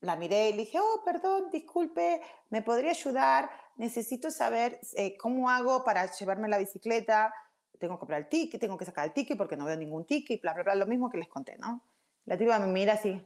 La 0.00 0.16
miré 0.16 0.50
y 0.50 0.56
dije, 0.56 0.78
oh, 0.80 1.02
perdón, 1.04 1.50
disculpe, 1.50 2.20
¿me 2.50 2.62
podría 2.62 2.90
ayudar? 2.90 3.50
Necesito 3.76 4.30
saber 4.30 4.80
eh, 4.96 5.16
cómo 5.16 5.48
hago 5.48 5.82
para 5.84 6.10
llevarme 6.10 6.48
la 6.48 6.58
bicicleta. 6.58 7.32
Tengo 7.78 7.94
que 7.94 8.00
comprar 8.00 8.20
el 8.20 8.28
ticket, 8.28 8.60
tengo 8.60 8.76
que 8.76 8.84
sacar 8.84 9.06
el 9.06 9.12
ticket 9.12 9.38
porque 9.38 9.56
no 9.56 9.64
veo 9.64 9.76
ningún 9.76 10.06
ticket, 10.06 10.42
bla, 10.42 10.52
bla, 10.52 10.62
bla, 10.62 10.74
lo 10.74 10.86
mismo 10.86 11.10
que 11.10 11.18
les 11.18 11.28
conté, 11.28 11.56
¿no? 11.58 11.82
La 12.26 12.36
tipa 12.36 12.58
me 12.58 12.66
mira 12.66 12.94
así, 12.94 13.20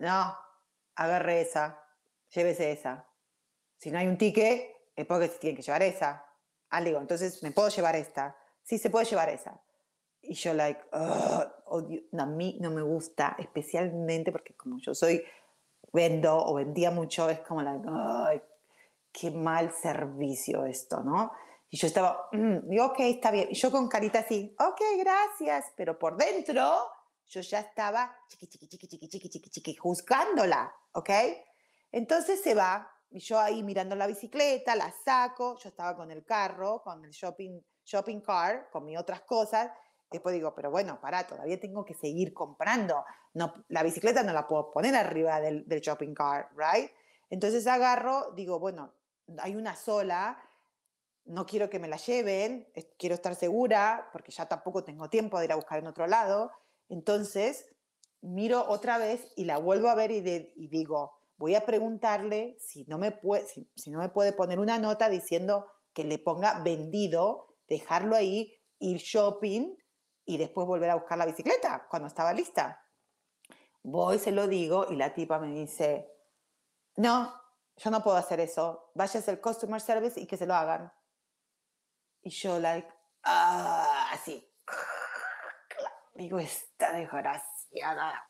no, 0.00 0.36
agarre 0.96 1.42
esa, 1.42 1.82
llévese 2.30 2.72
esa. 2.72 3.06
Si 3.76 3.90
no 3.90 3.98
hay 3.98 4.06
un 4.06 4.18
ticket, 4.18 4.76
es 4.96 5.06
porque 5.06 5.28
se 5.28 5.38
tiene 5.38 5.56
que 5.56 5.62
llevar 5.62 5.82
esa. 5.82 6.26
Ah, 6.70 6.80
digo, 6.80 7.00
entonces 7.00 7.42
me 7.42 7.50
puedo 7.52 7.68
llevar 7.68 7.96
esta. 7.96 8.36
Sí, 8.62 8.78
se 8.78 8.90
puede 8.90 9.06
llevar 9.06 9.28
esa. 9.28 9.60
Y 10.22 10.34
yo, 10.34 10.52
like, 10.54 10.80
a 10.92 12.26
mí 12.26 12.58
no 12.60 12.70
me 12.70 12.82
gusta, 12.82 13.36
especialmente 13.38 14.32
porque 14.32 14.54
como 14.54 14.78
yo 14.78 14.94
soy, 14.94 15.22
vendo 15.92 16.36
o 16.36 16.54
vendía 16.54 16.90
mucho, 16.90 17.28
es 17.28 17.40
como, 17.40 17.62
like, 17.62 17.86
ay, 17.90 18.42
qué 19.12 19.30
mal 19.30 19.72
servicio 19.72 20.64
esto, 20.66 21.02
¿no? 21.02 21.32
Y 21.70 21.76
yo 21.76 21.86
estaba, 21.86 22.28
mm, 22.32 22.68
digo, 22.68 22.86
ok, 22.86 23.00
está 23.00 23.30
bien. 23.30 23.48
Y 23.50 23.54
yo 23.54 23.70
con 23.70 23.88
carita 23.88 24.20
así, 24.20 24.54
ok, 24.58 24.80
gracias, 24.98 25.72
pero 25.76 25.98
por 25.98 26.16
dentro 26.16 26.90
yo 27.30 27.40
ya 27.40 27.60
estaba 27.60 28.14
chiqui, 28.28 28.48
chiqui, 28.48 28.68
chiqui, 28.68 28.88
chiqui, 28.88 29.08
chiqui, 29.08 29.28
chiqui, 29.28 29.50
chiqui, 29.50 29.74
juzgándola, 29.76 30.74
¿ok? 30.92 31.10
Entonces 31.92 32.42
se 32.42 32.54
va, 32.54 32.90
y 33.10 33.20
yo 33.20 33.38
ahí 33.38 33.62
mirando 33.62 33.94
la 33.94 34.06
bicicleta, 34.06 34.74
la 34.74 34.92
saco, 35.04 35.56
yo 35.58 35.68
estaba 35.68 35.96
con 35.96 36.10
el 36.10 36.24
carro, 36.24 36.82
con 36.82 37.04
el 37.04 37.12
shopping, 37.12 37.60
shopping 37.84 38.20
cart 38.20 38.70
con 38.70 38.84
mis 38.84 38.98
otras 38.98 39.22
cosas. 39.22 39.70
Después 40.10 40.34
digo, 40.34 40.54
pero 40.54 40.70
bueno, 40.70 41.00
para, 41.00 41.24
todavía 41.26 41.58
tengo 41.58 41.84
que 41.84 41.94
seguir 41.94 42.34
comprando. 42.34 43.04
No, 43.34 43.64
la 43.68 43.84
bicicleta 43.84 44.24
no 44.24 44.32
la 44.32 44.46
puedo 44.46 44.70
poner 44.72 44.96
arriba 44.96 45.40
del, 45.40 45.66
del 45.68 45.80
shopping 45.80 46.14
cart, 46.14 46.50
¿right? 46.56 46.90
Entonces 47.30 47.66
agarro, 47.68 48.32
digo, 48.32 48.58
bueno, 48.58 48.92
hay 49.38 49.54
una 49.54 49.76
sola, 49.76 50.36
no 51.26 51.46
quiero 51.46 51.70
que 51.70 51.78
me 51.78 51.86
la 51.86 51.96
lleven, 51.96 52.68
quiero 52.98 53.14
estar 53.14 53.36
segura, 53.36 54.08
porque 54.12 54.32
ya 54.32 54.46
tampoco 54.46 54.82
tengo 54.82 55.08
tiempo 55.08 55.38
de 55.38 55.44
ir 55.44 55.52
a 55.52 55.56
buscar 55.56 55.78
en 55.78 55.86
otro 55.86 56.08
lado. 56.08 56.50
Entonces, 56.90 57.64
miro 58.20 58.68
otra 58.68 58.98
vez 58.98 59.32
y 59.36 59.44
la 59.44 59.58
vuelvo 59.58 59.88
a 59.88 59.94
ver 59.94 60.10
y, 60.10 60.20
digo, 60.68 61.12
voy 61.36 61.54
a 61.54 61.64
preguntarle 61.64 62.56
si 62.58 62.84
no, 62.84 62.98
me 62.98 63.12
puede, 63.12 63.46
si, 63.46 63.90
no 63.90 64.00
me 64.00 64.08
puede 64.08 64.32
poner 64.32 64.58
una 64.58 64.78
nota 64.78 65.08
diciendo 65.08 65.66
que 65.94 66.04
le 66.04 66.18
ponga 66.18 66.60
vendido, 66.62 67.56
dejarlo 67.68 68.16
ahí, 68.16 68.52
ir 68.80 68.98
shopping 68.98 69.76
y 70.24 70.36
después 70.36 70.66
volver 70.66 70.90
a 70.90 70.96
buscar 70.96 71.16
la 71.16 71.26
bicicleta 71.26 71.86
cuando 71.88 72.08
estaba 72.08 72.32
lista. 72.32 72.84
Voy, 73.82 74.18
se 74.18 74.32
lo 74.32 74.48
digo 74.48 74.86
y 74.90 74.96
la 74.96 75.14
tipa 75.14 75.38
me 75.38 75.54
dice, 75.54 76.10
no, 76.96 77.32
yo 77.76 77.90
no 77.90 78.02
puedo 78.02 78.16
hacer 78.16 78.40
eso, 78.40 78.90
váyase 78.94 79.30
al 79.30 79.40
customer 79.40 79.80
service 79.80 80.20
y 80.20 80.26
que 80.26 80.36
se 80.36 80.44
lo 80.44 80.54
hagan. 80.54 80.92
Y 82.22 82.30
yo, 82.30 82.58
like, 82.58 82.88
ah, 83.22 84.10
así. 84.12 84.49
Digo, 86.20 86.38
esta 86.38 86.92
desgraciada. 86.92 88.28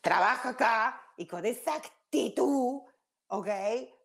Trabaja 0.00 0.48
acá 0.48 1.00
y 1.16 1.24
con 1.24 1.46
esa 1.46 1.76
actitud, 1.76 2.82
¿ok? 3.28 3.48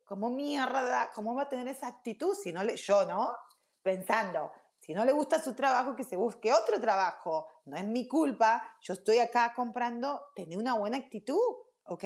¿Cómo 0.05 0.29
mierda? 0.29 1.09
¿Cómo 1.15 1.33
va 1.33 1.41
a 1.41 1.49
tener 1.49 1.67
esa 1.67 1.87
actitud 1.87 2.35
si 2.35 2.53
no 2.53 2.63
le, 2.63 2.77
yo, 2.77 3.05
¿no? 3.05 3.35
Pensando, 3.81 4.51
si 4.79 4.93
no 4.93 5.03
le 5.03 5.13
gusta 5.13 5.41
su 5.41 5.55
trabajo, 5.55 5.95
que 5.95 6.03
se 6.03 6.15
busque 6.15 6.53
otro 6.53 6.79
trabajo. 6.79 7.47
No 7.65 7.75
es 7.75 7.85
mi 7.85 8.07
culpa. 8.07 8.75
Yo 8.81 8.93
estoy 8.93 9.17
acá 9.17 9.51
comprando, 9.55 10.21
tener 10.35 10.59
una 10.59 10.75
buena 10.75 10.97
actitud, 10.97 11.55
¿ok? 11.85 12.03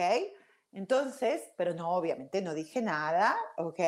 Entonces, 0.72 1.42
pero 1.58 1.74
no, 1.74 1.90
obviamente 1.90 2.42
no 2.42 2.54
dije 2.54 2.82
nada, 2.82 3.38
¿ok? 3.58 3.82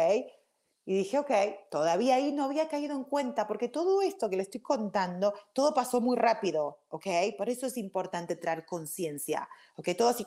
Y 0.85 0.97
dije, 0.97 1.17
ok, 1.17 1.31
todavía 1.69 2.15
ahí 2.15 2.33
no 2.33 2.43
había 2.43 2.67
caído 2.67 2.95
en 2.95 3.05
cuenta, 3.05 3.47
porque 3.47 3.69
todo 3.69 4.01
esto 4.01 4.29
que 4.29 4.35
le 4.35 4.43
estoy 4.43 4.61
contando, 4.61 5.33
todo 5.53 5.73
pasó 5.73 6.01
muy 6.01 6.17
rápido, 6.17 6.79
¿ok? 6.89 7.07
Por 7.37 7.49
eso 7.49 7.67
es 7.67 7.77
importante 7.77 8.35
traer 8.35 8.65
conciencia, 8.65 9.47
¿ok? 9.77 9.89
Todo 9.97 10.09
así. 10.09 10.25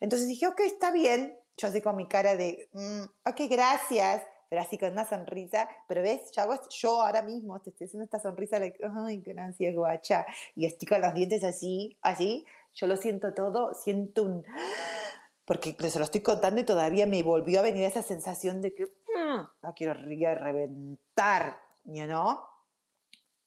Entonces 0.00 0.28
dije, 0.28 0.46
ok, 0.46 0.60
está 0.60 0.90
bien. 0.90 1.38
Yo 1.56 1.68
así 1.68 1.82
con 1.82 1.96
mi 1.96 2.06
cara 2.06 2.36
de, 2.36 2.68
mm, 2.72 3.02
ok, 3.28 3.40
gracias, 3.50 4.22
pero 4.48 4.62
así 4.62 4.78
con 4.78 4.92
una 4.92 5.06
sonrisa. 5.06 5.68
Pero 5.88 6.02
ves, 6.02 6.30
yo, 6.34 6.42
yo 6.70 7.02
ahora 7.02 7.20
mismo 7.20 7.60
te 7.60 7.70
estoy 7.70 7.86
haciendo 7.86 8.04
esta 8.04 8.20
sonrisa 8.20 8.58
de, 8.58 8.74
ay, 8.96 9.20
gracias, 9.20 9.74
guacha. 9.74 10.24
Y 10.54 10.64
estoy 10.64 10.88
con 10.88 11.02
los 11.02 11.12
dientes 11.12 11.44
así, 11.44 11.98
así. 12.00 12.46
Yo 12.74 12.86
lo 12.86 12.96
siento 12.96 13.34
todo, 13.34 13.74
siento 13.74 14.22
un 14.22 14.44
porque 15.48 15.74
se 15.88 15.98
lo 15.98 16.04
estoy 16.04 16.20
contando 16.20 16.60
y 16.60 16.64
todavía 16.64 17.06
me 17.06 17.22
volvió 17.22 17.60
a 17.60 17.62
venir 17.62 17.84
esa 17.84 18.02
sensación 18.02 18.60
de 18.60 18.74
que 18.74 18.86
mm, 19.62 19.72
quiero 19.74 19.94
reventar, 19.94 21.60
you 21.84 22.04
know? 22.04 22.40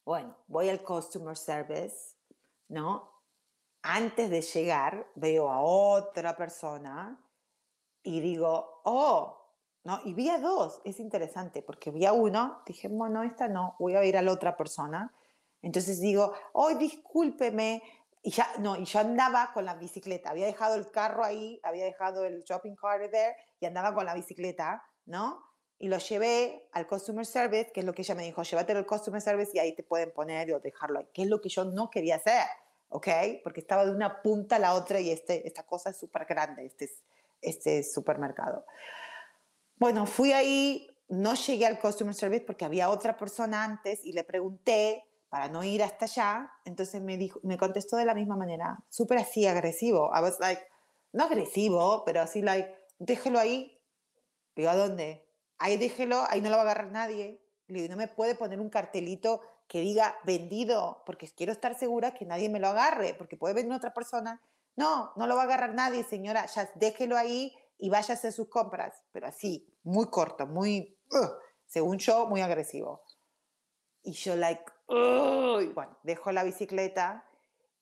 Bueno, 0.05 0.35
voy 0.47 0.69
al 0.69 0.81
customer 0.81 1.37
service, 1.37 2.15
¿no? 2.69 3.09
Antes 3.83 4.29
de 4.29 4.41
llegar, 4.41 5.07
veo 5.15 5.49
a 5.49 5.61
otra 5.61 6.35
persona 6.35 7.19
y 8.03 8.19
digo, 8.19 8.81
oh, 8.85 9.41
¿no? 9.83 10.01
Y 10.05 10.13
vi 10.13 10.29
a 10.29 10.39
dos, 10.39 10.81
es 10.85 10.99
interesante, 10.99 11.61
porque 11.61 11.91
vi 11.91 12.05
a 12.05 12.13
uno, 12.13 12.61
dije, 12.65 12.87
bueno, 12.87 13.23
esta 13.23 13.47
no, 13.47 13.75
voy 13.79 13.95
a 13.95 14.05
ir 14.05 14.17
a 14.17 14.21
la 14.21 14.31
otra 14.31 14.55
persona. 14.55 15.13
Entonces 15.61 15.99
digo, 15.99 16.33
oh, 16.53 16.73
discúlpeme, 16.75 17.83
y 18.23 18.31
ya, 18.31 18.47
no, 18.59 18.75
y 18.75 18.85
yo 18.85 18.99
andaba 18.99 19.51
con 19.53 19.65
la 19.65 19.75
bicicleta, 19.75 20.29
había 20.29 20.45
dejado 20.45 20.75
el 20.75 20.91
carro 20.91 21.23
ahí, 21.23 21.59
había 21.63 21.85
dejado 21.85 22.25
el 22.25 22.43
shopping 22.43 22.75
cart 22.75 23.09
there 23.11 23.35
y 23.59 23.65
andaba 23.65 23.93
con 23.95 24.05
la 24.05 24.13
bicicleta, 24.13 24.83
¿no? 25.05 25.50
Y 25.81 25.87
lo 25.87 25.97
llevé 25.97 26.69
al 26.73 26.85
customer 26.85 27.25
service, 27.25 27.71
que 27.71 27.79
es 27.79 27.85
lo 27.87 27.93
que 27.93 28.03
ella 28.03 28.13
me 28.13 28.21
dijo, 28.21 28.43
llévatelo 28.43 28.77
al 28.77 28.85
customer 28.85 29.19
service 29.19 29.49
y 29.55 29.57
ahí 29.57 29.73
te 29.73 29.81
pueden 29.81 30.11
poner 30.11 30.53
o 30.53 30.59
dejarlo 30.59 30.99
ahí, 30.99 31.07
que 31.11 31.23
es 31.23 31.27
lo 31.27 31.41
que 31.41 31.49
yo 31.49 31.65
no 31.65 31.89
quería 31.89 32.17
hacer, 32.17 32.45
¿ok? 32.89 33.07
Porque 33.43 33.61
estaba 33.61 33.83
de 33.83 33.89
una 33.89 34.21
punta 34.21 34.57
a 34.57 34.59
la 34.59 34.75
otra 34.75 34.99
y 34.99 35.09
este, 35.09 35.47
esta 35.47 35.63
cosa 35.63 35.89
es 35.89 35.97
súper 35.97 36.25
grande, 36.25 36.67
este, 36.67 36.87
este 37.41 37.81
supermercado. 37.81 38.63
Bueno, 39.77 40.05
fui 40.05 40.33
ahí, 40.33 40.87
no 41.09 41.33
llegué 41.33 41.65
al 41.65 41.79
customer 41.79 42.13
service 42.13 42.45
porque 42.45 42.63
había 42.63 42.91
otra 42.91 43.17
persona 43.17 43.63
antes 43.63 44.05
y 44.05 44.13
le 44.13 44.23
pregunté 44.23 45.03
para 45.29 45.47
no 45.47 45.63
ir 45.63 45.81
hasta 45.81 46.05
allá, 46.05 46.51
entonces 46.63 47.01
me, 47.01 47.17
dijo, 47.17 47.39
me 47.41 47.57
contestó 47.57 47.97
de 47.97 48.05
la 48.05 48.13
misma 48.13 48.35
manera, 48.35 48.77
súper 48.87 49.17
así 49.17 49.47
agresivo. 49.47 50.11
I 50.15 50.21
was 50.21 50.39
like, 50.39 50.61
no 51.11 51.23
agresivo, 51.23 52.03
pero 52.05 52.21
así 52.21 52.43
like, 52.43 52.71
déjelo 52.99 53.39
ahí. 53.39 53.81
Digo, 54.55 54.69
¿a 54.69 54.75
dónde? 54.75 55.25
Ahí 55.61 55.77
déjelo, 55.77 56.25
ahí 56.27 56.41
no 56.41 56.49
lo 56.49 56.55
va 56.55 56.63
a 56.63 56.65
agarrar 56.65 56.91
nadie. 56.91 57.39
No 57.67 57.95
me 57.95 58.07
puede 58.07 58.33
poner 58.33 58.59
un 58.59 58.69
cartelito 58.69 59.41
que 59.67 59.79
diga 59.79 60.17
vendido, 60.25 61.03
porque 61.05 61.29
quiero 61.29 61.51
estar 61.51 61.77
segura 61.77 62.15
que 62.15 62.25
nadie 62.25 62.49
me 62.49 62.59
lo 62.59 62.69
agarre, 62.69 63.13
porque 63.13 63.37
puede 63.37 63.53
venir 63.53 63.71
otra 63.71 63.93
persona. 63.93 64.41
No, 64.75 65.13
no 65.15 65.27
lo 65.27 65.35
va 65.35 65.43
a 65.43 65.45
agarrar 65.45 65.75
nadie, 65.75 66.03
señora, 66.03 66.47
ya 66.47 66.69
déjelo 66.75 67.15
ahí 67.15 67.55
y 67.77 67.89
vaya 67.89 68.15
a 68.15 68.17
hacer 68.17 68.33
sus 68.33 68.49
compras. 68.49 69.03
Pero 69.11 69.27
así, 69.27 69.71
muy 69.83 70.07
corto, 70.09 70.47
muy, 70.47 70.97
según 71.67 71.99
yo, 71.99 72.25
muy 72.25 72.41
agresivo. 72.41 73.03
Y 74.01 74.13
yo, 74.13 74.35
like, 74.35 74.65
bueno, 74.87 75.95
dejo 76.01 76.31
la 76.31 76.43
bicicleta 76.43 77.23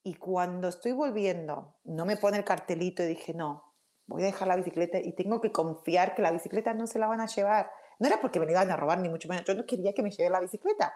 y 0.02 0.14
cuando 0.14 0.68
estoy 0.68 0.92
volviendo, 0.92 1.76
no 1.84 2.04
me 2.04 2.18
pone 2.18 2.36
el 2.36 2.44
cartelito 2.44 3.02
y 3.02 3.06
dije, 3.06 3.32
no, 3.32 3.69
voy 4.10 4.22
a 4.22 4.26
dejar 4.26 4.48
la 4.48 4.56
bicicleta 4.56 4.98
y 4.98 5.12
tengo 5.12 5.40
que 5.40 5.52
confiar 5.52 6.14
que 6.14 6.22
la 6.22 6.32
bicicleta 6.32 6.74
no 6.74 6.86
se 6.86 6.98
la 6.98 7.06
van 7.06 7.20
a 7.20 7.26
llevar. 7.26 7.70
No 7.98 8.08
era 8.08 8.20
porque 8.20 8.40
me 8.40 8.50
iban 8.50 8.70
a 8.70 8.76
robar, 8.76 8.98
ni 8.98 9.08
mucho 9.08 9.28
menos. 9.28 9.44
Yo 9.44 9.54
no 9.54 9.64
quería 9.64 9.92
que 9.92 10.02
me 10.02 10.10
lleve 10.10 10.30
la 10.30 10.40
bicicleta. 10.40 10.92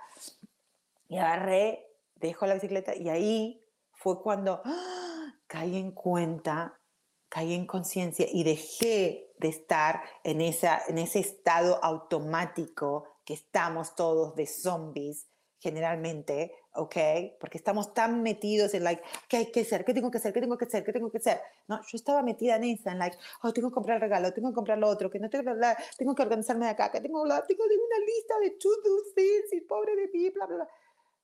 Y 1.09 1.19
agarré, 1.19 1.87
dejo 2.17 2.47
la 2.47 2.55
bicicleta 2.55 2.95
y 2.95 3.09
ahí 3.09 3.65
fue 3.93 4.21
cuando 4.21 4.61
¡ah! 4.65 5.35
caí 5.47 5.77
en 5.77 5.93
cuenta, 5.93 6.81
caí 7.29 7.55
en 7.55 7.67
conciencia 7.67 8.27
y 8.31 8.43
dejé 8.43 9.33
de 9.39 9.49
estar 9.49 10.03
en, 10.25 10.41
esa, 10.41 10.83
en 10.89 10.99
ese 10.99 11.21
estado 11.21 11.83
automático 11.85 13.05
que 13.25 13.35
estamos 13.35 13.95
todos 13.95 14.35
de 14.35 14.47
zombies 14.47 15.29
generalmente, 15.65 16.55
¿ok? 16.75 16.97
Porque 17.41 17.57
estamos 17.57 17.95
tan 17.95 18.23
metidos 18.23 18.75
en, 18.75 18.85
like, 18.85 19.03
¿qué 19.29 19.39
hay 19.39 19.51
que 19.51 19.63
hacer? 19.63 19.83
¿Qué 19.83 19.95
tengo 19.95 20.11
que 20.11 20.19
hacer? 20.19 20.31
¿Qué 20.35 20.43
tengo 20.43 20.59
que 20.59 20.67
hacer? 20.67 20.85
¿Qué 20.85 20.93
tengo 20.93 21.11
que 21.11 21.17
hacer? 21.17 21.41
No, 21.67 21.81
yo 21.81 21.97
estaba 21.97 22.21
metida 22.23 22.57
en 22.57 22.65
esa, 22.65 22.93
en, 22.93 22.99
like, 22.99 23.17
oh, 23.43 23.51
tengo 23.51 23.71
que 23.71 23.75
comprar 23.75 23.99
regalo, 23.99 24.31
tengo 24.35 24.51
que 24.51 24.55
comprar 24.55 24.77
lo 24.77 24.89
otro, 24.89 25.09
que 25.11 25.19
no 25.19 25.31
tengo 25.31 25.55
que 25.55 25.75
tengo 25.97 26.15
que 26.15 26.23
organizarme 26.23 26.67
de 26.67 26.73
acá, 26.73 26.93
que 26.93 27.01
tengo, 27.01 27.23
tengo 27.23 27.65
una 27.65 27.99
lista 28.05 28.39
de 28.43 28.51
to-do 28.51 28.97
things 29.15 29.55
y 29.55 29.63
pobre 29.63 29.97
de 29.97 30.09
mí, 30.09 30.29
bla, 30.29 30.45
bla, 30.45 30.57
bla. 30.57 30.69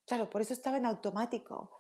Claro, 0.06 0.30
por 0.30 0.40
eso 0.40 0.54
estaba 0.54 0.78
en 0.78 0.86
automático. 0.86 1.70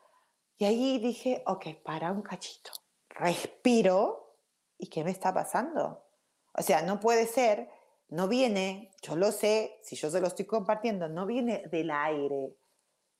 Y 0.58 0.66
ahí 0.66 0.98
dije, 0.98 1.42
ok, 1.46 1.64
para 1.82 2.12
un 2.12 2.20
cachito, 2.20 2.72
respiro, 3.08 4.36
¿y 4.76 4.88
qué 4.88 5.02
me 5.02 5.12
está 5.12 5.32
pasando? 5.32 6.04
O 6.52 6.60
sea, 6.60 6.82
no 6.82 7.00
puede 7.00 7.26
ser 7.26 7.70
no 8.10 8.26
viene, 8.26 8.92
yo 9.02 9.16
lo 9.16 9.30
sé, 9.32 9.78
si 9.82 9.96
yo 9.96 10.10
se 10.10 10.20
lo 10.20 10.26
estoy 10.26 10.44
compartiendo, 10.44 11.08
no 11.08 11.26
viene 11.26 11.64
del 11.70 11.90
aire. 11.90 12.56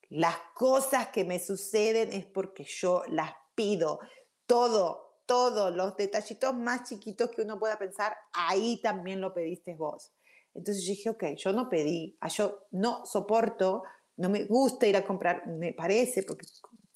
Las 0.09 0.35
cosas 0.53 1.07
que 1.07 1.23
me 1.23 1.39
suceden 1.39 2.11
es 2.11 2.25
porque 2.25 2.65
yo 2.65 3.03
las 3.07 3.31
pido. 3.55 3.99
Todo, 4.45 5.21
todos 5.25 5.73
los 5.73 5.95
detallitos 5.95 6.53
más 6.53 6.89
chiquitos 6.89 7.31
que 7.31 7.41
uno 7.41 7.57
pueda 7.57 7.77
pensar, 7.77 8.15
ahí 8.33 8.81
también 8.81 9.21
lo 9.21 9.33
pediste 9.33 9.75
vos. 9.75 10.11
Entonces 10.53 10.85
dije, 10.85 11.09
ok, 11.09 11.23
yo 11.37 11.53
no 11.53 11.69
pedí, 11.69 12.17
ah, 12.19 12.27
yo 12.27 12.67
no 12.71 13.05
soporto, 13.05 13.83
no 14.17 14.29
me 14.29 14.43
gusta 14.43 14.87
ir 14.87 14.97
a 14.97 15.05
comprar, 15.05 15.47
me 15.47 15.71
parece, 15.71 16.23
porque 16.23 16.45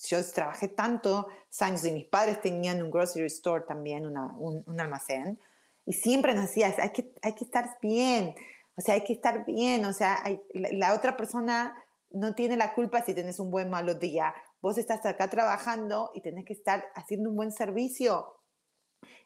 yo 0.10 0.18
trabajé 0.34 0.68
tantos 0.68 1.26
años 1.62 1.86
y 1.86 1.92
mis 1.94 2.06
padres 2.08 2.42
tenían 2.42 2.84
un 2.84 2.92
grocery 2.92 3.28
store 3.28 3.64
también, 3.66 4.06
un 4.06 4.80
almacén. 4.82 5.40
Y 5.86 5.94
siempre 5.94 6.34
nos 6.34 6.48
decías, 6.48 6.80
hay 6.80 6.90
que, 6.90 7.14
hay 7.22 7.34
que 7.34 7.46
estar 7.46 7.78
bien, 7.82 8.36
o 8.76 8.82
sea, 8.82 8.96
hay 8.96 9.04
que 9.04 9.14
estar 9.14 9.46
bien, 9.46 9.86
o 9.86 9.94
sea, 9.94 10.24
la, 10.54 10.94
otra 10.94 11.16
persona 11.16 11.76
no 12.12 12.34
tiene 12.34 12.58
la 12.58 12.74
culpa 12.74 13.04
si 13.04 13.14
tienes 13.14 13.40
un 13.40 13.52
buen 13.52 13.70
malo 13.70 13.96
día. 13.96 14.34
Vos 14.62 14.78
estás 14.78 15.06
acá 15.06 15.30
trabajando 15.30 16.12
y 16.14 16.22
tenés 16.22 16.46
que 16.46 16.54
estar 16.54 16.86
haciendo 16.96 17.30
un 17.30 17.36
buen 17.36 17.52
servicio. 17.52 18.26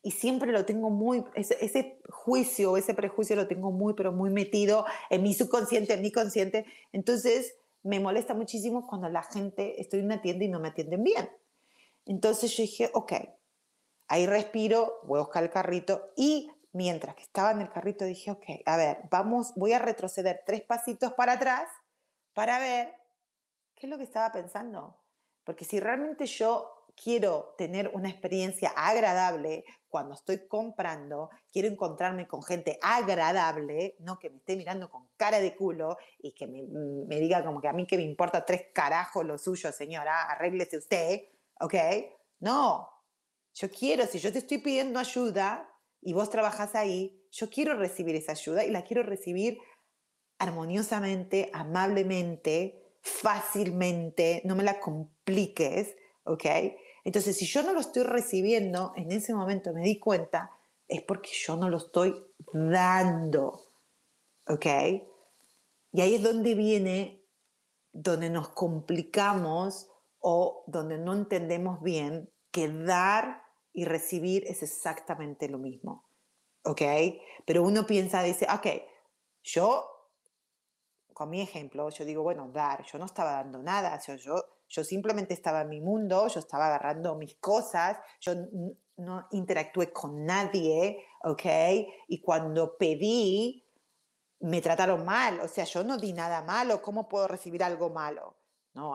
Y 0.02 0.12
siempre 0.12 0.52
lo 0.52 0.66
tengo 0.66 0.90
muy, 0.90 1.24
ese, 1.36 1.58
ese 1.62 2.02
juicio, 2.10 2.78
ese 2.78 2.94
prejuicio 2.94 3.36
lo 3.36 3.48
tengo 3.48 3.72
muy, 3.72 3.94
pero 3.94 4.12
muy 4.12 4.30
metido 4.30 4.86
en 5.10 5.24
mi 5.24 5.34
subconsciente, 5.34 5.94
en 5.94 6.02
mi 6.02 6.12
consciente. 6.12 6.66
Entonces, 6.92 7.56
me 7.84 8.00
molesta 8.00 8.34
muchísimo 8.34 8.86
cuando 8.88 9.10
la 9.10 9.24
gente, 9.24 9.80
estoy 9.82 10.00
en 10.00 10.06
una 10.06 10.22
tienda 10.22 10.46
y 10.46 10.50
no 10.50 10.60
me 10.60 10.70
atienden 10.70 11.04
bien. 11.04 11.30
Entonces 12.06 12.56
yo 12.56 12.64
dije, 12.64 12.90
ok, 12.94 13.14
Ahí 14.10 14.26
respiro, 14.26 15.02
voy 15.04 15.20
a 15.20 15.22
buscar 15.22 15.44
el 15.44 15.52
carrito 15.52 16.12
y 16.16 16.52
mientras 16.74 17.16
que 17.16 17.22
estaba 17.22 17.52
en 17.52 17.62
el 17.62 17.70
carrito 17.70 18.06
dije, 18.06 18.32
ok, 18.32 18.44
a 18.66 18.76
ver, 18.76 18.98
vamos, 19.12 19.54
voy 19.56 19.74
a 19.74 19.80
retroceder 19.80 20.42
tres 20.48 20.62
pasitos 20.62 21.14
para 21.14 21.34
atrás 21.34 21.70
para 22.34 22.58
ver 22.58 22.92
qué 23.76 23.86
es 23.86 23.90
lo 23.90 23.98
que 23.98 24.04
estaba 24.06 24.32
pensando. 24.32 24.98
Porque 25.44 25.64
si 25.64 25.80
realmente 25.80 26.26
yo 26.26 26.88
quiero 26.96 27.54
tener 27.56 27.92
una 27.94 28.10
experiencia 28.10 28.74
agradable 28.76 29.64
cuando 29.88 30.16
estoy 30.16 30.48
comprando, 30.48 31.30
quiero 31.52 31.68
encontrarme 31.68 32.28
con 32.28 32.42
gente 32.42 32.80
agradable, 32.82 33.96
no 34.00 34.18
que 34.18 34.32
me 34.32 34.38
esté 34.38 34.56
mirando 34.56 34.90
con 34.90 35.08
cara 35.18 35.40
de 35.40 35.56
culo 35.56 35.98
y 36.18 36.34
que 36.34 36.48
me, 36.48 36.64
me 36.64 37.20
diga 37.20 37.46
como 37.46 37.62
que 37.62 37.68
a 37.68 37.74
mí 37.74 37.86
que 37.86 37.98
me 37.98 38.04
importa 38.04 38.44
tres 38.44 38.68
carajos 38.74 39.24
lo 39.24 39.38
suyo, 39.38 39.72
señora, 39.72 40.24
arréglese 40.24 40.78
usted, 40.80 41.22
¿ok? 41.60 41.76
No, 42.40 42.99
yo 43.60 43.70
quiero, 43.70 44.08
si 44.08 44.20
yo 44.20 44.32
te 44.32 44.40
estoy 44.40 44.60
pidiendo 44.60 45.00
ayuda 45.00 45.70
y 46.02 46.14
vos 46.14 46.30
trabajas 46.30 46.76
ahí, 46.76 47.22
yo 47.30 47.50
quiero 47.50 47.76
recibir 47.76 48.16
esa 48.16 48.32
ayuda 48.32 48.64
y 48.64 48.72
la 48.72 48.86
quiero 48.86 49.04
recibir 49.04 49.58
armoniosamente, 50.38 51.50
amablemente, 51.54 52.96
fácilmente, 53.02 54.42
no 54.46 54.56
me 54.56 54.64
la 54.64 54.80
compliques, 54.80 55.94
¿ok? 56.24 56.46
Entonces, 57.04 57.36
si 57.36 57.46
yo 57.46 57.62
no 57.62 57.74
lo 57.74 57.82
estoy 57.82 58.04
recibiendo, 58.04 58.94
en 58.96 59.12
ese 59.12 59.34
momento 59.34 59.74
me 59.74 59.82
di 59.82 60.00
cuenta, 60.00 60.52
es 60.88 61.02
porque 61.02 61.32
yo 61.34 61.58
no 61.58 61.70
lo 61.70 61.78
estoy 61.78 62.16
dando, 62.54 63.74
¿ok? 64.48 64.66
Y 65.92 66.00
ahí 66.00 66.16
es 66.16 66.24
donde 66.24 66.56
viene, 66.56 67.26
donde 67.92 68.30
nos 68.30 68.48
complicamos 68.50 69.90
o 70.20 70.64
donde 70.68 70.98
no 70.98 71.12
entendemos 71.12 71.82
bien 71.82 72.32
que 72.52 72.70
dar 72.70 73.49
y 73.74 73.86
recibir 73.86 74.44
es 74.46 74.64
exactamente 74.64 75.48
lo 75.50 75.58
mismo, 75.58 76.10
¿ok? 76.64 76.82
Pero 77.46 77.64
uno 77.64 77.86
piensa, 77.86 78.24
dice, 78.24 78.48
ok, 78.52 78.68
yo 79.44 80.00
con 81.20 81.30
mi 81.30 81.42
ejemplo, 81.42 81.90
yo 81.90 82.06
digo, 82.06 82.24
bueno, 82.24 82.50
dar, 82.50 82.86
yo 82.86 82.98
no 82.98 83.06
estaba 83.06 83.34
dando 83.34 83.62
nada, 83.62 84.00
yo, 84.00 84.16
yo, 84.16 84.42
yo 84.70 84.86
simplemente 84.86 85.34
estaba 85.34 85.64
en 85.64 85.70
mi 85.70 85.82
mundo, 85.82 86.30
yo 86.30 86.40
estaba 86.40 86.68
agarrando 86.68 87.14
mis 87.16 87.36
cosas, 87.36 87.98
yo 88.22 88.32
no 88.96 89.28
interactué 89.32 89.92
con 89.92 90.26
nadie, 90.26 91.06
¿ok? 91.26 91.44
Y 92.08 92.22
cuando 92.22 92.78
pedí, 92.78 93.66
me 94.40 94.62
trataron 94.62 95.04
mal, 95.04 95.42
o 95.42 95.50
sea, 95.50 95.66
yo 95.66 95.84
no 95.84 95.98
di 95.98 96.14
nada 96.14 96.42
malo, 96.42 96.82
¿cómo 96.82 97.10
puedo 97.10 97.28
recibir 97.28 97.66
algo 97.66 97.90
malo? 97.90 98.39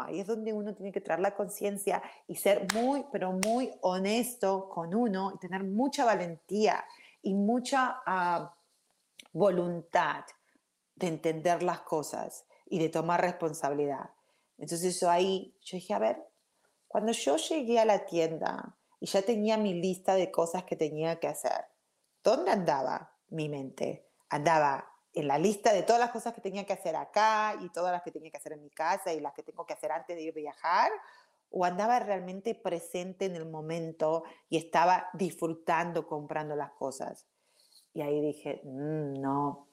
Ahí 0.00 0.20
es 0.20 0.26
donde 0.26 0.52
uno 0.52 0.74
tiene 0.74 0.92
que 0.92 1.00
traer 1.00 1.20
la 1.20 1.34
conciencia 1.34 2.02
y 2.26 2.36
ser 2.36 2.66
muy, 2.74 3.04
pero 3.12 3.32
muy 3.32 3.70
honesto 3.80 4.68
con 4.68 4.94
uno 4.94 5.32
y 5.34 5.38
tener 5.38 5.64
mucha 5.64 6.04
valentía 6.04 6.84
y 7.22 7.34
mucha 7.34 8.00
uh, 8.06 8.48
voluntad 9.32 10.24
de 10.94 11.08
entender 11.08 11.62
las 11.62 11.80
cosas 11.80 12.46
y 12.66 12.78
de 12.78 12.88
tomar 12.88 13.20
responsabilidad. 13.20 14.10
Entonces 14.58 14.98
yo 15.00 15.10
ahí, 15.10 15.56
yo 15.62 15.76
dije, 15.76 15.94
a 15.94 15.98
ver, 15.98 16.24
cuando 16.86 17.12
yo 17.12 17.36
llegué 17.36 17.80
a 17.80 17.84
la 17.84 18.06
tienda 18.06 18.76
y 19.00 19.06
ya 19.06 19.22
tenía 19.22 19.56
mi 19.56 19.74
lista 19.74 20.14
de 20.14 20.30
cosas 20.30 20.64
que 20.64 20.76
tenía 20.76 21.18
que 21.18 21.28
hacer, 21.28 21.66
¿dónde 22.22 22.52
andaba 22.52 23.12
mi 23.28 23.48
mente? 23.48 24.08
Andaba 24.28 24.93
en 25.14 25.28
la 25.28 25.38
lista 25.38 25.72
de 25.72 25.82
todas 25.82 26.00
las 26.00 26.10
cosas 26.10 26.34
que 26.34 26.40
tenía 26.40 26.64
que 26.66 26.72
hacer 26.72 26.96
acá 26.96 27.56
y 27.60 27.68
todas 27.70 27.92
las 27.92 28.02
que 28.02 28.10
tenía 28.10 28.30
que 28.30 28.36
hacer 28.36 28.52
en 28.52 28.62
mi 28.62 28.70
casa 28.70 29.12
y 29.12 29.20
las 29.20 29.32
que 29.32 29.42
tengo 29.42 29.64
que 29.64 29.72
hacer 29.72 29.92
antes 29.92 30.16
de 30.16 30.22
ir 30.22 30.32
a 30.32 30.34
viajar, 30.34 30.92
o 31.50 31.64
andaba 31.64 32.00
realmente 32.00 32.54
presente 32.54 33.26
en 33.26 33.36
el 33.36 33.46
momento 33.46 34.24
y 34.48 34.56
estaba 34.56 35.08
disfrutando 35.12 36.06
comprando 36.06 36.56
las 36.56 36.72
cosas. 36.72 37.26
Y 37.92 38.02
ahí 38.02 38.20
dije, 38.20 38.60
mm, 38.64 39.20
no, 39.20 39.68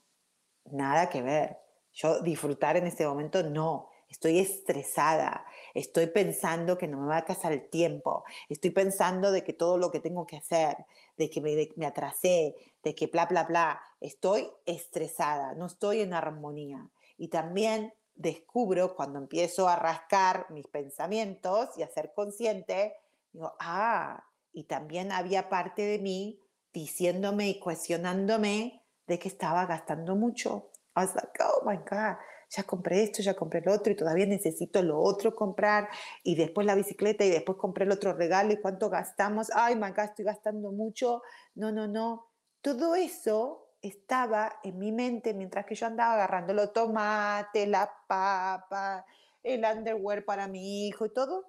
nada 0.65 1.09
que 1.09 1.23
ver. 1.23 1.57
Yo 1.93 2.21
disfrutar 2.21 2.77
en 2.77 2.85
este 2.85 3.05
momento 3.05 3.41
no. 3.43 3.89
Estoy 4.11 4.39
estresada, 4.39 5.45
estoy 5.73 6.07
pensando 6.07 6.77
que 6.77 6.87
no 6.87 6.99
me 6.99 7.07
va 7.07 7.15
a 7.15 7.19
alcanzar 7.19 7.53
el 7.53 7.69
tiempo, 7.69 8.25
estoy 8.49 8.71
pensando 8.71 9.31
de 9.31 9.43
que 9.43 9.53
todo 9.53 9.77
lo 9.77 9.89
que 9.89 10.01
tengo 10.01 10.27
que 10.27 10.35
hacer, 10.35 10.75
de 11.17 11.29
que 11.29 11.39
me, 11.39 11.69
me 11.77 11.85
atrasé, 11.85 12.55
de 12.83 12.93
que 12.93 13.07
bla, 13.07 13.25
bla, 13.25 13.45
bla, 13.45 13.81
estoy 14.01 14.51
estresada, 14.65 15.55
no 15.55 15.67
estoy 15.67 16.01
en 16.01 16.13
armonía. 16.13 16.89
Y 17.17 17.29
también 17.29 17.93
descubro 18.15 18.95
cuando 18.95 19.17
empiezo 19.17 19.69
a 19.69 19.77
rascar 19.77 20.45
mis 20.49 20.67
pensamientos 20.67 21.69
y 21.77 21.83
a 21.83 21.87
ser 21.87 22.11
consciente, 22.13 22.93
digo, 23.31 23.53
ah, 23.59 24.25
y 24.51 24.65
también 24.65 25.13
había 25.13 25.47
parte 25.47 25.83
de 25.83 25.99
mí 25.99 26.37
diciéndome 26.73 27.47
y 27.47 27.59
cuestionándome 27.59 28.83
de 29.07 29.19
que 29.19 29.29
estaba 29.29 29.65
gastando 29.65 30.17
mucho. 30.17 30.69
I 30.97 31.05
was 31.05 31.15
like, 31.15 31.31
oh 31.39 31.63
my 31.65 31.77
God, 31.77 32.17
ya 32.51 32.63
compré 32.63 33.03
esto, 33.03 33.23
ya 33.23 33.33
compré 33.33 33.61
lo 33.61 33.73
otro 33.73 33.93
y 33.93 33.95
todavía 33.95 34.25
necesito 34.25 34.83
lo 34.83 34.99
otro 34.99 35.33
comprar 35.33 35.89
y 36.23 36.35
después 36.35 36.67
la 36.67 36.75
bicicleta 36.75 37.23
y 37.23 37.29
después 37.29 37.57
compré 37.57 37.85
el 37.85 37.91
otro 37.91 38.13
regalo 38.13 38.51
y 38.51 38.57
cuánto 38.57 38.89
gastamos. 38.89 39.49
Ay, 39.55 39.75
God, 39.75 39.99
estoy 39.99 40.25
gastando 40.25 40.71
mucho. 40.71 41.21
No, 41.55 41.71
no, 41.71 41.87
no. 41.87 42.27
Todo 42.61 42.95
eso 42.95 43.69
estaba 43.81 44.59
en 44.63 44.77
mi 44.77 44.91
mente 44.91 45.33
mientras 45.33 45.65
que 45.65 45.75
yo 45.75 45.87
andaba 45.87 46.13
agarrando 46.13 46.53
los 46.53 46.73
tomates, 46.73 47.67
la 47.67 47.89
papa, 48.07 49.05
el 49.41 49.63
underwear 49.65 50.25
para 50.25 50.47
mi 50.47 50.87
hijo 50.87 51.05
y 51.05 51.13
todo. 51.13 51.45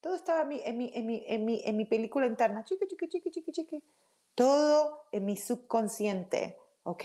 Todo 0.00 0.14
estaba 0.14 0.42
en 0.42 0.48
mi, 0.48 0.60
en 0.64 0.76
mi, 0.78 0.92
en 0.94 1.06
mi, 1.06 1.24
en 1.26 1.44
mi, 1.44 1.62
en 1.64 1.76
mi 1.76 1.84
película 1.84 2.26
interna. 2.26 2.64
Chiqui, 2.64 2.86
chiqui, 2.86 3.08
chiqui, 3.08 3.30
chiqui, 3.30 3.52
chiqui. 3.52 3.84
Todo 4.34 5.08
en 5.10 5.24
mi 5.24 5.36
subconsciente. 5.36 6.58
¿ok? 6.84 7.04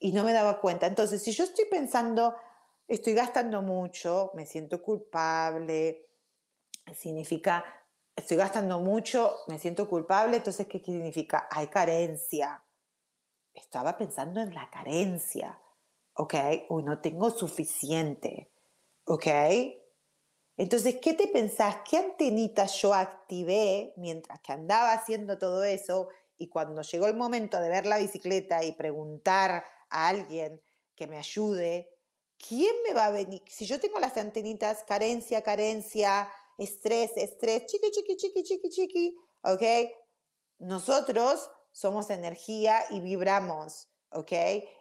Y 0.00 0.12
no 0.12 0.24
me 0.24 0.32
daba 0.32 0.60
cuenta. 0.60 0.86
Entonces, 0.86 1.22
si 1.22 1.30
yo 1.30 1.44
estoy 1.44 1.66
pensando, 1.66 2.34
estoy 2.88 3.12
gastando 3.14 3.62
mucho, 3.62 4.32
me 4.34 4.46
siento 4.46 4.82
culpable, 4.82 6.08
significa, 6.96 7.64
estoy 8.16 8.36
gastando 8.36 8.80
mucho, 8.80 9.36
me 9.46 9.58
siento 9.58 9.88
culpable, 9.88 10.38
entonces, 10.38 10.66
¿qué 10.66 10.80
significa? 10.80 11.46
Hay 11.50 11.68
carencia. 11.68 12.64
Estaba 13.54 13.96
pensando 13.96 14.40
en 14.40 14.54
la 14.54 14.68
carencia, 14.70 15.60
¿ok? 16.14 16.34
O 16.70 16.80
no 16.80 17.00
tengo 17.00 17.30
suficiente, 17.30 18.50
¿ok? 19.04 19.26
Entonces, 20.56 20.96
¿qué 21.00 21.14
te 21.14 21.28
pensás? 21.28 21.76
¿Qué 21.88 21.96
antenita 21.96 22.66
yo 22.66 22.94
activé 22.94 23.92
mientras 23.96 24.40
que 24.40 24.52
andaba 24.52 24.92
haciendo 24.92 25.38
todo 25.38 25.64
eso? 25.64 26.08
Y 26.36 26.48
cuando 26.48 26.82
llegó 26.82 27.06
el 27.06 27.16
momento 27.16 27.60
de 27.60 27.68
ver 27.68 27.86
la 27.86 27.98
bicicleta 27.98 28.64
y 28.64 28.72
preguntar 28.72 29.64
a 29.90 30.08
alguien 30.08 30.62
que 30.94 31.06
me 31.06 31.18
ayude, 31.18 31.90
¿quién 32.38 32.74
me 32.86 32.94
va 32.94 33.06
a 33.06 33.10
venir? 33.10 33.42
Si 33.46 33.66
yo 33.66 33.80
tengo 33.80 33.98
las 33.98 34.16
antenitas, 34.16 34.84
carencia, 34.84 35.42
carencia, 35.42 36.30
estrés, 36.58 37.12
estrés, 37.16 37.66
chiqui, 37.66 37.90
chiqui, 37.90 38.16
chiqui, 38.16 38.42
chiqui, 38.42 38.70
chiqui, 38.70 39.16
¿ok? 39.42 39.62
Nosotros 40.58 41.50
somos 41.72 42.10
energía 42.10 42.84
y 42.90 43.00
vibramos, 43.00 43.88
¿ok? 44.10 44.32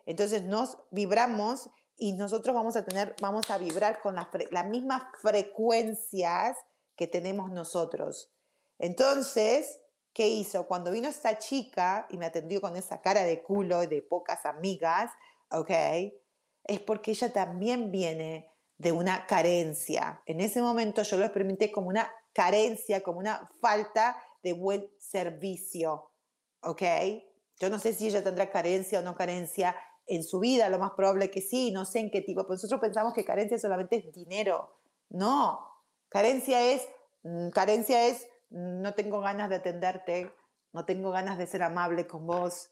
Entonces 0.06 0.44
nos 0.44 0.78
vibramos 0.92 1.70
y 1.96 2.14
nosotros 2.14 2.56
vamos 2.56 2.76
a 2.76 2.86
tener, 2.86 3.16
vamos 3.22 3.50
a 3.50 3.58
vibrar 3.58 4.02
con 4.02 4.16
las, 4.16 4.28
las 4.52 4.66
mismas 4.68 5.04
frecuencias 5.22 6.58
que 6.96 7.08
tenemos 7.08 7.52
nosotros. 7.52 8.32
Entonces, 8.78 9.80
¿Qué 10.20 10.28
hizo? 10.28 10.68
Cuando 10.68 10.92
vino 10.92 11.08
esta 11.08 11.40
chica 11.40 12.06
y 12.10 12.18
me 12.18 12.26
atendió 12.26 12.60
con 12.60 12.76
esa 12.76 13.00
cara 13.00 13.24
de 13.24 13.42
culo 13.42 13.88
de 13.88 14.02
pocas 14.02 14.46
amigas, 14.46 15.14
¿ok? 15.50 15.72
Es 16.66 16.82
porque 16.82 17.12
ella 17.12 17.32
también 17.32 17.90
viene 17.90 18.52
de 18.78 18.92
una 18.92 19.26
carencia. 19.26 20.22
En 20.26 20.42
ese 20.42 20.62
momento 20.62 21.04
yo 21.04 21.18
lo 21.18 21.24
experimenté 21.24 21.72
como 21.72 21.88
una 21.88 22.12
carencia, 22.34 23.00
como 23.00 23.20
una 23.20 23.50
falta 23.62 24.22
de 24.44 24.52
buen 24.52 24.92
servicio, 24.98 26.12
¿ok? 26.64 26.84
Yo 27.58 27.70
no 27.70 27.80
sé 27.80 27.94
si 27.94 28.08
ella 28.08 28.22
tendrá 28.22 28.52
carencia 28.52 29.00
o 29.00 29.02
no 29.02 29.16
carencia 29.16 29.74
en 30.06 30.26
su 30.26 30.42
vida, 30.42 30.68
lo 30.68 30.80
más 30.80 30.92
probable 30.98 31.32
que 31.32 31.40
sí, 31.40 31.72
no 31.72 31.86
sé 31.86 32.00
en 32.00 32.12
qué 32.12 32.20
tipo, 32.20 32.44
pero 32.44 32.56
nosotros 32.56 32.82
pensamos 32.82 33.14
que 33.14 33.24
carencia 33.24 33.58
solamente 33.58 33.96
es 33.96 34.12
dinero. 34.12 34.82
No, 35.08 35.66
carencia 36.10 36.62
es, 36.62 36.86
mm, 37.24 37.52
carencia 37.52 38.06
es 38.06 38.28
no 38.50 38.94
tengo 38.94 39.22
ganas 39.22 39.50
de 39.50 39.56
atenderte, 39.58 40.32
no 40.74 40.86
tengo 40.86 41.12
ganas 41.12 41.38
de 41.38 41.48
ser 41.48 41.64
amable 41.64 42.08
con 42.08 42.26
vos. 42.26 42.72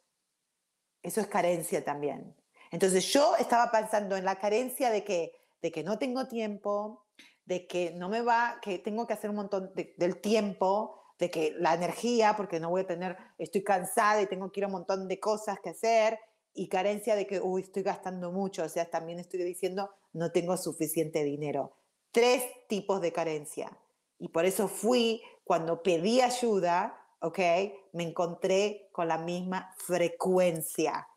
Eso 1.01 1.21
es 1.21 1.28
carencia 1.28 1.84
también. 1.84 2.36
Entonces 2.71 3.05
yo 3.11 3.36
estaba 3.38 3.71
pensando 3.71 4.17
en 4.17 4.25
la 4.25 4.39
carencia 4.39 4.89
de 4.89 5.03
que, 5.03 5.32
de 5.61 5.71
que 5.71 5.84
no 5.84 5.97
tengo 5.97 6.28
tiempo, 6.28 7.05
de 7.45 7.65
que 7.65 7.91
no 7.91 8.09
me 8.09 8.21
va, 8.21 8.59
que 8.61 8.80
tengo 8.80 9.07
que 9.07 9.13
hacer 9.13 9.30
un 9.30 9.38
montón 9.38 9.71
del 9.73 10.19
tiempo, 10.19 11.01
de 11.17 11.32
que 11.32 11.55
la 11.57 11.73
energía, 11.73 12.36
porque 12.36 12.59
no 12.59 12.69
voy 12.69 12.82
a 12.82 12.88
tener, 12.88 13.17
estoy 13.38 13.63
cansada 13.63 14.21
y 14.21 14.28
tengo 14.28 14.51
que 14.51 14.59
ir 14.59 14.63
a 14.65 14.67
un 14.67 14.73
montón 14.73 15.07
de 15.07 15.19
cosas 15.19 15.59
que 15.61 15.69
hacer, 15.69 16.19
y 16.53 16.67
carencia 16.69 17.15
de 17.15 17.28
que, 17.28 17.39
uy, 17.39 17.61
estoy 17.61 17.84
gastando 17.84 18.32
mucho, 18.32 18.63
o 18.63 18.69
sea, 18.69 18.89
también 18.89 19.19
estoy 19.19 19.43
diciendo, 19.43 19.91
no 20.13 20.32
tengo 20.32 20.57
suficiente 20.57 21.23
dinero. 21.23 21.78
Tres 22.11 22.43
tipos 22.67 22.99
de 22.99 23.13
carencia. 23.13 23.78
Y 24.17 24.30
por 24.30 24.45
eso 24.45 24.67
fui, 24.67 25.21
cuando 25.48 25.82
pedí 25.82 26.22
ayuda, 26.22 27.04
¿ok? 27.22 27.39
Me 27.93 28.04
encontré 28.04 28.89
con 28.91 29.08
la 29.08 29.18
misma 29.18 29.74
frecuencia. 29.78 31.08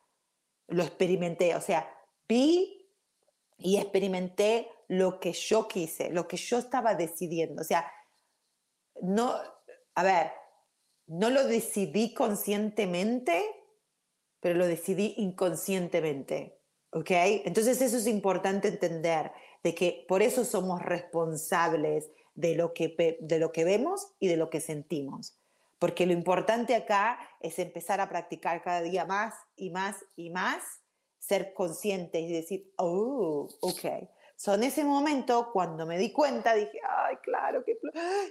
Lo 0.69 0.85
experimenté, 0.85 1.55
o 1.57 1.61
sea, 1.61 1.93
vi 2.29 2.89
y 3.59 3.77
experimenté 3.77 4.71
lo 4.89 5.21
que 5.21 5.33
yo 5.33 5.69
quise, 5.69 6.11
lo 6.11 6.27
que 6.27 6.37
yo 6.37 6.59
estaba 6.59 6.95
decidiendo. 6.95 7.61
O 7.61 7.65
sea, 7.65 7.93
no, 9.03 9.35
a 9.95 10.03
ver, 10.03 10.33
no 11.07 11.29
lo 11.31 11.45
decidí 11.45 12.15
conscientemente, 12.15 13.45
pero 14.41 14.55
lo 14.55 14.67
decidí 14.67 15.15
inconscientemente. 15.19 16.57
¿Ok? 16.93 17.11
Entonces 17.45 17.81
eso 17.83 17.99
es 17.99 18.07
importante 18.09 18.69
entender, 18.69 19.31
de 19.63 19.75
que 19.75 20.05
por 20.09 20.23
eso 20.23 20.45
somos 20.45 20.83
responsables 20.83 22.11
de 22.35 22.55
lo 22.55 22.73
que, 22.73 23.19
de 23.21 23.39
lo 23.39 23.53
que 23.53 23.65
vemos 23.65 24.09
y 24.19 24.29
de 24.29 24.37
lo 24.37 24.51
que 24.51 24.61
sentimos. 24.61 25.37
Porque 25.79 26.07
lo 26.07 26.13
importante 26.13 26.75
acá 26.75 27.19
es 27.41 27.59
empezar 27.59 28.01
a 28.01 28.09
practicar 28.09 28.63
cada 28.63 28.83
día 28.83 29.05
más 29.07 29.35
y 29.57 29.71
más 29.71 29.97
y 30.15 30.31
más, 30.31 30.63
ser 31.19 31.55
conscientes 31.55 32.23
y 32.23 32.33
decir, 32.33 32.73
oh, 32.77 33.49
ok. 33.61 34.09
So, 34.37 34.55
en 34.55 34.63
ese 34.63 34.85
momento, 34.85 35.51
cuando 35.53 35.87
me 35.87 35.99
di 35.99 36.13
cuenta, 36.13 36.55
dije, 36.55 36.81
ay, 36.87 37.17
claro, 37.23 37.65
que... 37.65 37.79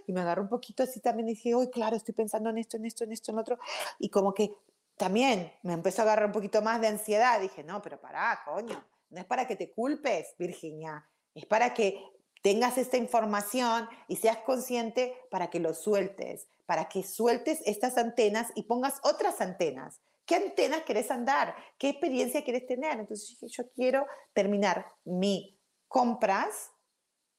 Y 0.08 0.12
me 0.12 0.22
agarró 0.22 0.44
un 0.44 0.50
poquito 0.50 0.84
así 0.84 1.00
también, 1.00 1.28
dije, 1.28 1.54
ay, 1.56 1.70
claro, 1.70 1.96
estoy 1.96 2.14
pensando 2.14 2.50
en 2.50 2.58
esto, 2.58 2.78
en 2.78 2.86
esto, 2.86 3.04
en 3.04 3.12
esto, 3.12 3.32
en 3.32 3.40
otro. 3.40 3.60
Y 4.00 4.10
como 4.10 4.34
que 4.34 4.52
también 4.98 5.52
me 5.64 5.74
empezó 5.74 6.02
a 6.02 6.06
agarrar 6.06 6.26
un 6.26 6.32
poquito 6.32 6.62
más 6.62 6.82
de 6.82 6.88
ansiedad. 6.88 7.40
Dije, 7.40 7.64
no, 7.64 7.82
pero 7.82 8.00
pará, 8.02 8.42
coño, 8.44 8.84
no 9.10 9.20
es 9.20 9.26
para 9.26 9.48
que 9.48 9.56
te 9.56 9.72
culpes, 9.72 10.36
Virginia, 10.38 11.08
es 11.34 11.46
para 11.46 11.74
que 11.74 12.04
tengas 12.42 12.78
esta 12.78 12.98
información 12.98 13.88
y 14.08 14.18
seas 14.18 14.38
consciente 14.38 15.14
para 15.30 15.50
que 15.50 15.60
lo 15.60 15.74
sueltes, 15.74 16.48
para 16.66 16.88
que 16.88 17.04
sueltes 17.04 17.62
estas 17.66 17.98
antenas 17.98 18.52
y 18.56 18.64
pongas 18.64 19.00
otras 19.04 19.42
antenas. 19.42 20.00
¿Qué 20.26 20.36
antenas 20.36 20.84
querés 20.84 21.10
andar? 21.10 21.56
¿Qué 21.78 21.90
experiencia 21.90 22.44
quieres 22.44 22.68
tener? 22.68 23.00
Entonces 23.00 23.36
yo 23.40 23.64
quiero 23.72 24.06
terminar 24.34 24.86
mi 25.04 25.60
compras, 25.88 26.72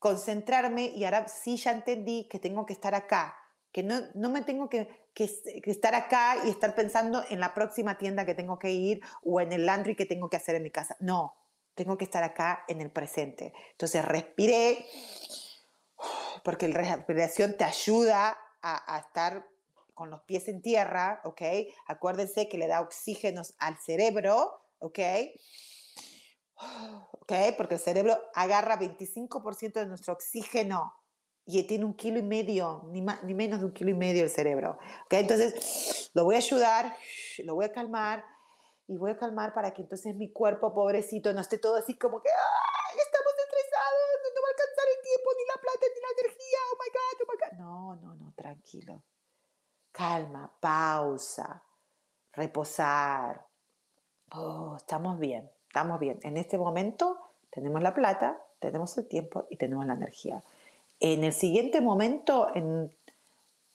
concentrarme 0.00 0.86
y 0.86 1.04
ahora 1.04 1.28
sí 1.28 1.56
ya 1.56 1.70
entendí 1.70 2.26
que 2.28 2.40
tengo 2.40 2.66
que 2.66 2.72
estar 2.72 2.94
acá, 2.94 3.36
que 3.70 3.84
no, 3.84 4.00
no 4.14 4.28
me 4.28 4.42
tengo 4.42 4.68
que, 4.68 4.88
que, 5.14 5.30
estar 5.66 5.94
acá 5.94 6.38
y 6.44 6.50
estar 6.50 6.74
pensando 6.74 7.22
en 7.28 7.38
la 7.38 7.54
próxima 7.54 7.96
tienda 7.98 8.26
que 8.26 8.34
tengo 8.34 8.58
que 8.58 8.72
ir 8.72 9.00
o 9.22 9.40
en 9.40 9.52
el 9.52 9.66
laundry 9.66 9.94
que 9.94 10.06
tengo 10.06 10.28
que 10.28 10.38
hacer 10.38 10.56
en 10.56 10.64
mi 10.64 10.70
casa. 10.70 10.96
No, 10.98 11.36
tengo 11.80 11.96
que 11.96 12.04
estar 12.04 12.22
acá 12.22 12.62
en 12.68 12.82
el 12.82 12.90
presente. 12.90 13.54
Entonces 13.70 14.04
respiré, 14.04 14.84
porque 16.44 16.68
la 16.68 16.82
respiración 16.82 17.56
te 17.56 17.64
ayuda 17.64 18.38
a, 18.60 18.98
estar 18.98 19.48
con 19.94 20.10
los 20.10 20.20
pies 20.24 20.48
en 20.48 20.60
tierra, 20.60 21.22
¿ok? 21.24 21.40
Acuérdense 21.86 22.50
que 22.50 22.58
le 22.58 22.66
da 22.66 22.82
oxígeno 22.82 23.40
al 23.58 23.78
cerebro, 23.78 24.60
¿ok? 24.78 24.98
¿Ok? 27.12 27.32
Porque 27.56 27.76
el 27.76 27.80
cerebro 27.80 28.20
agarra 28.34 28.78
25% 28.78 29.72
de 29.72 29.86
nuestro 29.86 30.12
oxígeno 30.12 30.92
y 31.46 31.62
tiene 31.62 31.86
un 31.86 31.94
kilo 31.94 32.18
y 32.18 32.22
medio, 32.22 32.90
ni, 32.90 33.00
más, 33.00 33.22
ni 33.22 33.32
menos 33.32 33.60
de 33.60 33.64
un 33.64 33.72
kilo 33.72 33.88
y 33.88 33.94
medio 33.94 34.22
el 34.22 34.30
cerebro. 34.30 34.78
¿Ok? 35.06 35.14
Entonces, 35.14 36.10
lo 36.12 36.24
voy 36.24 36.34
a 36.34 36.38
ayudar, 36.38 36.94
lo 37.38 37.54
voy 37.54 37.64
a 37.64 37.72
calmar 37.72 38.22
y 38.90 38.96
voy 38.96 39.12
a 39.12 39.16
calmar 39.16 39.54
para 39.54 39.72
que 39.72 39.82
entonces 39.82 40.16
mi 40.16 40.32
cuerpo, 40.32 40.74
pobrecito, 40.74 41.32
no 41.32 41.40
esté 41.40 41.58
todo 41.58 41.76
así 41.76 41.96
como 41.96 42.20
que, 42.20 42.28
¡ay, 42.28 42.98
estamos 42.98 43.32
estresados! 43.38 44.00
No 44.34 44.42
va 44.42 44.48
a 44.48 44.50
alcanzar 44.50 44.84
el 44.96 45.02
tiempo, 45.04 45.30
ni 45.38 45.44
la 45.46 45.60
plata, 45.60 45.86
ni 45.94 46.00
la 46.00 46.08
energía, 46.18 46.58
oh 46.72 46.76
my 46.80 46.90
God, 46.98 47.16
oh 47.22 47.26
my 47.30 47.38
God. 47.38 47.52
No, 47.58 47.96
no, 47.96 48.14
no, 48.16 48.32
tranquilo. 48.34 49.02
Calma, 49.92 50.52
pausa, 50.58 51.62
reposar. 52.32 53.46
Oh, 54.32 54.74
estamos 54.76 55.20
bien, 55.20 55.48
estamos 55.68 56.00
bien. 56.00 56.18
En 56.24 56.36
este 56.36 56.58
momento 56.58 57.16
tenemos 57.48 57.80
la 57.82 57.94
plata, 57.94 58.42
tenemos 58.58 58.98
el 58.98 59.06
tiempo 59.06 59.46
y 59.50 59.56
tenemos 59.56 59.86
la 59.86 59.94
energía. 59.94 60.42
En 60.98 61.22
el 61.22 61.32
siguiente 61.32 61.80
momento, 61.80 62.48
en 62.56 62.92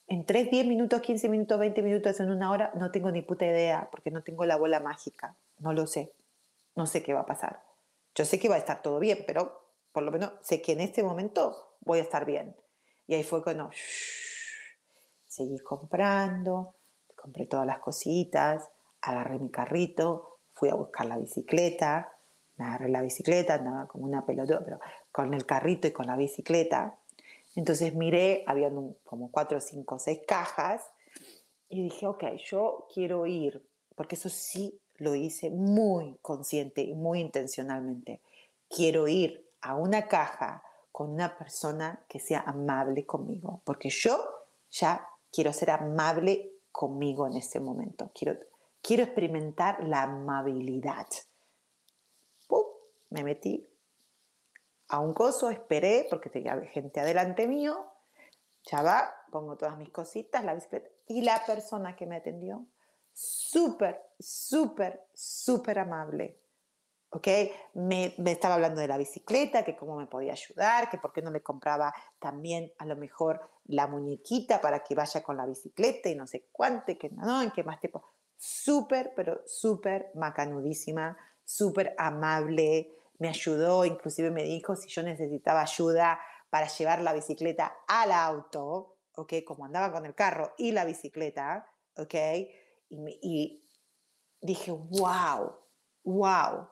en 0.08 0.24
3, 0.24 0.50
10 0.50 0.66
minutos, 0.66 1.00
15 1.00 1.28
minutos, 1.28 1.58
20 1.58 1.82
minutos, 1.82 2.20
en 2.20 2.30
una 2.30 2.50
hora, 2.50 2.70
no 2.74 2.90
tengo 2.90 3.10
ni 3.10 3.22
puta 3.22 3.44
idea, 3.44 3.88
porque 3.90 4.10
no 4.10 4.22
tengo 4.22 4.44
la 4.44 4.56
bola 4.56 4.80
mágica, 4.80 5.36
no 5.58 5.72
lo 5.72 5.86
sé, 5.86 6.12
no 6.76 6.86
sé 6.86 7.02
qué 7.02 7.12
va 7.12 7.20
a 7.20 7.26
pasar. 7.26 7.62
Yo 8.14 8.24
sé 8.24 8.38
que 8.38 8.48
va 8.48 8.54
a 8.54 8.58
estar 8.58 8.82
todo 8.82 8.98
bien, 8.98 9.24
pero 9.26 9.66
por 9.92 10.02
lo 10.02 10.12
menos 10.12 10.32
sé 10.42 10.62
que 10.62 10.72
en 10.72 10.80
este 10.80 11.02
momento 11.02 11.76
voy 11.80 11.98
a 11.98 12.02
estar 12.02 12.24
bien. 12.24 12.54
Y 13.06 13.14
ahí 13.14 13.24
fue 13.24 13.42
cuando 13.42 13.70
seguí 15.26 15.58
comprando, 15.58 16.74
compré 17.14 17.46
todas 17.46 17.66
las 17.66 17.80
cositas, 17.80 18.68
agarré 19.00 19.38
mi 19.38 19.50
carrito, 19.50 20.38
fui 20.54 20.68
a 20.68 20.74
buscar 20.74 21.06
la 21.06 21.18
bicicleta, 21.18 22.12
me 22.56 22.64
agarré 22.64 22.88
la 22.88 23.02
bicicleta, 23.02 23.54
andaba 23.54 23.86
como 23.86 24.04
una 24.04 24.24
pelota, 24.24 24.62
pero 24.64 24.80
con 25.10 25.34
el 25.34 25.44
carrito 25.44 25.88
y 25.88 25.92
con 25.92 26.06
la 26.06 26.16
bicicleta, 26.16 26.98
entonces 27.56 27.94
miré, 27.94 28.44
había 28.46 28.70
como 29.04 29.30
cuatro, 29.30 29.60
cinco, 29.60 29.98
seis 29.98 30.20
cajas 30.26 30.82
y 31.68 31.82
dije, 31.82 32.06
ok, 32.06 32.24
yo 32.44 32.86
quiero 32.92 33.26
ir, 33.26 33.66
porque 33.94 34.14
eso 34.14 34.28
sí 34.28 34.78
lo 34.96 35.14
hice 35.14 35.50
muy 35.50 36.16
consciente 36.22 36.82
y 36.82 36.94
muy 36.94 37.20
intencionalmente. 37.20 38.20
Quiero 38.68 39.08
ir 39.08 39.50
a 39.62 39.74
una 39.74 40.06
caja 40.06 40.62
con 40.92 41.10
una 41.10 41.36
persona 41.36 42.04
que 42.08 42.20
sea 42.20 42.40
amable 42.46 43.04
conmigo, 43.04 43.62
porque 43.64 43.90
yo 43.90 44.18
ya 44.70 45.08
quiero 45.32 45.52
ser 45.52 45.70
amable 45.70 46.52
conmigo 46.70 47.26
en 47.26 47.36
este 47.36 47.58
momento. 47.58 48.10
Quiero, 48.14 48.38
quiero 48.82 49.02
experimentar 49.02 49.82
la 49.82 50.02
amabilidad. 50.02 51.06
Me 53.10 53.22
metí 53.22 53.66
a 54.88 55.00
un 55.00 55.12
coso, 55.14 55.50
esperé 55.50 56.06
porque 56.08 56.30
tenía 56.30 56.60
gente 56.72 57.00
adelante 57.00 57.46
mío, 57.46 57.92
ya 58.62 58.82
va, 58.82 59.14
pongo 59.30 59.56
todas 59.56 59.76
mis 59.76 59.90
cositas, 59.90 60.44
la 60.44 60.54
bicicleta, 60.54 60.88
y 61.06 61.22
la 61.22 61.44
persona 61.44 61.94
que 61.94 62.06
me 62.06 62.16
atendió, 62.16 62.66
súper, 63.12 64.00
súper, 64.18 65.06
súper 65.14 65.78
amable. 65.78 66.40
¿Ok? 67.10 67.28
Me, 67.74 68.14
me, 68.18 68.32
estaba 68.32 68.54
hablando 68.54 68.80
de 68.80 68.88
la 68.88 68.98
bicicleta, 68.98 69.64
que 69.64 69.76
cómo 69.76 69.96
me 69.96 70.06
podía 70.06 70.32
ayudar, 70.32 70.90
que 70.90 70.98
por 70.98 71.12
qué 71.12 71.22
no 71.22 71.30
le 71.30 71.40
compraba 71.40 71.94
también 72.18 72.72
a 72.78 72.84
lo 72.84 72.96
mejor 72.96 73.40
la 73.66 73.86
muñequita 73.86 74.60
para 74.60 74.82
que 74.82 74.94
vaya 74.94 75.22
con 75.22 75.36
la 75.36 75.46
bicicleta 75.46 76.08
y 76.08 76.16
no 76.16 76.26
sé 76.26 76.48
cuánto, 76.52 76.96
que 76.98 77.08
no, 77.10 77.42
en 77.42 77.52
qué 77.52 77.62
más 77.62 77.80
tiempo. 77.80 78.04
Súper, 78.36 79.12
pero 79.14 79.40
súper 79.46 80.10
macanudísima, 80.14 81.16
súper 81.44 81.94
amable, 81.96 82.92
me 83.18 83.28
ayudó, 83.28 83.84
inclusive 83.84 84.30
me 84.30 84.42
dijo 84.42 84.76
si 84.76 84.88
yo 84.88 85.02
necesitaba 85.02 85.62
ayuda 85.62 86.20
para 86.50 86.68
llevar 86.68 87.02
la 87.02 87.12
bicicleta 87.12 87.78
al 87.86 88.12
auto, 88.12 88.98
¿ok? 89.14 89.34
Como 89.44 89.64
andaba 89.64 89.92
con 89.92 90.06
el 90.06 90.14
carro 90.14 90.54
y 90.58 90.72
la 90.72 90.84
bicicleta, 90.84 91.70
¿ok? 91.96 92.14
Y, 92.88 93.62
dije, 94.40 94.70
wow, 94.70 95.56
wow, 96.04 96.68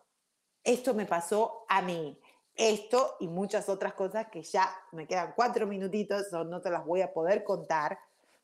esto 0.62 0.94
me 0.94 1.06
pasó 1.06 1.64
a 1.68 1.82
mí. 1.82 2.20
Esto 2.54 3.16
y 3.18 3.26
muchas 3.26 3.68
otras 3.68 3.94
cosas 3.94 4.28
que 4.28 4.42
ya 4.42 4.72
me 4.92 5.08
quedan 5.08 5.32
cuatro 5.34 5.66
minutitos, 5.66 6.30
no 6.30 6.60
te 6.60 6.70
las 6.70 6.84
voy 6.86 7.00
a 7.00 7.12
poder 7.12 7.42
contar, 7.42 7.98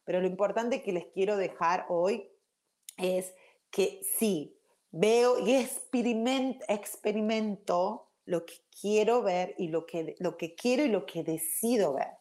pero 0.05 0.21
lo 0.21 0.27
importante 0.27 0.83
que 0.83 0.93
les 0.93 1.07
quiero 1.13 1.37
dejar 1.37 1.87
hoy 1.89 2.29
es 2.97 3.33
que 3.71 4.01
sí, 4.19 4.60
veo 4.91 5.39
y 5.39 5.55
experimento, 5.55 6.65
experimento 6.69 8.09
lo 8.25 8.45
que 8.47 8.55
quiero 8.81 9.23
ver 9.23 9.55
y 9.59 9.69
lo 9.69 9.87
que, 9.87 10.17
lo 10.19 10.37
que 10.37 10.55
quiero 10.55 10.85
y 10.85 10.89
lo 10.89 11.07
que 11.07 11.23
decido 11.23 11.95
ver. 11.95 12.19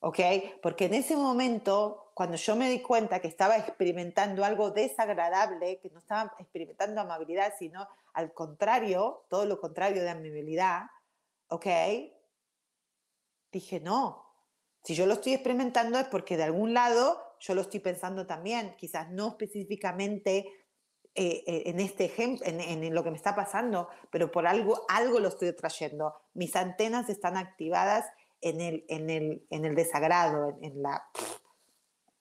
¿Ok? 0.00 0.18
Porque 0.62 0.86
en 0.86 0.94
ese 0.94 1.14
momento, 1.14 2.12
cuando 2.14 2.36
yo 2.36 2.56
me 2.56 2.70
di 2.70 2.80
cuenta 2.80 3.20
que 3.20 3.28
estaba 3.28 3.58
experimentando 3.58 4.44
algo 4.44 4.70
desagradable, 4.70 5.78
que 5.78 5.90
no 5.90 5.98
estaba 5.98 6.32
experimentando 6.38 7.02
amabilidad, 7.02 7.52
sino 7.58 7.86
al 8.14 8.32
contrario, 8.32 9.26
todo 9.28 9.44
lo 9.44 9.60
contrario 9.60 10.02
de 10.02 10.10
amabilidad, 10.10 10.84
¿ok? 11.48 11.66
Dije, 13.52 13.80
no, 13.80 14.24
si 14.84 14.94
yo 14.94 15.06
lo 15.06 15.14
estoy 15.14 15.34
experimentando 15.34 15.98
es 15.98 16.06
porque 16.06 16.36
de 16.36 16.44
algún 16.44 16.72
lado 16.72 17.36
yo 17.38 17.54
lo 17.54 17.62
estoy 17.62 17.80
pensando 17.80 18.26
también, 18.26 18.74
quizás 18.76 19.10
no 19.10 19.28
específicamente 19.28 20.59
eh, 21.14 21.42
eh, 21.46 21.62
en 21.66 21.80
este 21.80 22.04
ejemplo, 22.04 22.46
en, 22.46 22.94
lo 22.94 23.02
que 23.02 23.10
me 23.10 23.16
está 23.16 23.34
pasando, 23.34 23.88
pero 24.10 24.30
por 24.30 24.46
algo, 24.46 24.84
algo 24.88 25.18
lo 25.18 25.28
estoy 25.28 25.52
trayendo. 25.54 26.14
Mis 26.34 26.54
antenas 26.54 27.08
están 27.08 27.36
activadas 27.36 28.06
en 28.40 28.60
el, 28.60 28.84
en 28.88 29.10
el, 29.10 29.46
en 29.50 29.64
el 29.64 29.74
desagrado, 29.74 30.56
en, 30.62 30.82
la, 30.82 31.04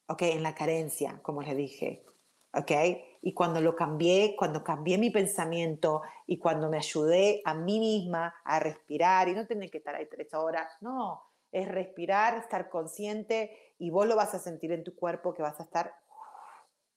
okay, 0.08 0.32
en 0.32 0.42
la 0.42 0.56
carencia, 0.56 1.20
como 1.22 1.44
les 1.44 1.56
dije. 1.56 2.04
Okay? 2.52 3.04
Y 3.22 3.36
cuando 3.36 3.62
lo 3.62 3.76
cambié, 3.76 4.36
cuando 4.36 4.64
cambié 4.64 4.98
mi 4.98 5.12
pensamiento 5.12 6.02
y 6.26 6.40
cuando 6.40 6.68
me 6.68 6.78
ayudé 6.78 7.44
a 7.46 7.54
mí 7.54 7.80
misma 7.80 8.34
a 8.44 8.60
respirar 8.60 9.28
y 9.30 9.36
no 9.36 9.46
tener 9.46 9.70
que 9.70 9.78
estar 9.78 9.94
ahí 9.94 10.08
tres 10.08 10.34
horas, 10.34 10.68
no, 10.82 11.22
es 11.52 11.68
respirar, 11.68 12.38
estar 12.38 12.70
consciente 12.70 13.76
y 13.78 13.92
vos 13.92 14.08
lo 14.08 14.16
vas 14.16 14.34
a 14.34 14.40
sentir 14.40 14.72
en 14.72 14.84
tu 14.84 14.96
cuerpo 14.96 15.36
que 15.36 15.44
vas 15.44 15.60
a 15.60 15.64
estar 15.64 15.94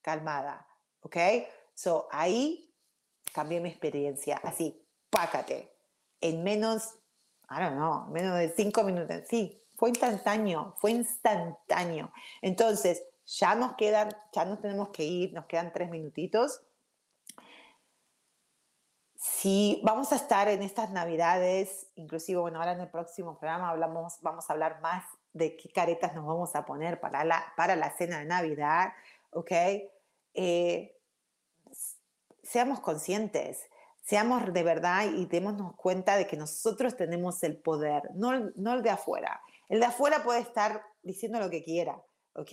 calmada, 0.01 0.67
¿ok? 1.03 1.17
So, 1.75 2.09
ahí 2.11 2.73
cambié 3.33 3.61
mi 3.61 3.69
experiencia, 3.69 4.41
así, 4.43 4.87
pácate. 5.11 5.71
en 6.21 6.45
menos, 6.45 6.95
I 7.51 7.61
don't 7.61 7.77
know, 7.77 8.07
menos 8.09 8.39
de 8.39 8.55
cinco 8.55 8.85
minutos. 8.85 9.23
Sí, 9.29 9.61
fue 9.75 9.89
instantáneo, 9.89 10.75
fue 10.79 10.93
instantáneo. 10.93 12.13
Entonces, 12.41 13.03
ya 13.27 13.55
nos 13.55 13.75
quedan, 13.75 14.17
ya 14.33 14.45
nos 14.45 14.61
tenemos 14.61 14.91
que 14.91 15.05
ir, 15.05 15.33
nos 15.33 15.47
quedan 15.47 15.73
tres 15.73 15.91
minutitos. 15.91 16.63
Si 19.17 19.81
vamos 19.85 20.13
a 20.13 20.17
estar 20.17 20.49
en 20.49 20.63
estas 20.63 20.91
navidades, 20.91 21.89
inclusive, 21.95 22.41
bueno, 22.41 22.59
ahora 22.59 22.73
en 22.73 22.81
el 22.81 22.91
próximo 22.91 23.39
programa 23.39 23.71
hablamos, 23.71 24.19
vamos 24.21 24.49
a 24.49 24.53
hablar 24.53 24.81
más 24.81 25.05
de 25.33 25.57
qué 25.57 25.69
caretas 25.71 26.15
nos 26.15 26.27
vamos 26.27 26.55
a 26.55 26.65
poner 26.67 27.01
para 27.01 27.25
la, 27.25 27.53
para 27.57 27.77
la 27.77 27.91
cena 27.97 28.19
de 28.19 28.27
Navidad, 28.27 28.93
¿ok? 29.31 29.53
Eh, 30.35 31.02
seamos 32.53 32.81
conscientes, 32.81 33.67
seamos 34.03 34.53
de 34.53 34.63
verdad 34.63 35.07
y 35.07 35.25
démonos 35.25 35.75
cuenta 35.77 36.19
de 36.19 36.27
que 36.27 36.37
nosotros 36.37 36.97
tenemos 36.97 37.43
el 37.43 37.57
poder, 37.57 38.11
no, 38.15 38.51
no 38.57 38.75
el 38.75 38.83
de 38.83 38.91
afuera. 38.91 39.41
El 39.71 39.81
de 39.81 39.87
afuera 39.87 40.23
puede 40.23 40.41
estar 40.41 40.85
diciendo 41.03 41.41
lo 41.41 41.49
que 41.49 41.65
quiera, 41.65 42.03
¿ok? 42.35 42.53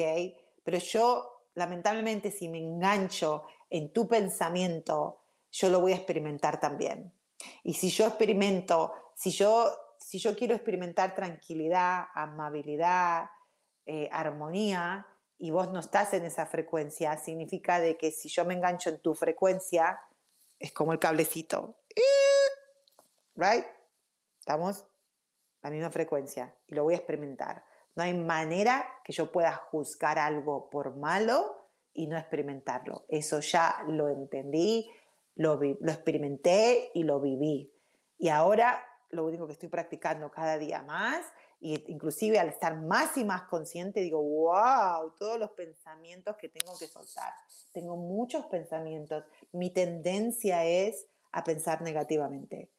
Pero 0.64 0.78
yo, 0.78 1.44
lamentablemente, 1.56 2.32
si 2.32 2.48
me 2.48 2.60
engancho 2.60 3.44
en 3.70 3.92
tu 3.92 4.08
pensamiento, 4.08 5.20
yo 5.52 5.70
lo 5.70 5.82
voy 5.82 5.92
a 5.92 5.98
experimentar 5.98 6.62
también. 6.62 7.12
Y 7.64 7.74
si 7.74 7.90
yo 7.90 8.08
experimento, 8.08 8.94
si 9.16 9.32
yo, 9.32 9.70
si 9.98 10.18
yo 10.18 10.34
quiero 10.38 10.56
experimentar 10.56 11.14
tranquilidad, 11.14 12.06
amabilidad, 12.14 13.30
eh, 13.86 14.08
armonía, 14.14 15.06
y 15.40 15.52
vos 15.52 15.72
no 15.72 15.80
estás 15.80 16.14
en 16.14 16.26
esa 16.26 16.46
frecuencia, 16.46 17.18
significa 17.18 17.80
de 17.80 17.98
que 17.98 18.12
si 18.12 18.28
yo 18.28 18.44
me 18.44 18.54
engancho 18.54 18.90
en 18.90 19.00
tu 19.00 19.16
frecuencia, 19.16 20.00
es 20.60 20.74
como 20.74 20.92
el 20.92 21.00
cablecito. 21.00 21.78
Right? 23.36 23.66
Estamos 24.38 24.86
la 25.62 25.70
misma 25.70 25.90
frecuencia 25.92 26.54
y 26.68 26.76
lo 26.76 26.84
voy 26.84 26.94
a 26.94 26.98
experimentar. 26.98 27.64
No 27.96 28.04
hay 28.04 28.14
manera 28.14 28.86
que 29.04 29.14
yo 29.14 29.32
pueda 29.32 29.54
juzgar 29.56 30.20
algo 30.20 30.70
por 30.70 30.98
malo 30.98 31.70
y 31.94 32.08
no 32.08 32.18
experimentarlo. 32.18 33.06
Eso 33.08 33.40
ya 33.40 33.84
lo 33.88 34.10
entendí, 34.10 34.92
lo, 35.36 35.56
lo 35.56 35.92
experimenté 35.92 36.92
y 36.94 37.04
lo 37.04 37.22
viví. 37.22 37.74
Y 38.18 38.28
ahora 38.28 38.86
lo 39.10 39.26
único 39.26 39.48
que 39.48 39.54
estoy 39.54 39.70
practicando 39.70 40.30
cada 40.30 40.58
día 40.58 40.82
más 40.82 41.26
y 41.62 41.92
inclusive 41.92 42.40
al 42.40 42.50
estar 42.50 42.78
más 42.78 43.18
y 43.18 43.26
más 43.26 43.44
consciente 43.44 44.00
digo, 44.00 44.22
wow, 44.22 45.12
todos 45.18 45.38
los 45.38 45.52
pensamientos 45.52 46.38
que 46.38 46.48
tengo 46.48 46.78
que 46.78 46.88
soltar. 46.88 47.34
Tengo 47.74 47.98
muchos 47.98 48.46
pensamientos. 48.46 49.26
Mi 49.52 49.70
tendencia 49.70 50.64
es 50.66 51.06
a 51.32 51.44
pensar 51.44 51.82
negativamente. 51.82 52.70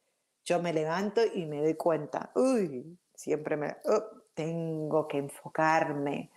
Yo 0.43 0.61
me 0.61 0.73
levanto 0.73 1.21
y 1.23 1.45
me 1.45 1.61
doy 1.61 1.75
cuenta, 1.75 2.31
uy, 2.35 2.97
siempre 3.13 3.55
me, 3.55 3.77
oh, 3.85 4.03
tengo 4.33 5.07
que 5.07 5.19
enfocarme, 5.19 6.31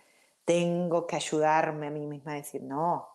tengo 0.45 1.07
que 1.07 1.15
ayudarme 1.15 1.87
a 1.87 1.91
mí 1.91 2.05
misma 2.05 2.33
a 2.33 2.35
decir, 2.35 2.61
no, 2.61 3.07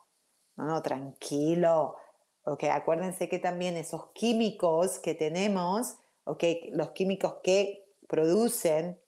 no, 0.57 0.65
no, 0.65 0.83
tranquilo. 0.83 1.97
Ok, 2.43 2.65
acuérdense 2.65 3.29
que 3.29 3.39
también 3.39 3.77
esos 3.77 4.11
químicos 4.11 4.99
que 4.99 5.15
tenemos, 5.15 5.99
ok, 6.25 6.43
los 6.73 6.91
químicos 6.91 7.37
que 7.45 7.87
producen 8.09 8.99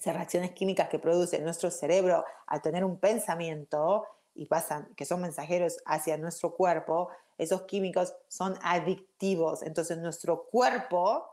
esas 0.00 0.14
reacciones 0.14 0.52
químicas 0.52 0.88
que 0.88 0.98
produce 0.98 1.38
nuestro 1.40 1.70
cerebro 1.70 2.24
al 2.46 2.62
tener 2.62 2.84
un 2.86 2.98
pensamiento 2.98 4.06
y 4.34 4.46
pasan, 4.46 4.94
que 4.96 5.04
son 5.04 5.20
mensajeros 5.20 5.76
hacia 5.84 6.16
nuestro 6.16 6.54
cuerpo, 6.54 7.10
esos 7.36 7.62
químicos 7.62 8.14
son 8.26 8.58
adictivos. 8.62 9.62
Entonces 9.62 9.98
nuestro 9.98 10.44
cuerpo 10.44 11.26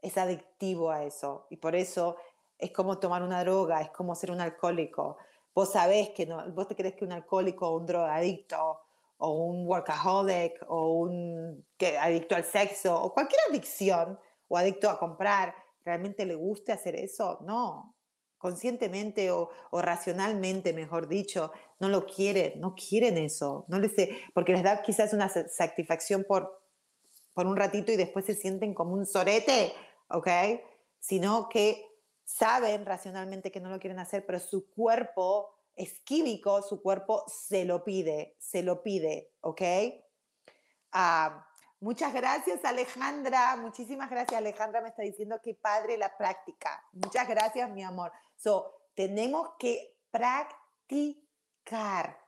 es 0.00 0.18
adictivo 0.18 0.90
a 0.90 1.04
eso 1.04 1.46
y 1.48 1.58
por 1.58 1.76
eso 1.76 2.16
es 2.58 2.72
como 2.72 2.98
tomar 2.98 3.22
una 3.22 3.44
droga, 3.44 3.80
es 3.80 3.90
como 3.90 4.16
ser 4.16 4.32
un 4.32 4.40
alcohólico. 4.40 5.18
Vos 5.54 5.70
sabés 5.70 6.10
que 6.10 6.26
no, 6.26 6.50
vos 6.52 6.66
te 6.66 6.74
crees 6.74 6.96
que 6.96 7.04
un 7.04 7.12
alcohólico 7.12 7.68
o 7.68 7.76
un 7.76 7.86
drogadicto 7.86 8.80
o 9.18 9.30
un 9.30 9.64
workaholic 9.64 10.64
o 10.66 10.94
un 10.94 11.64
que, 11.76 11.96
adicto 11.96 12.34
al 12.34 12.44
sexo 12.44 13.00
o 13.00 13.14
cualquier 13.14 13.40
adicción 13.48 14.18
o 14.48 14.56
adicto 14.58 14.90
a 14.90 14.98
comprar 14.98 15.54
realmente 15.84 16.24
le 16.24 16.34
guste 16.34 16.72
hacer 16.72 16.96
eso, 16.96 17.38
no. 17.42 17.91
Conscientemente 18.42 19.30
o, 19.30 19.50
racionalmente, 19.70 20.72
mejor 20.72 21.06
dicho, 21.06 21.52
no 21.78 21.88
lo 21.88 22.06
quieren, 22.06 22.60
no 22.60 22.74
quieren 22.74 23.16
eso, 23.16 23.64
no 23.68 23.78
les 23.78 23.92
porque 24.34 24.50
les 24.50 24.64
da 24.64 24.82
quizás 24.82 25.12
una 25.12 25.28
satisfacción 25.28 26.24
por, 26.24 26.60
por 27.34 27.46
un 27.46 27.56
ratito 27.56 27.92
y 27.92 27.96
después 27.96 28.24
se 28.24 28.34
sienten 28.34 28.74
como 28.74 28.94
un 28.94 29.06
sorete, 29.06 29.72
¿ok? 30.08 30.26
Sino 30.98 31.48
que 31.48 31.86
saben 32.24 32.84
racionalmente 32.84 33.52
que 33.52 33.60
no 33.60 33.70
lo 33.70 33.78
quieren 33.78 34.00
hacer, 34.00 34.26
pero 34.26 34.40
su 34.40 34.68
cuerpo 34.72 35.54
es 35.76 36.00
químico, 36.00 36.62
su 36.62 36.82
cuerpo 36.82 37.22
se 37.28 37.64
lo 37.64 37.84
pide, 37.84 38.34
se 38.40 38.64
lo 38.64 38.82
pide, 38.82 39.30
¿ok? 39.42 39.62
Ah, 40.90 41.46
Muchas 41.82 42.14
gracias, 42.14 42.64
Alejandra. 42.64 43.56
Muchísimas 43.56 44.08
gracias, 44.08 44.38
Alejandra. 44.38 44.80
Me 44.82 44.90
está 44.90 45.02
diciendo 45.02 45.40
que 45.42 45.56
padre 45.56 45.98
la 45.98 46.16
práctica. 46.16 46.80
Muchas 46.92 47.26
gracias, 47.26 47.68
mi 47.70 47.82
amor. 47.82 48.12
So, 48.42 48.88
tenemos 48.96 49.50
que 49.56 49.94
practicar, 50.10 52.18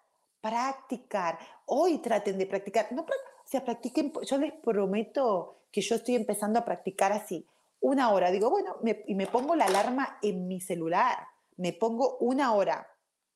practicar. 0.40 1.36
Hoy 1.66 1.98
traten 1.98 2.38
de 2.38 2.46
practicar. 2.46 2.92
No, 2.92 3.02
o 3.02 3.06
sea, 3.44 3.64
practiquen. 3.64 4.12
Yo 4.22 4.38
les 4.38 4.52
prometo 4.52 5.62
que 5.72 5.80
yo 5.80 5.96
estoy 5.96 6.14
empezando 6.14 6.60
a 6.60 6.64
practicar 6.64 7.12
así. 7.12 7.44
Una 7.80 8.12
hora. 8.12 8.30
Digo, 8.30 8.48
bueno, 8.48 8.76
y 9.06 9.14
me 9.16 9.26
pongo 9.26 9.56
la 9.56 9.64
alarma 9.64 10.18
en 10.22 10.46
mi 10.46 10.60
celular. 10.60 11.18
Me 11.56 11.72
pongo 11.72 12.16
una 12.18 12.54
hora. 12.54 12.88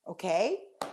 ¿Ok? 0.05 0.25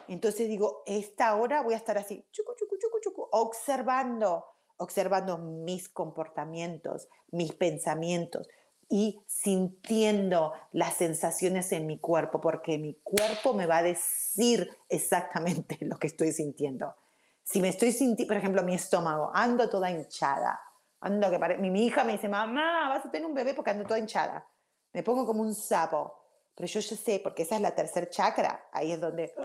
Entonces 0.07 0.47
digo, 0.47 0.81
esta 0.87 1.35
hora 1.35 1.61
voy 1.61 1.75
a 1.75 1.77
estar 1.77 1.99
así, 1.99 2.25
chucu, 2.31 2.55
chucu, 2.55 2.77
chucu, 2.77 2.99
chucu, 2.99 3.27
observando 3.31 4.45
observando 4.77 5.37
mis 5.37 5.87
comportamientos, 5.87 7.07
mis 7.31 7.53
pensamientos 7.53 8.45
y 8.89 9.23
sintiendo 9.27 10.53
las 10.71 10.95
sensaciones 10.95 11.71
en 11.71 11.87
mi 11.87 11.99
cuerpo, 11.99 12.39
porque 12.39 12.77
mi 12.77 12.95
cuerpo 13.01 13.53
me 13.53 13.65
va 13.65 13.77
a 13.77 13.83
decir 13.83 14.69
exactamente 14.89 15.77
lo 15.81 15.97
que 15.97 16.07
estoy 16.07 16.31
sintiendo. 16.31 16.95
Si 17.43 17.61
me 17.61 17.69
estoy 17.69 17.91
sintiendo, 17.91 18.31
por 18.31 18.37
ejemplo, 18.37 18.63
mi 18.63 18.75
estómago, 18.75 19.31
ando 19.33 19.69
toda 19.69 19.91
hinchada, 19.91 20.59
ando 20.99 21.29
que 21.29 21.57
mi, 21.57 21.69
mi 21.69 21.85
hija 21.85 22.03
me 22.03 22.13
dice, 22.13 22.27
mamá, 22.27 22.89
vas 22.89 23.05
a 23.05 23.11
tener 23.11 23.27
un 23.27 23.33
bebé 23.33 23.53
porque 23.53 23.71
ando 23.71 23.85
toda 23.85 23.99
hinchada. 23.99 24.47
Me 24.93 25.03
pongo 25.03 25.25
como 25.25 25.41
un 25.41 25.53
sapo, 25.53 26.15
pero 26.55 26.67
yo 26.67 26.79
ya 26.79 26.95
sé, 26.95 27.19
porque 27.23 27.43
esa 27.43 27.55
es 27.55 27.61
la 27.61 27.75
tercer 27.75 28.09
chakra, 28.09 28.67
ahí 28.71 28.91
es 28.91 29.01
donde... 29.01 29.33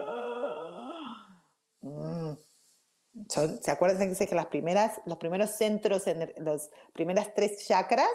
Mm, 1.82 2.34
¿Se 3.26 3.70
acuerdan 3.70 4.14
que 4.14 4.34
las 4.34 4.46
primeras, 4.46 5.00
los 5.06 5.16
primeros 5.16 5.50
centros, 5.52 6.06
en 6.06 6.30
las 6.44 6.70
primeras 6.92 7.32
tres 7.34 7.66
chakras, 7.66 8.06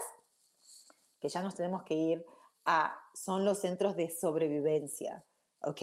que 1.20 1.28
ya 1.28 1.42
nos 1.42 1.54
tenemos 1.54 1.82
que 1.82 1.94
ir 1.94 2.26
a, 2.64 2.98
son 3.14 3.44
los 3.44 3.58
centros 3.58 3.96
de 3.96 4.10
sobrevivencia, 4.10 5.24
¿ok? 5.60 5.82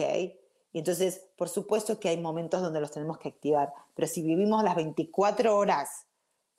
Y 0.72 0.78
entonces, 0.78 1.30
por 1.36 1.48
supuesto 1.48 2.00
que 2.00 2.08
hay 2.08 2.18
momentos 2.18 2.60
donde 2.60 2.80
los 2.80 2.90
tenemos 2.90 3.18
que 3.18 3.28
activar, 3.28 3.72
pero 3.94 4.08
si 4.08 4.22
vivimos 4.22 4.62
las 4.64 4.74
24 4.76 5.56
horas 5.56 6.06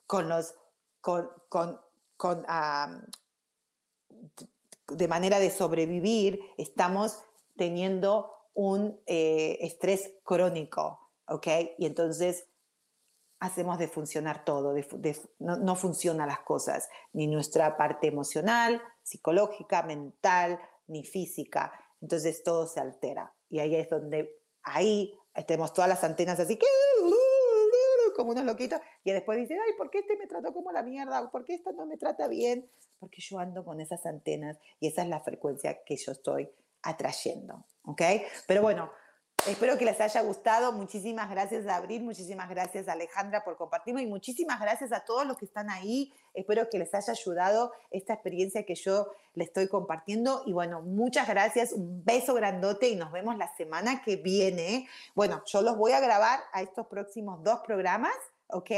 con 0.06 0.28
los, 0.28 0.54
con, 1.00 1.30
con, 1.48 1.80
con 2.16 2.46
de 4.88 5.08
manera 5.08 5.38
de 5.38 5.50
sobrevivir, 5.50 6.40
estamos 6.56 7.18
teniendo 7.56 8.32
un 8.54 8.98
eh, 9.06 9.58
estrés 9.60 10.14
crónico, 10.24 10.98
¿ok? 11.28 11.46
Y 11.78 11.86
entonces 11.86 12.46
hacemos 13.40 13.78
de 13.78 13.88
funcionar 13.88 14.44
todo, 14.44 14.74
no, 15.38 15.56
no 15.56 15.76
funcionan 15.76 16.28
las 16.28 16.40
cosas, 16.40 16.88
ni 17.12 17.26
nuestra 17.26 17.76
parte 17.76 18.08
emocional, 18.08 18.82
psicológica, 19.02 19.82
mental, 19.82 20.60
ni 20.86 21.04
física. 21.04 21.72
Entonces 22.00 22.42
todo 22.42 22.66
se 22.66 22.80
altera. 22.80 23.32
Y 23.48 23.60
ahí 23.60 23.76
es 23.76 23.88
donde, 23.90 24.30
ahí 24.62 25.18
tenemos 25.46 25.72
todas 25.72 25.88
las 25.88 26.02
antenas 26.02 26.40
así 26.40 26.56
que 26.56 26.66
como 28.16 28.30
unos 28.30 28.44
loquitos, 28.44 28.80
y 29.04 29.12
después 29.12 29.38
dice, 29.38 29.54
ay, 29.54 29.74
¿por 29.76 29.90
qué 29.90 29.98
este 29.98 30.16
me 30.16 30.26
trató 30.26 30.52
como 30.52 30.72
la 30.72 30.82
mierda? 30.82 31.30
¿Por 31.30 31.44
qué 31.44 31.54
esta 31.54 31.70
no 31.72 31.86
me 31.86 31.98
trata 31.98 32.26
bien? 32.26 32.68
Porque 32.98 33.20
yo 33.20 33.38
ando 33.38 33.64
con 33.64 33.80
esas 33.80 34.06
antenas 34.06 34.58
y 34.80 34.88
esa 34.88 35.02
es 35.02 35.08
la 35.08 35.20
frecuencia 35.20 35.84
que 35.84 35.96
yo 35.96 36.12
estoy 36.12 36.50
atrayendo, 36.82 37.66
¿ok? 37.84 38.02
Pero 38.48 38.62
bueno, 38.62 38.90
Espero 39.46 39.78
que 39.78 39.84
les 39.84 40.00
haya 40.00 40.22
gustado. 40.22 40.72
Muchísimas 40.72 41.30
gracias, 41.30 41.68
Abril. 41.68 42.02
Muchísimas 42.02 42.48
gracias, 42.48 42.88
Alejandra, 42.88 43.44
por 43.44 43.56
compartirlo. 43.56 44.00
Y 44.00 44.06
muchísimas 44.06 44.60
gracias 44.60 44.92
a 44.92 45.04
todos 45.04 45.24
los 45.24 45.38
que 45.38 45.44
están 45.44 45.70
ahí. 45.70 46.12
Espero 46.34 46.68
que 46.68 46.78
les 46.78 46.92
haya 46.94 47.12
ayudado 47.12 47.72
esta 47.92 48.14
experiencia 48.14 48.64
que 48.64 48.74
yo 48.74 49.06
les 49.34 49.48
estoy 49.48 49.68
compartiendo. 49.68 50.42
Y 50.46 50.52
bueno, 50.52 50.82
muchas 50.82 51.28
gracias. 51.28 51.72
Un 51.72 52.04
beso 52.04 52.34
grandote 52.34 52.88
y 52.88 52.96
nos 52.96 53.12
vemos 53.12 53.36
la 53.36 53.54
semana 53.56 54.02
que 54.02 54.16
viene. 54.16 54.88
Bueno, 55.14 55.42
yo 55.46 55.62
los 55.62 55.76
voy 55.76 55.92
a 55.92 56.00
grabar 56.00 56.40
a 56.52 56.62
estos 56.62 56.88
próximos 56.88 57.40
dos 57.44 57.60
programas, 57.64 58.16
¿ok? 58.48 58.70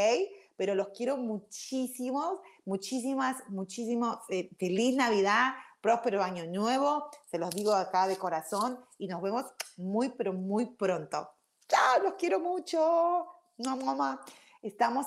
pero 0.59 0.75
los 0.75 0.89
quiero 0.89 1.17
muchísimo, 1.17 2.43
muchísimas, 2.65 3.37
muchísimo. 3.49 4.21
Eh, 4.29 4.51
feliz 4.59 4.97
Navidad, 4.97 5.53
próspero 5.89 6.23
año 6.23 6.45
nuevo, 6.45 7.09
se 7.25 7.39
los 7.39 7.49
digo 7.49 7.73
acá 7.73 8.07
de 8.07 8.19
corazón 8.19 8.79
y 8.99 9.09
nos 9.09 9.23
vemos 9.23 9.47
muy, 9.79 10.11
pero 10.11 10.35
muy 10.35 10.67
pronto. 10.67 11.31
Chao, 11.67 12.03
los 12.03 12.13
quiero 12.19 12.41
mucho. 12.41 13.27
No, 13.57 13.75
mamá. 13.79 14.21
Estamos 14.61 15.07